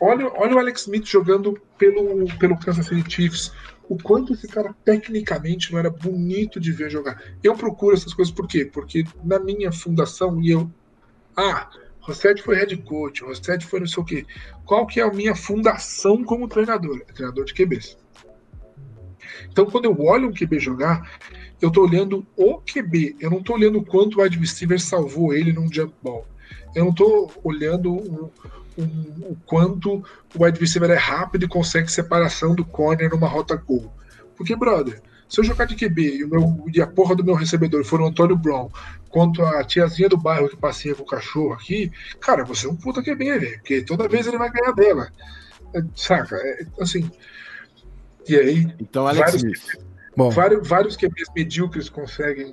[0.00, 3.52] Olha, olha o Alex Smith jogando pelo, pelo Kansas City Chiefs.
[3.92, 7.22] O quanto esse cara tecnicamente não era bonito de ver jogar.
[7.42, 8.64] Eu procuro essas coisas por quê?
[8.64, 10.70] Porque na minha fundação, e eu.
[11.36, 11.68] Ah,
[12.00, 14.26] Rossetti foi head coach, Rossetti foi não sei o quê.
[14.64, 17.02] Qual que é a minha fundação como treinador?
[17.06, 17.98] É treinador de QBs.
[19.50, 21.20] Então, quando eu olho um QB jogar,
[21.60, 23.16] eu tô olhando o QB.
[23.20, 26.26] Eu não tô olhando quanto o wide receiver salvou ele num jump ball.
[26.74, 28.32] Eu não tô olhando o,
[28.76, 30.04] o- o quanto
[30.34, 33.92] o wide receiver é rápido e consegue separação do corner numa rota gol.
[34.36, 37.34] Porque, brother, se eu jogar de QB e, o meu, e a porra do meu
[37.34, 38.70] recebedor for o Antônio Brown,
[39.08, 41.90] quanto a tiazinha do bairro que passeia com o cachorro aqui,
[42.20, 43.58] cara, você é um puta QB, velho.
[43.58, 45.08] Porque toda vez ele vai ganhar dela.
[45.74, 46.36] É, saca?
[46.36, 47.10] É, assim.
[48.28, 49.84] E aí, Então, Alex Vários- Smith.
[50.16, 52.52] Bom, vários, vários QBs medíocres conseguem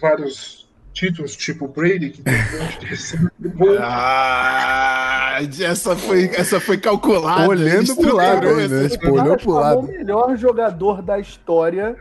[0.00, 0.63] vários
[0.94, 3.76] títulos, tipo Brady, que tem um.
[3.80, 7.48] Ah, essa foi, essa foi calculada.
[7.48, 9.80] olhando pro lado essa- tipo, olhou pro lado.
[9.80, 11.96] o melhor jogador da história.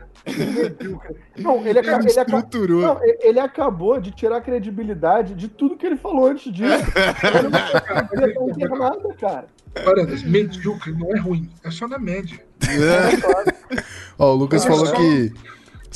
[1.38, 2.82] Não, ele, aca- Ele estruturou.
[2.82, 6.64] não, ele- acabou de tirar a credibilidade de tudo que ele falou antes disso.
[8.14, 9.46] Ele não ter nada, cara.
[9.84, 12.40] Paradas, medíocre não é ruim, é só na média.
[12.62, 13.84] É.
[14.20, 14.94] Ó, o Lucas Olha falou só.
[14.96, 15.34] que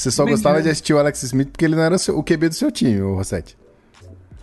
[0.02, 0.65] você só Bem gostava grande.
[0.68, 3.02] de assistir o Alex Smith porque ele não era o o QB do seu time,
[3.02, 3.57] o Rossetti.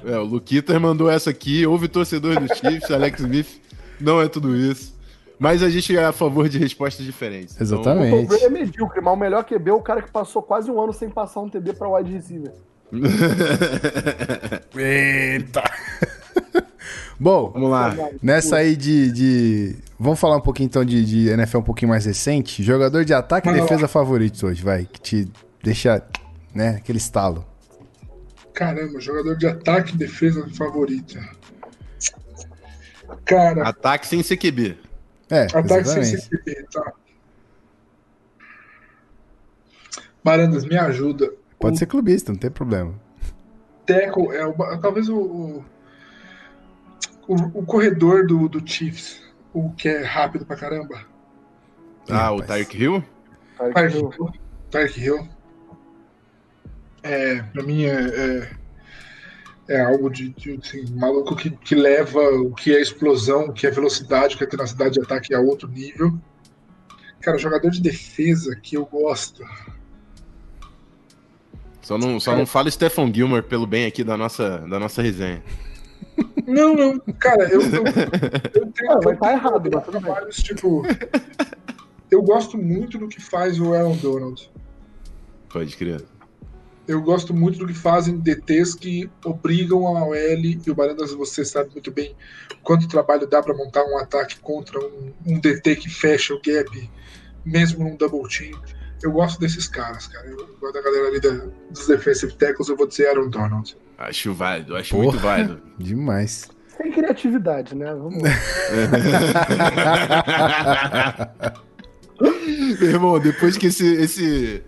[0.05, 1.65] É, o Luquitas mandou essa aqui.
[1.67, 3.61] Houve torcedor do Chiefs, Alex Smith.
[4.01, 4.93] Não é tudo isso.
[5.39, 7.55] Mas a gente é a favor de respostas diferentes.
[7.55, 8.25] Então, Exatamente.
[8.25, 10.81] O Brady é medíocre, mas o melhor QB é o cara que passou quase um
[10.81, 12.53] ano sem passar um TD pra wide receiver.
[14.77, 15.63] Eita!
[17.19, 17.97] Bom, Vamos lá.
[18.23, 22.05] nessa aí de, de- Vamos falar um pouquinho então de, de NFL um pouquinho mais
[22.05, 22.63] recente.
[22.63, 23.67] Jogador de ataque e Manda lá.
[23.67, 24.85] defesa favoritos hoje, vai.
[24.85, 25.33] Que te
[25.63, 26.07] deixa,
[26.55, 27.43] né, aquele estalo.
[28.53, 31.27] Caramba, jogador de ataque e defesa favorita.
[33.25, 34.77] Cara, Ataque sem CQB.
[35.31, 36.21] É, ataque sem exatamente.
[36.21, 36.93] CCP, tá.
[40.23, 41.33] Barandas, me ajuda.
[41.59, 42.95] Pode o ser clubista, não tem problema.
[43.87, 45.65] Teco é o, talvez o,
[47.27, 49.24] o, o corredor do, do Chiefs.
[49.55, 51.07] O que é rápido pra caramba.
[52.11, 53.05] Ah, o Tyreek Hill?
[53.57, 54.33] Tyreek Hill.
[54.71, 55.29] Tyreek Hill.
[57.03, 58.51] É, pra mim é,
[59.69, 63.53] é, é algo de, de assim, maluco que, que leva o que é explosão, o
[63.53, 66.19] que é velocidade, o que é tenacidade de ataque a outro nível.
[67.21, 69.43] Cara, jogador de defesa que eu gosto.
[71.81, 75.43] Só não, só não fala Stephen Gilmore pelo bem aqui da nossa, da nossa resenha.
[76.47, 77.85] Não, não, cara, eu, eu,
[78.55, 80.03] eu tenho, Ah, vai eu tá errado, mas tudo bem.
[80.03, 80.83] trabalhos, tipo.
[82.11, 84.51] Eu gosto muito do que faz o Aaron Donald.
[85.49, 86.05] Pode crer.
[86.87, 91.45] Eu gosto muito do que fazem DTs que obrigam a OL, e o Barandas você
[91.45, 92.15] sabe muito bem
[92.63, 96.91] quanto trabalho dá para montar um ataque contra um, um DT que fecha o gap,
[97.45, 98.61] mesmo num double team.
[99.05, 100.27] Eu gosto desses caras, cara.
[100.27, 101.31] Eu gosto da galera ali da,
[101.71, 103.77] dos defensive tackles, eu vou dizer Aaron Donald.
[103.99, 105.05] Acho válido, acho Porra.
[105.05, 105.61] muito válido.
[105.79, 106.49] Demais.
[106.75, 107.95] Sem criatividade, né?
[107.95, 108.23] Vamos
[112.81, 114.63] irmão, depois que esse, esse,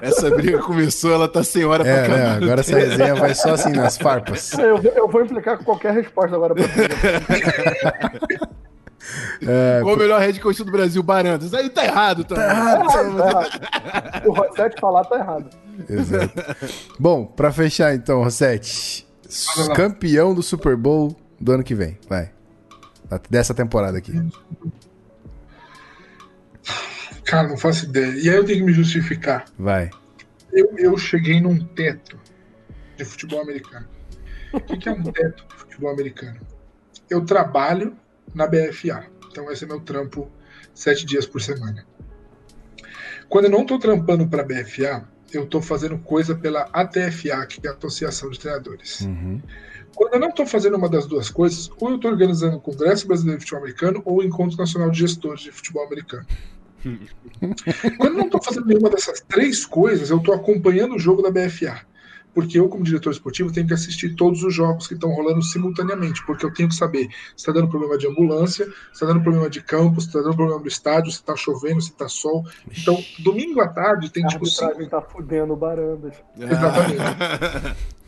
[0.00, 2.26] essa briga começou, ela tá sem hora pra É, né?
[2.30, 4.54] Agora essa resenha vai só assim nas farpas.
[4.54, 6.88] Eu, eu vou implicar com qualquer resposta agora pra você.
[9.46, 11.52] É, Qual o melhor head coach do Brasil, Barandas?
[11.54, 12.86] Aí tá errado, tá, errado.
[12.86, 14.22] Tá errado.
[14.26, 15.50] O Rossetti falar tá errado.
[15.88, 16.32] Exato.
[16.98, 19.06] Bom, pra fechar então, Rossetti.
[19.74, 21.98] Campeão do Super Bowl do ano que vem.
[22.08, 22.30] Vai.
[23.28, 24.12] Dessa temporada aqui.
[27.24, 28.12] Cara, não faço ideia.
[28.12, 29.46] E aí eu tenho que me justificar.
[29.58, 29.90] Vai.
[30.52, 32.18] Eu, eu cheguei num teto
[32.96, 33.86] de futebol americano.
[34.52, 36.38] O que, que é um teto de futebol americano?
[37.08, 37.96] Eu trabalho
[38.34, 39.06] na BFA.
[39.30, 40.30] Então esse é meu trampo
[40.74, 41.86] sete dias por semana.
[43.28, 47.66] Quando eu não estou trampando para a BFA, eu estou fazendo coisa pela ATFA, que
[47.66, 49.00] é a Associação de Treinadores.
[49.00, 49.40] Uhum.
[49.94, 53.06] Quando eu não estou fazendo uma das duas coisas, ou eu estou organizando o Congresso
[53.06, 56.26] Brasileiro de Futebol Americano ou o Encontro Nacional de Gestores de Futebol Americano.
[57.96, 61.30] Quando eu não estou fazendo nenhuma dessas três coisas, eu estou acompanhando o jogo da
[61.30, 61.86] BFA.
[62.34, 66.24] Porque eu, como diretor esportivo, tenho que assistir todos os jogos que estão rolando simultaneamente.
[66.24, 69.50] Porque eu tenho que saber se está dando problema de ambulância, se está dando problema
[69.50, 72.44] de campo, se está dando problema do estádio, se está chovendo, se está sol.
[72.76, 76.14] Então, domingo à tarde tem A tipo cinco tá fudendo o Barandas.
[76.38, 77.02] Exatamente.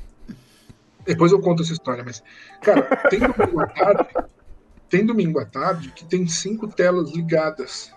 [1.05, 2.23] Depois eu conto essa história, mas,
[2.63, 4.09] cara, tem domingo à tarde,
[4.89, 7.93] tem domingo à tarde que tem cinco telas ligadas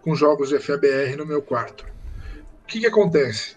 [0.00, 1.84] com jogos de FABR no meu quarto.
[2.62, 3.56] O que, que acontece?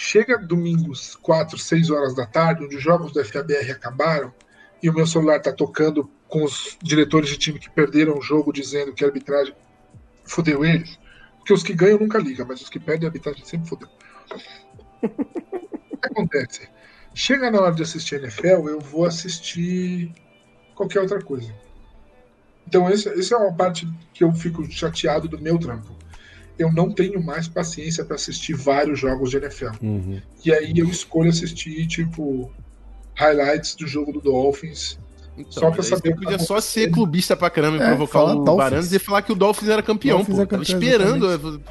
[0.00, 4.32] Chega domingos, 4, 6 horas da tarde, onde os jogos do FABR acabaram,
[4.80, 8.52] e o meu celular tá tocando com os diretores de time que perderam o jogo,
[8.52, 9.52] dizendo que a arbitragem
[10.24, 10.96] fodeu eles.
[11.38, 13.88] Porque os que ganham nunca ligam, mas os que perdem a arbitragem sempre fodeu.
[15.02, 16.68] O que acontece?
[17.12, 20.14] Chega na hora de assistir NFL, eu vou assistir
[20.76, 21.52] qualquer outra coisa.
[22.68, 23.84] Então, essa é uma parte
[24.14, 25.97] que eu fico chateado do meu trampo.
[26.58, 29.66] Eu não tenho mais paciência para assistir vários jogos de NFL.
[29.82, 30.20] Uhum.
[30.44, 32.50] E aí eu escolho assistir, tipo,
[33.14, 34.98] highlights do jogo do Dolphins.
[35.36, 37.80] Então, Só pra saber você o que podia tá só ser clubista pra caramba e
[37.82, 38.92] É, provocar o Dolphins.
[38.92, 40.42] E falar que o Dolphins era campeão, Dolphins pô.
[40.42, 41.62] é Tava campeão, esperando.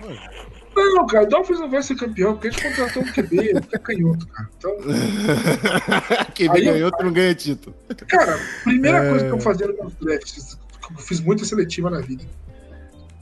[0.74, 3.62] Não, cara, o Dolphins não vai ser campeão, porque a gente contratou um QB, ele
[3.74, 4.50] é canhoto, cara.
[4.58, 4.72] Então,
[6.34, 7.76] Quem Aí eu- outro não ganha título.
[8.08, 9.10] Cara, primeira É.
[9.10, 10.58] coisa que eu fazia nos meus drafts,
[10.92, 12.24] eu fiz muita seletiva na vida.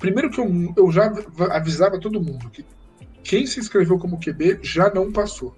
[0.05, 1.11] Primeiro que eu, eu já
[1.49, 2.63] avisava todo mundo que
[3.23, 5.55] quem se inscreveu como QB já não passou.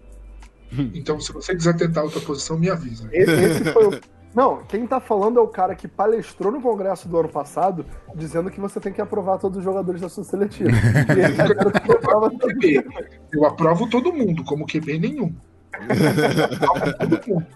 [0.93, 3.09] Então, se você quiser tentar outra posição, me avisa.
[3.11, 3.99] Esse, esse foi o.
[4.33, 8.49] Não, quem tá falando é o cara que palestrou no congresso do ano passado, dizendo
[8.49, 10.69] que você tem que aprovar todos os jogadores da sua seletiva.
[11.11, 12.29] E tá aprova.
[12.29, 12.85] QB.
[13.33, 15.35] Eu aprovo todo mundo, como QB nenhum.
[15.73, 17.47] Eu aprovo todo mundo.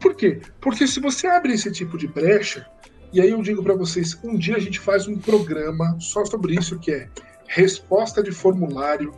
[0.00, 0.40] Por quê?
[0.60, 2.66] Porque se você abre esse tipo de brecha,
[3.12, 6.54] e aí eu digo pra vocês, um dia a gente faz um programa só sobre
[6.54, 7.08] isso, que é
[7.46, 9.14] resposta de formulário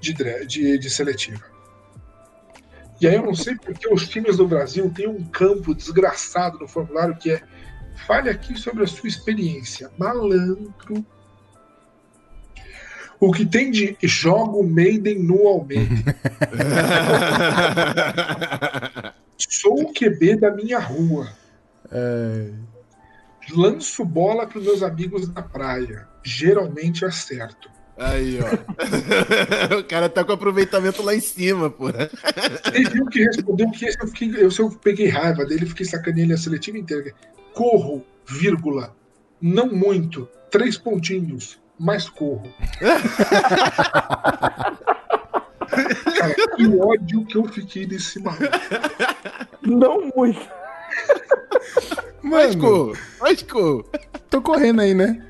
[0.00, 0.14] de,
[0.46, 1.44] de, de seletiva.
[3.00, 6.68] E aí eu não sei porque os times do Brasil têm um campo desgraçado no
[6.68, 7.42] formulário que é
[8.06, 9.90] fale aqui sobre a sua experiência.
[9.98, 11.04] Malandro.
[13.18, 15.94] O que tem de jogo Maiden no Almeida.
[19.36, 21.28] Sou o QB da minha rua.
[21.90, 22.50] É,
[23.52, 26.06] Lanço bola para meus amigos na praia.
[26.22, 27.70] Geralmente acerto.
[28.00, 28.46] Aí, ó.
[29.78, 31.92] o cara tá com aproveitamento lá em cima, pô.
[31.92, 36.32] Teve um que respondeu que eu, fiquei, eu, se eu peguei raiva dele, fiquei sacaneando
[36.32, 37.12] a seletiva inteira.
[37.52, 38.96] Corro, vírgula,
[39.40, 42.50] não muito, três pontinhos, mas corro.
[45.70, 48.44] Cara, que ódio que eu fiquei desse maluco.
[49.62, 50.40] Não muito.
[52.22, 53.84] Mano, Vasco.
[54.28, 55.22] Tô correndo aí, né?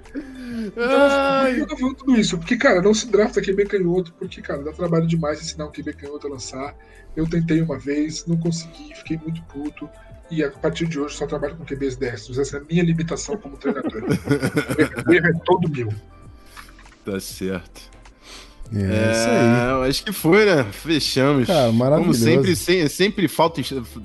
[0.76, 1.60] Ai.
[1.60, 4.72] Eu tô falando tudo isso, porque, cara, não se drafta QB canhoto, porque, cara, dá
[4.72, 6.74] trabalho demais ensinar um QB canhoto a lançar.
[7.16, 9.88] Eu tentei uma vez, não consegui, fiquei muito puto.
[10.30, 12.38] E a partir de hoje só trabalho com QBs destros.
[12.38, 14.04] Essa é a minha limitação como treinador.
[15.08, 15.92] o erro é todo meu.
[17.04, 17.90] Tá certo.
[18.74, 19.88] É, é, isso aí.
[19.88, 20.64] Acho que foi, né?
[20.70, 21.46] Fechamos.
[21.46, 22.18] Cara, maravilhoso.
[22.18, 23.60] Como sempre, sem, sempre falta,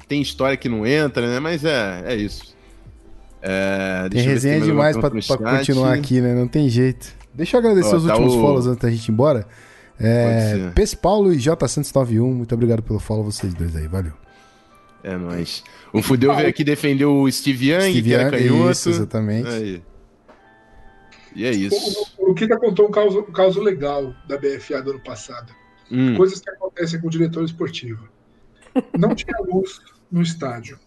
[0.08, 1.40] tem história que não entra, né?
[1.40, 2.56] Mas é, é isso.
[3.42, 6.34] É, tem resenha tem demais pra, pra continuar aqui, né?
[6.34, 7.14] Não tem jeito.
[7.34, 8.42] Deixa eu agradecer Ó, os tá últimos o...
[8.42, 9.46] follows antes da gente ir embora.
[10.00, 14.14] É, Pes Paulo e J Santos 91, muito obrigado pelo follow vocês dois aí, valeu.
[15.04, 15.64] É nóis.
[15.94, 18.72] O Fudeu veio aqui defender o Steve Young, Steve que era canhoto.
[18.72, 19.48] Isso, exatamente.
[19.48, 19.82] Aí.
[21.36, 21.76] E é isso.
[22.18, 25.54] O, o, o Kika contou um caso, um caso legal da BFA do ano passado.
[25.92, 26.16] Hum.
[26.16, 28.08] Coisas que acontecem com o diretor esportivo.
[28.98, 29.82] Não tinha luz
[30.12, 30.80] no estádio.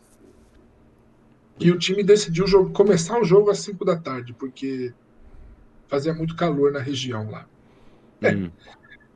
[1.60, 4.92] E o time decidiu jogo, começar o jogo às 5 da tarde, porque
[5.88, 7.46] fazia muito calor na região lá.
[8.22, 8.34] É.
[8.34, 8.50] Hum.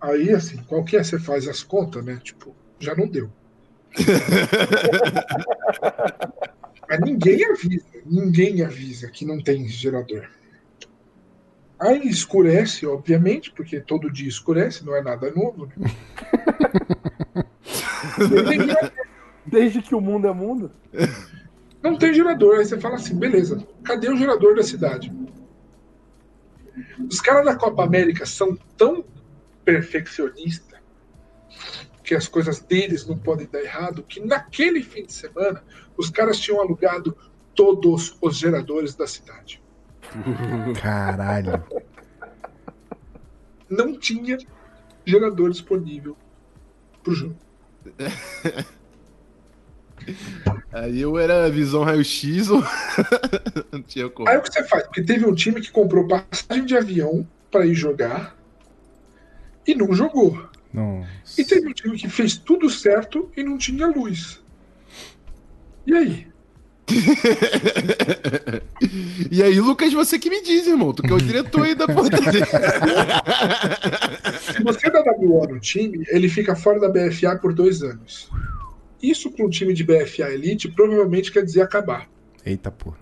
[0.00, 2.20] Aí, assim, qualquer você faz as contas, né?
[2.22, 3.30] Tipo, já não deu.
[6.88, 10.28] Mas ninguém avisa, ninguém avisa que não tem gerador.
[11.82, 15.68] Aí escurece, obviamente, porque todo dia escurece, não é nada novo.
[15.76, 15.90] Né?
[19.44, 20.70] Desde que o mundo é mundo.
[21.82, 22.58] Não tem gerador.
[22.58, 25.12] Aí você fala assim, beleza, cadê o gerador da cidade?
[27.10, 29.04] Os caras da Copa América são tão
[29.64, 30.78] perfeccionistas
[32.04, 35.64] que as coisas deles não podem dar errado, que naquele fim de semana
[35.96, 37.16] os caras tinham alugado
[37.56, 39.61] todos os geradores da cidade.
[40.80, 41.64] Caralho.
[43.68, 44.38] Não tinha
[45.04, 46.16] gerador disponível
[47.02, 47.36] pro jogo.
[50.72, 52.62] Aí eu era visão raio-x ou
[53.70, 54.28] não tinha como.
[54.28, 54.84] Aí o que você faz?
[54.84, 58.36] Porque teve um time que comprou passagem de avião para ir jogar
[59.66, 60.48] e não jogou.
[60.72, 61.40] Nossa.
[61.40, 64.42] E teve um time que fez tudo certo e não tinha luz.
[65.86, 66.31] E aí?
[69.30, 70.92] E aí, Lucas, você que me diz, irmão.
[70.92, 72.16] Tu que é o diretor aí da porta
[74.40, 78.30] Se você dá WO no time, ele fica fora da BFA por dois anos.
[79.02, 82.08] Isso para um time de BFA Elite provavelmente quer dizer acabar.
[82.44, 82.98] Eita porra.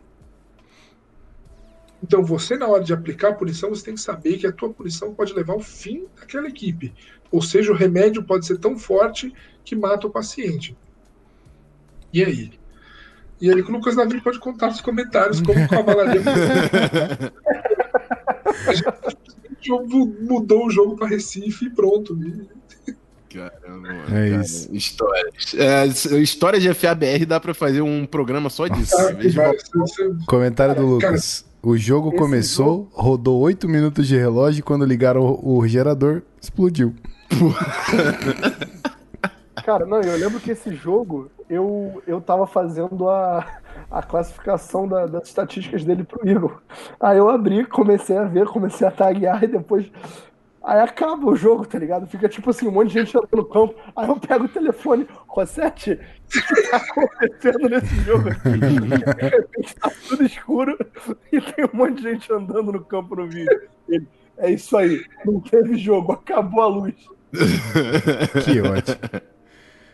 [2.02, 4.70] Então você, na hora de aplicar a punição, você tem que saber que a tua
[4.70, 6.94] punição pode levar ao fim daquela equipe.
[7.31, 9.32] Ou seja, o remédio pode ser tão forte
[9.65, 10.77] que mata o paciente.
[12.12, 12.59] E aí?
[13.40, 16.20] E aí o Lucas Navi pode contar nos comentários como a cavalaria
[20.20, 22.18] mudou o jogo para Recife e pronto.
[23.32, 24.04] Caramba, mano.
[24.08, 24.74] É cara, isso.
[24.74, 25.54] Histórias.
[25.54, 25.86] É,
[26.18, 28.94] história de FABR dá pra fazer um programa só disso.
[28.98, 29.14] Ah,
[30.26, 31.44] Comentário do Lucas.
[31.62, 32.90] O jogo começou, jogo...
[32.94, 36.94] rodou 8 minutos de relógio e quando ligaram o, o gerador, explodiu.
[39.64, 43.47] Cara, não, eu lembro que esse jogo eu, eu tava fazendo a,
[43.90, 46.62] a classificação da, das estatísticas dele pro Igor.
[46.98, 49.90] Aí eu abri, comecei a ver, comecei a taguear e depois
[50.62, 52.06] Aí acaba o jogo, tá ligado?
[52.06, 53.74] Fica tipo assim, um monte de gente andando no campo.
[53.97, 58.51] Aí eu pego o telefone, Rosete, o que tá acontecendo nesse jogo aqui?
[58.60, 60.78] De repente tá tudo escuro
[61.32, 63.68] e tem um monte de gente andando no campo no vídeo.
[63.89, 64.06] Ele,
[64.36, 66.94] é isso aí, não teve jogo, acabou a luz.
[68.44, 69.22] que ótimo.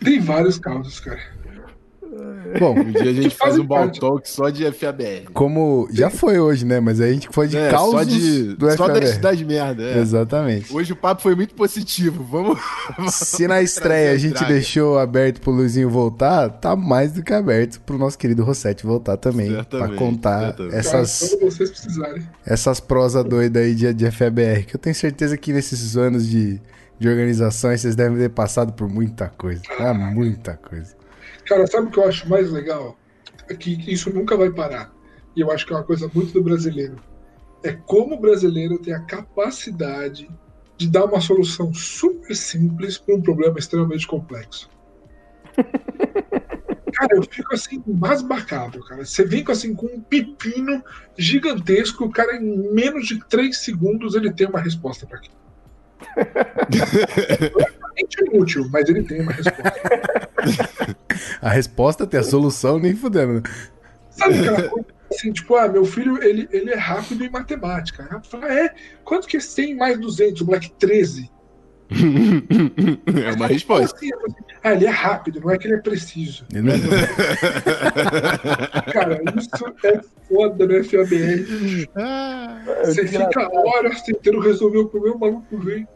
[0.03, 1.21] Tem vários casos, cara.
[2.59, 5.31] Bom, um dia a gente faz um ball talk só de FABR.
[5.33, 6.81] Como já foi hoje, né?
[6.81, 9.19] Mas a gente foi de é, causos só de, do só FABR.
[9.19, 9.83] das merda.
[9.83, 9.99] É.
[9.99, 10.75] Exatamente.
[10.75, 12.25] Hoje o papo foi muito positivo.
[12.25, 12.59] Vamos.
[13.13, 17.81] Se na estreia a gente deixou aberto pro Luizinho voltar, tá mais do que aberto
[17.81, 19.51] pro nosso querido Rossetti voltar também.
[19.51, 20.75] Certamente, pra contar certamente.
[20.75, 21.37] essas.
[22.45, 24.67] Essas prosas doidas aí de, de FABR.
[24.67, 26.61] Que eu tenho certeza que nesses anos de,
[26.99, 29.63] de organizações vocês devem ter passado por muita coisa.
[29.79, 30.95] Ah, muita coisa.
[31.47, 32.99] Cara, sabe o que eu acho mais legal?
[33.49, 34.93] É que isso nunca vai parar.
[35.35, 36.97] E eu acho que é uma coisa muito do brasileiro.
[37.63, 40.29] É como o brasileiro tem a capacidade
[40.77, 44.69] de dar uma solução super simples para um problema extremamente complexo.
[46.93, 49.05] Cara, eu fico assim, basbacado, cara.
[49.05, 50.83] Você vem com, assim, com um pepino
[51.19, 55.37] gigantesco, o cara, em menos de três segundos, ele tem uma resposta para aquilo.
[57.97, 59.73] é inútil, mas ele tem uma resposta.
[61.41, 63.43] a resposta tem a solução, nem fudendo.
[64.11, 68.23] Sabe aquela coisa assim, tipo, ah, meu filho, ele, ele é rápido em matemática.
[68.29, 68.75] Fala, é,
[69.05, 70.43] quanto que é 100 mais 200?
[70.43, 71.31] O moleque, 13.
[73.27, 73.97] é uma resposta.
[73.97, 74.11] Assim,
[74.63, 76.45] ah, ele é rápido, não é que ele é preciso.
[76.53, 76.75] Ele é...
[78.93, 79.49] Cara, isso
[79.85, 81.89] é foda no FABR.
[81.95, 85.87] Ah, Você fica horas tentando resolver o problema, o maluco vem.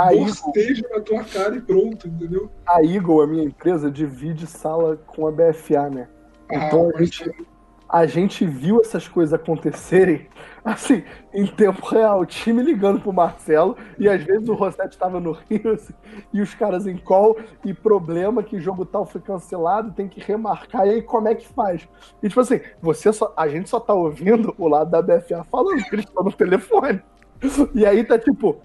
[0.00, 2.50] A bosteja na tua cara e pronto, entendeu?
[2.66, 6.08] A Eagle, a minha empresa, divide sala com a BFA, né?
[6.50, 7.46] Ah, então a gente,
[7.88, 10.26] a gente viu essas coisas acontecerem
[10.64, 11.02] assim,
[11.32, 15.32] em tempo real, o time ligando pro Marcelo, e às vezes o Rossetti estava no
[15.32, 15.94] Rio, assim,
[16.32, 20.86] e os caras em call, e problema que jogo tal foi cancelado, tem que remarcar,
[20.86, 21.88] e aí como é que faz?
[22.22, 25.82] E tipo assim, você só, a gente só tá ouvindo o lado da BFA falando
[25.84, 27.02] que eles estão no telefone.
[27.74, 28.60] E aí tá tipo,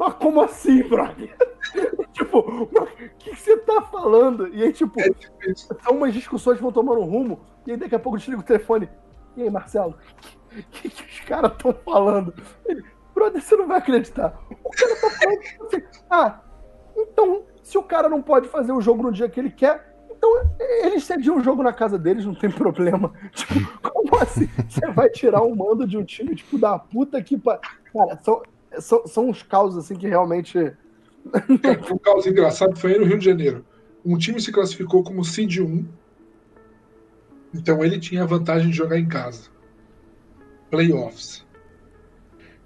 [0.00, 1.36] mas como assim, brother?
[2.14, 4.48] tipo, o que, que, você tá falando?
[4.48, 5.10] E aí, tipo, é
[5.54, 8.40] são umas discussões que vão tomando um rumo, e aí daqui a pouco eu desligo
[8.40, 8.88] o telefone.
[9.36, 9.98] E aí, Marcelo,
[10.50, 12.32] o que, que, os caras estão falando?
[12.64, 12.82] Ele,
[13.14, 14.40] brother, você não vai acreditar.
[14.64, 16.40] O cara tá falando assim, ah,
[16.96, 20.30] então, se o cara não pode fazer o jogo no dia que ele quer, então
[20.58, 23.12] eles cediam o jogo na casa deles, não tem problema.
[23.32, 24.48] Tipo, como assim?
[24.66, 27.38] Você vai tirar o um mando de um time, tipo, da puta que.
[27.38, 28.40] Cara, são,
[28.78, 30.58] são, são uns causos assim que realmente.
[31.92, 33.64] um caos engraçado foi aí no Rio de Janeiro.
[34.04, 35.84] Um time se classificou como Seed 1.
[37.54, 39.50] Então ele tinha a vantagem de jogar em casa.
[40.70, 41.44] Playoffs.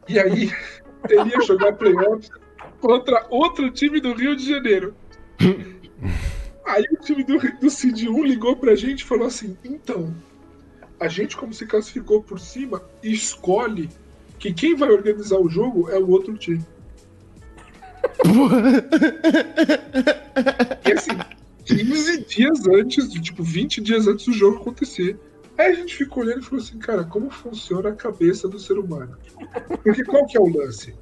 [0.09, 0.53] E aí
[1.09, 2.31] ele ia jogar playoffs
[2.81, 4.95] contra outro time do Rio de Janeiro.
[6.65, 10.15] Aí o time do, do Seed 1 ligou pra gente e falou assim: então,
[11.01, 13.89] a gente, como se classificou por cima, escolhe
[14.45, 16.63] que quem vai organizar o jogo é o outro time.
[20.87, 21.13] e assim,
[21.65, 25.19] 15 dias antes, tipo, 20 dias antes do jogo acontecer.
[25.57, 28.75] Aí a gente ficou olhando e falou assim, cara, como funciona a cabeça do ser
[28.75, 29.17] humano?
[29.83, 30.95] Porque qual que é o lance?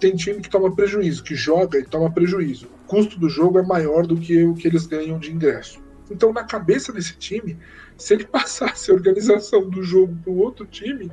[0.00, 2.68] tem time que toma prejuízo, que joga e toma prejuízo.
[2.84, 5.78] O custo do jogo é maior do que o que eles ganham de ingresso.
[6.10, 7.58] Então, na cabeça desse time,
[7.98, 11.12] se ele passasse a organização do jogo para o outro time,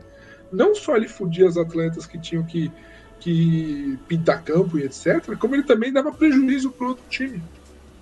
[0.51, 2.71] não só ele fudia as atletas que tinham que,
[3.19, 7.41] que pintar campo e etc., como ele também dava prejuízo pro outro time.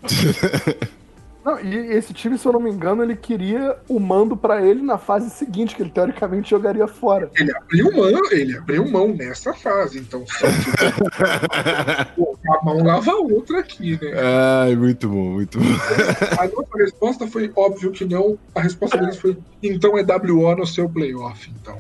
[1.45, 4.81] Não, e esse time, se eu não me engano, ele queria o mando para ele
[4.81, 7.29] na fase seguinte, que ele teoricamente jogaria fora.
[7.35, 10.47] Ele abriu mão, ele abriu mão nessa fase, então só
[12.15, 14.13] Pô, a mão lava a outra aqui, né?
[14.63, 15.65] Ai, muito bom, muito bom.
[16.39, 18.39] A nossa resposta foi óbvio que não.
[18.55, 21.77] A resposta deles foi: então é WO no seu playoff, então.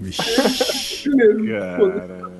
[0.00, 1.10] Vixe.
[1.58, 2.32] cara,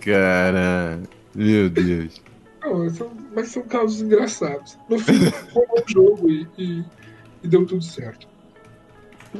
[0.00, 1.00] cara,
[1.34, 2.22] meu Deus.
[2.62, 4.78] Não, são, mas são casos engraçados.
[4.88, 6.84] No fim, foi um jogo e, e,
[7.42, 8.26] e, deu tudo certo.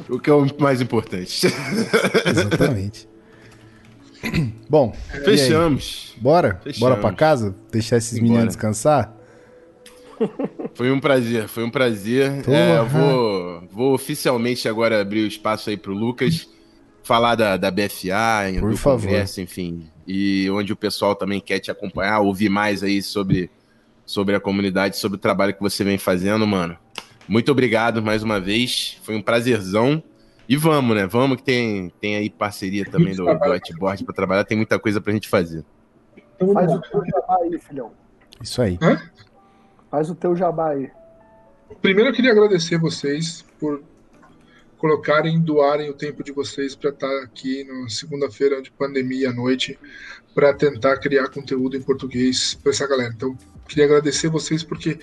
[0.09, 1.47] O que é o mais importante.
[2.27, 3.09] Exatamente.
[4.69, 4.93] Bom,
[5.25, 6.15] fechamos.
[6.19, 6.61] Bora?
[6.63, 6.81] Fechamos.
[6.81, 7.55] Bora pra casa?
[7.71, 8.23] Deixar esses Bora.
[8.25, 9.15] meninos descansar?
[10.75, 12.43] Foi um prazer, foi um prazer.
[12.49, 16.49] É, vou, vou oficialmente agora abrir o espaço aí pro Lucas
[17.05, 19.03] falar da, da BFA, Por do favor.
[19.03, 19.89] Congresso, enfim.
[20.07, 23.51] E onde o pessoal também quer te acompanhar, ouvir mais aí sobre,
[24.05, 26.77] sobre a comunidade, sobre o trabalho que você vem fazendo, mano.
[27.29, 28.99] Muito obrigado mais uma vez.
[29.03, 30.03] Foi um prazerzão.
[30.49, 31.07] E vamos, né?
[31.07, 35.01] Vamos que tem, tem aí parceria também do, do Whiteboard para trabalhar, tem muita coisa
[35.01, 35.65] pra gente fazer.
[36.53, 37.93] Faz o teu jabá aí, filhão.
[38.43, 38.79] Isso aí.
[38.83, 39.01] Hã?
[39.91, 40.91] Faz o teu jabá aí.
[41.81, 43.83] Primeiro eu queria agradecer vocês por
[44.85, 49.33] colocarem, doarem o tempo de vocês para estar tá aqui na segunda-feira de pandemia à
[49.33, 49.79] noite
[50.35, 53.11] para tentar criar conteúdo em português para essa galera.
[53.17, 53.35] Então,
[53.67, 54.99] queria agradecer vocês porque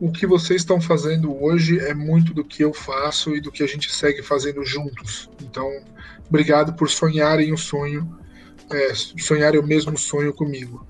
[0.00, 3.62] o que vocês estão fazendo hoje é muito do que eu faço e do que
[3.62, 5.30] a gente segue fazendo juntos.
[5.40, 5.70] Então,
[6.28, 8.18] obrigado por sonharem o sonho,
[8.72, 10.84] é, sonharem o mesmo sonho comigo.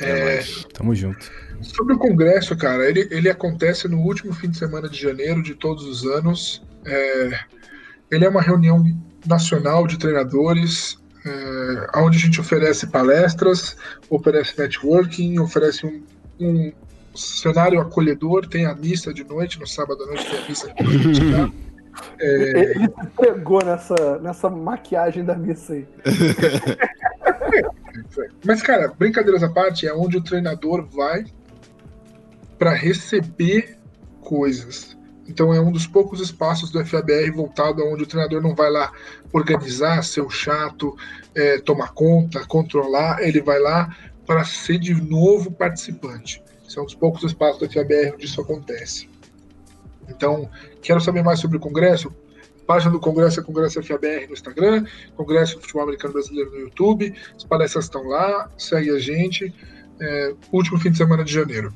[0.00, 0.42] É,
[0.72, 1.30] Tamo junto.
[1.62, 5.54] Sobre o congresso, cara, ele, ele acontece no último fim de semana de janeiro de
[5.54, 6.60] todos os anos.
[6.86, 7.40] É,
[8.10, 8.84] ele é uma reunião
[9.26, 13.76] nacional de treinadores, é, onde a gente oferece palestras,
[14.10, 16.02] oferece networking, oferece um,
[16.40, 16.72] um
[17.14, 20.82] cenário acolhedor, tem a missa de noite, no sábado à noite tem a missa de
[20.82, 21.54] noite.
[21.94, 22.02] Tá?
[22.18, 22.72] É...
[22.72, 25.86] Ele pegou nessa, nessa maquiagem da missa aí.
[28.44, 31.24] Mas, cara, brincadeiras à parte, é onde o treinador vai
[32.58, 33.78] para receber
[34.20, 34.98] coisas.
[35.26, 38.92] Então é um dos poucos espaços do FABR voltado onde o treinador não vai lá
[39.32, 40.96] organizar, ser o chato,
[41.34, 43.94] é, tomar conta, controlar, ele vai lá
[44.26, 46.42] para ser de novo participante.
[46.68, 49.08] São é um poucos espaços do FABR onde isso acontece.
[50.08, 50.50] Então,
[50.82, 52.12] quero saber mais sobre o Congresso?
[52.66, 54.86] Página do Congresso é Congresso FABR no Instagram,
[55.16, 57.14] Congresso Futebol Americano Brasileiro no YouTube.
[57.36, 59.54] As palestras estão lá, segue a gente.
[60.00, 61.72] É, último fim de semana de janeiro.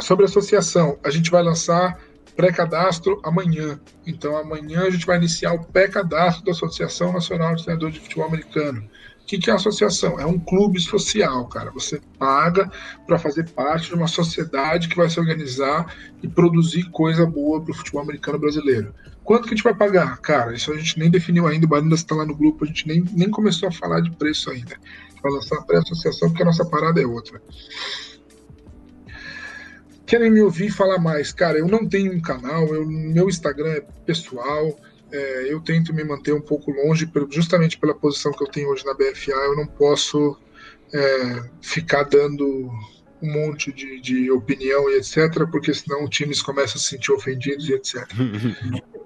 [0.00, 2.00] Sobre a associação, a gente vai lançar
[2.38, 3.80] pré-cadastro amanhã.
[4.06, 8.26] Então, amanhã a gente vai iniciar o pré-cadastro da Associação Nacional de Treinadores de Futebol
[8.26, 8.88] Americano.
[9.20, 10.20] O que, que é a associação?
[10.20, 11.72] É um clube social, cara.
[11.72, 12.70] Você paga
[13.08, 15.92] para fazer parte de uma sociedade que vai se organizar
[16.22, 18.94] e produzir coisa boa para o futebol americano brasileiro.
[19.24, 20.18] Quanto que a gente vai pagar?
[20.18, 22.86] Cara, isso a gente nem definiu ainda, o Barindas está lá no grupo, a gente
[22.86, 24.76] nem, nem começou a falar de preço ainda.
[25.20, 27.42] Vai lançar pré-associação porque a nossa parada é outra.
[30.08, 31.32] Querem me ouvir falar mais?
[31.32, 34.74] Cara, eu não tenho um canal, eu, meu Instagram é pessoal,
[35.12, 38.86] é, eu tento me manter um pouco longe, justamente pela posição que eu tenho hoje
[38.86, 40.38] na BFA, eu não posso
[40.94, 42.70] é, ficar dando
[43.20, 47.68] um monte de, de, opinião e etc, porque senão times começam a se sentir ofendidos
[47.68, 48.08] e etc.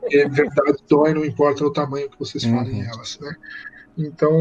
[0.08, 2.58] e é verdade, dói, não importa o tamanho que vocês uhum.
[2.58, 3.34] falem elas, né?
[3.98, 4.32] Então,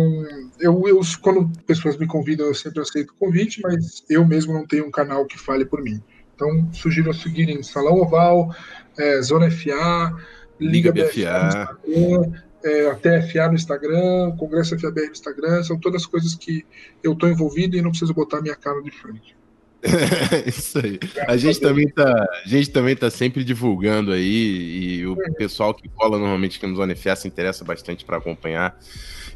[0.59, 4.65] eu, eu, quando pessoas me convidam, eu sempre aceito o convite, mas eu mesmo não
[4.65, 6.01] tenho um canal que fale por mim.
[6.41, 8.55] Então, sugiro seguirem Salão Oval,
[8.97, 10.15] é, Zona FA,
[10.59, 16.05] Liga, Liga BFA, BFA é, até FA no Instagram, Congresso FABR no Instagram, são todas
[16.05, 16.65] coisas que
[17.03, 19.35] eu estou envolvido e não preciso botar minha cara de frente.
[20.45, 20.99] Isso aí.
[21.27, 25.31] A gente também tá, a gente também tá sempre divulgando aí e o é.
[25.31, 28.79] pessoal que cola normalmente aqui no Zona FA se interessa bastante para acompanhar.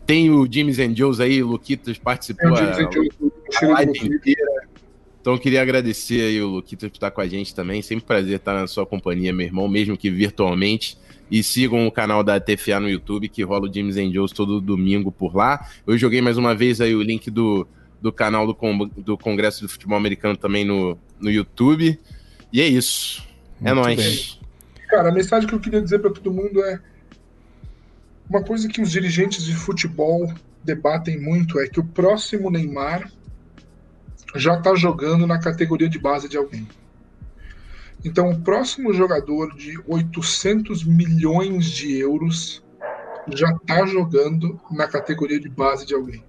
[0.05, 4.54] Tem o James and Joes aí, Luquitas participou é, a, a live inteira.
[5.25, 7.81] Então, queria agradecer aí o Luquita por estar com a gente também.
[7.81, 10.99] Sempre prazer estar na sua companhia, meu irmão, mesmo que virtualmente.
[11.31, 15.11] E sigam o canal da TFA no YouTube, que rola o James Angels todo domingo
[15.11, 15.67] por lá.
[15.87, 17.67] Eu joguei mais uma vez aí o link do,
[17.99, 18.55] do canal do,
[18.97, 21.99] do Congresso do Futebol Americano também no, no YouTube.
[22.53, 23.27] E é isso.
[23.63, 23.97] É Muito nóis.
[23.97, 24.87] Bem.
[24.87, 26.79] Cara, a mensagem que eu queria dizer para todo mundo é
[28.29, 30.31] uma coisa que os dirigentes de futebol
[30.63, 33.11] debatem muito é que o próximo Neymar
[34.35, 36.67] já está jogando na categoria de base de alguém.
[38.03, 42.63] Então, o próximo jogador de 800 milhões de euros
[43.33, 46.23] já está jogando na categoria de base de alguém.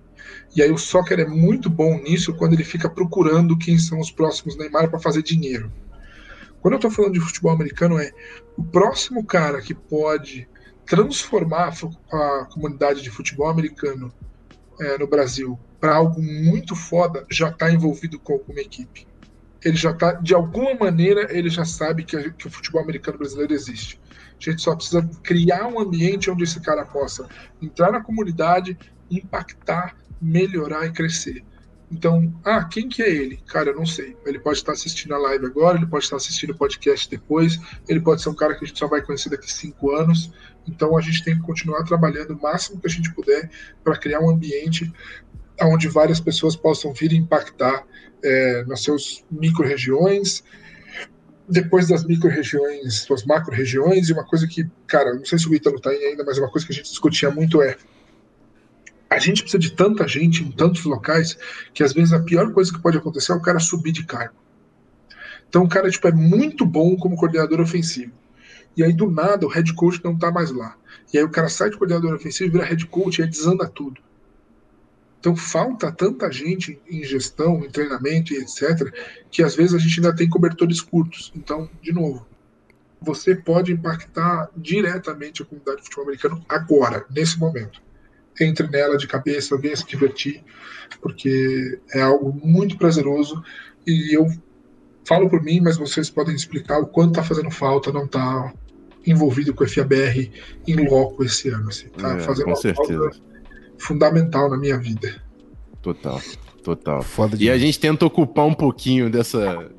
[0.55, 4.11] E aí o soccer é muito bom nisso quando ele fica procurando quem são os
[4.11, 5.71] próximos Neymar para fazer dinheiro.
[6.61, 8.11] Quando eu estou falando de futebol americano é
[8.57, 10.49] o próximo cara que pode
[10.87, 11.75] transformar
[12.11, 14.13] a comunidade de futebol americano
[14.81, 19.07] é, no Brasil para algo muito foda, já está envolvido com alguma equipe.
[19.65, 23.55] Ele já está, de alguma maneira, ele já sabe que, que o futebol americano brasileiro
[23.55, 24.01] existe.
[24.37, 27.29] A gente só precisa criar um ambiente onde esse cara possa
[27.63, 28.77] entrar na comunidade,
[29.09, 31.45] impactar, melhorar e crescer.
[31.89, 33.37] Então, ah, quem que é ele?
[33.47, 34.17] Cara, eu não sei.
[34.27, 38.01] Ele pode estar assistindo a live agora, ele pode estar assistindo o podcast depois, ele
[38.01, 40.33] pode ser um cara que a gente só vai conhecer daqui cinco anos.
[40.67, 43.49] Então, a gente tem que continuar trabalhando o máximo que a gente puder
[43.85, 44.93] para criar um ambiente
[45.63, 47.85] onde várias pessoas possam vir impactar
[48.23, 50.43] é, nas suas micro-regiões,
[51.49, 55.77] depois das micro-regiões, suas macro-regiões, e uma coisa que, cara, não sei se o Ítalo
[55.77, 57.77] está aí ainda, mas uma coisa que a gente discutia muito é
[59.09, 61.39] a gente precisa de tanta gente em tantos locais
[61.73, 64.35] que às vezes a pior coisa que pode acontecer é o cara subir de cargo.
[65.49, 68.13] Então o cara tipo, é muito bom como coordenador ofensivo.
[68.77, 70.77] E aí do nada o head coach não tá mais lá.
[71.15, 74.01] E aí o cara sai de coordenador ofensivo, vira head coach e aí desanda tudo.
[75.19, 78.93] Então falta tanta gente em gestão, em treinamento e etc,
[79.31, 81.33] que às vezes a gente ainda tem cobertores curtos.
[81.35, 82.27] Então, de novo,
[83.01, 87.87] você pode impactar diretamente a comunidade de futebol americano agora, nesse momento
[88.45, 90.43] entre nela de cabeça, venha se divertir,
[91.01, 93.43] porque é algo muito prazeroso
[93.87, 94.27] e eu
[95.07, 98.55] falo por mim, mas vocês podem explicar o quanto está fazendo falta não estar tá
[99.07, 100.31] envolvido com o FABR
[100.67, 101.69] em loco esse ano.
[101.69, 103.11] Assim, tá é, fazendo com certeza.
[103.79, 105.23] Fundamental na minha vida.
[105.83, 106.21] Total,
[106.63, 107.03] total.
[107.03, 109.71] Foda e a gente tenta ocupar um pouquinho dessa,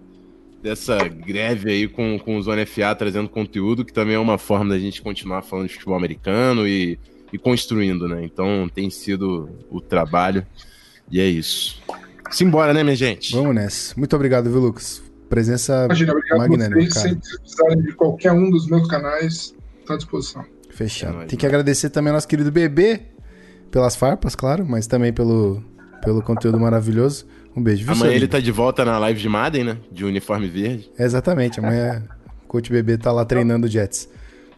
[0.61, 4.69] dessa greve aí com, com o Zona FA trazendo conteúdo, que também é uma forma
[4.69, 6.97] da gente continuar falando de futebol americano e
[7.31, 8.23] e construindo, né?
[8.23, 10.45] Então tem sido o trabalho
[11.11, 11.81] e é isso.
[12.31, 13.33] Simbora, né, minha gente?
[13.33, 13.93] Vamos nessa.
[13.97, 15.01] Muito obrigado, viu, Lucas?
[15.29, 17.09] Presença Imagina, obrigado magnânima, cara.
[17.09, 19.53] Se precisarem de qualquer um dos meus canais,
[19.85, 20.45] tá à disposição.
[20.69, 21.23] Fechado.
[21.23, 23.01] É Tem que agradecer também ao nosso querido bebê
[23.71, 25.63] pelas farpas, claro, mas também pelo,
[26.03, 27.25] pelo conteúdo maravilhoso.
[27.55, 27.85] Um beijo.
[27.85, 29.77] Viu, amanhã ele tá de volta na live de Madden, né?
[29.91, 30.91] De uniforme verde.
[30.97, 31.59] É, exatamente.
[31.59, 32.03] Amanhã
[32.43, 34.09] o coach bebê tá lá treinando Jets.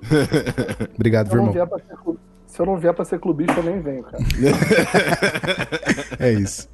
[0.96, 2.20] Obrigado, viu, irmão.
[2.46, 4.24] Se eu não vier pra ser clubista, eu nem venho, cara.
[6.20, 6.68] é isso.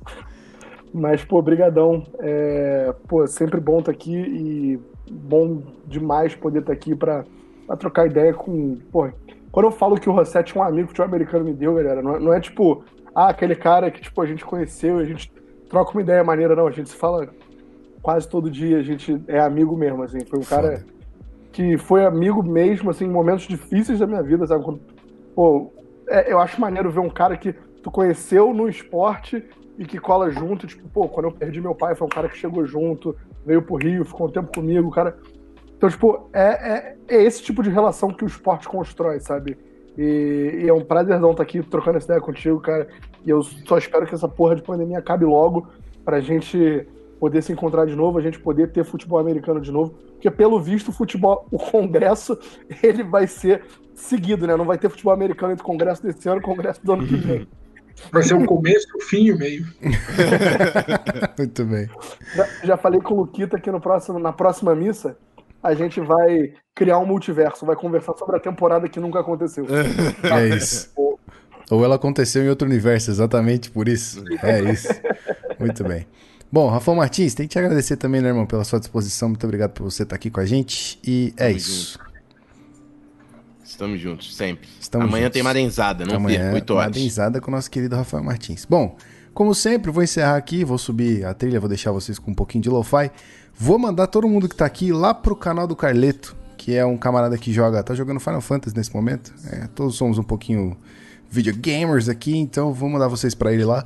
[0.93, 2.07] Mas, pô, brigadão.
[2.19, 4.79] É, pô, sempre bom estar tá aqui e
[5.11, 7.25] bom demais poder estar tá aqui para
[7.67, 8.77] pra trocar ideia com.
[8.91, 9.09] Pô,
[9.55, 12.01] quando eu falo que o Rossetti é um amigo que o americano me deu, galera,
[12.01, 12.83] não é, não é tipo,
[13.15, 15.31] ah, aquele cara que tipo, a gente conheceu, a gente
[15.69, 16.67] troca uma ideia maneira, não.
[16.67, 17.29] A gente se fala
[18.01, 20.19] quase todo dia, a gente é amigo mesmo, assim.
[20.25, 20.85] Foi um cara
[21.53, 24.61] que foi amigo mesmo, assim, em momentos difíceis da minha vida, sabe?
[24.61, 24.81] Quando,
[25.33, 25.71] pô,
[26.09, 29.41] é, eu acho maneiro ver um cara que tu conheceu no esporte
[29.79, 30.67] e que cola junto.
[30.67, 33.15] Tipo, pô, quando eu perdi meu pai, foi um cara que chegou junto,
[33.45, 35.17] veio pro Rio, ficou um tempo comigo, cara.
[35.85, 39.55] Então, tipo, é, é, é esse tipo de relação que o esporte constrói, sabe?
[39.95, 42.87] E, e, é um prazerzão estar aqui trocando essa ideia contigo, cara.
[43.23, 45.67] E eu só espero que essa porra de pandemia acabe logo
[46.03, 46.87] pra gente
[47.19, 49.93] poder se encontrar de novo, a gente poder ter futebol americano de novo.
[50.13, 52.37] Porque, pelo visto, o futebol, o congresso,
[52.81, 53.63] ele vai ser
[53.93, 54.55] seguido, né?
[54.57, 57.05] Não vai ter futebol americano entre o congresso desse ano e o congresso do ano
[57.05, 57.47] que vem.
[58.11, 59.65] Vai ser o começo, o fim e o meio.
[61.39, 61.89] Muito bem.
[62.35, 65.17] Já, já, falei com o Luquita que no próximo, na próxima missa
[65.65, 69.65] a gente vai criar um multiverso, vai conversar sobre a temporada que nunca aconteceu.
[70.23, 70.93] É isso.
[71.71, 74.23] Ou ela aconteceu em outro universo, exatamente por isso.
[74.43, 74.89] É isso.
[75.59, 76.05] Muito bem.
[76.51, 79.29] Bom, Rafael Martins, tem que te agradecer também, né, irmão, pela sua disposição.
[79.29, 80.99] Muito obrigado por você estar aqui com a gente.
[81.03, 81.97] E é Tamo isso.
[81.97, 82.05] Junto.
[83.63, 84.69] Estamos juntos, sempre.
[84.79, 85.33] Estamos Amanhã juntos.
[85.33, 86.85] tem Madenzada, não Amanhã, perca, 8 horas.
[86.85, 88.63] Madenzada com o nosso querido Rafael Martins.
[88.63, 88.95] Bom,
[89.33, 92.61] como sempre, vou encerrar aqui, vou subir a trilha, vou deixar vocês com um pouquinho
[92.61, 93.11] de lo-fi.
[93.57, 96.97] Vou mandar todo mundo que tá aqui lá pro canal do Carleto, que é um
[96.97, 99.33] camarada que joga, tá jogando Final Fantasy nesse momento.
[99.49, 100.75] É, todos somos um pouquinho
[101.29, 103.85] videogamers aqui, então vou mandar vocês para ele lá.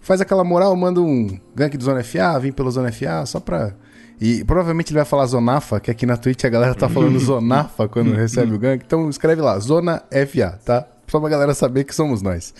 [0.00, 3.74] Faz aquela moral, manda um gank do Zona FA, vem pelo Zona FA, só pra
[4.20, 7.88] e provavelmente ele vai falar Zonafa, que aqui na Twitch a galera tá falando Zonafa
[7.88, 8.84] quando recebe o gank.
[8.84, 10.86] Então escreve lá, Zona FA, tá?
[11.08, 12.54] Só pra galera saber que somos nós.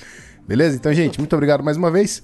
[0.46, 0.76] Beleza?
[0.76, 2.22] Então, gente, muito obrigado mais uma vez.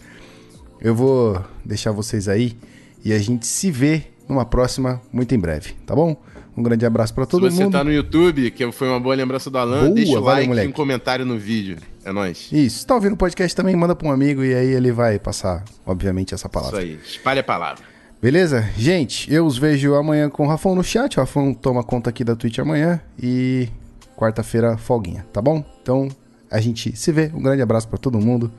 [0.80, 2.56] Eu vou deixar vocês aí
[3.04, 6.16] e a gente se vê numa próxima muito em breve, tá bom?
[6.56, 7.50] Um grande abraço para todo mundo.
[7.50, 7.72] Se você mundo.
[7.72, 10.66] tá no YouTube, que foi uma boa lembrança do Alan, boa, deixa o like moleque.
[10.66, 11.76] e um comentário no vídeo.
[12.04, 12.48] É nóis.
[12.52, 12.86] Isso.
[12.86, 16.34] Tá ouvindo o podcast também, manda pra um amigo e aí ele vai passar, obviamente,
[16.34, 16.82] essa palavra.
[16.82, 17.00] Isso aí.
[17.04, 17.84] Espalhe a palavra.
[18.20, 18.68] Beleza?
[18.76, 21.16] Gente, eu os vejo amanhã com o Rafão no chat.
[21.16, 23.00] O Rafão toma conta aqui da Twitch amanhã.
[23.22, 23.68] E
[24.16, 25.64] quarta-feira, folguinha, tá bom?
[25.80, 26.08] Então,
[26.50, 27.30] a gente se vê.
[27.34, 28.52] Um grande abraço para todo mundo.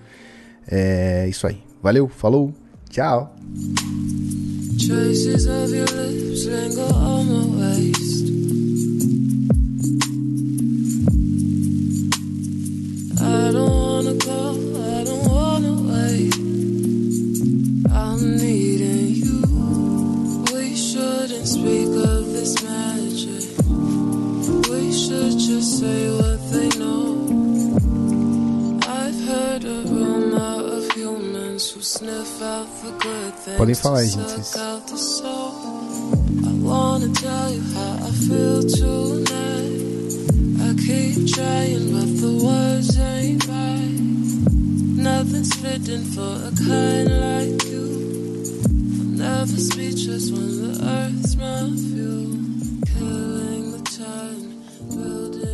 [0.67, 1.61] É isso aí.
[1.83, 2.53] Valeu, falou,
[2.89, 3.35] tchau.
[4.87, 8.25] Traces of your lips linger on my waist.
[13.21, 16.33] I don't wanna call, I don't wanna wait.
[17.91, 19.41] I'm needing you.
[20.51, 23.53] We shouldn't speak of this magic.
[24.67, 26.20] We should just say
[42.43, 44.01] words ain't right.
[45.07, 47.87] Nothing's fitting for a kind like you.
[48.65, 52.29] I'm never speechless when the earth's my fuel.
[52.93, 55.50] Killing the time, building.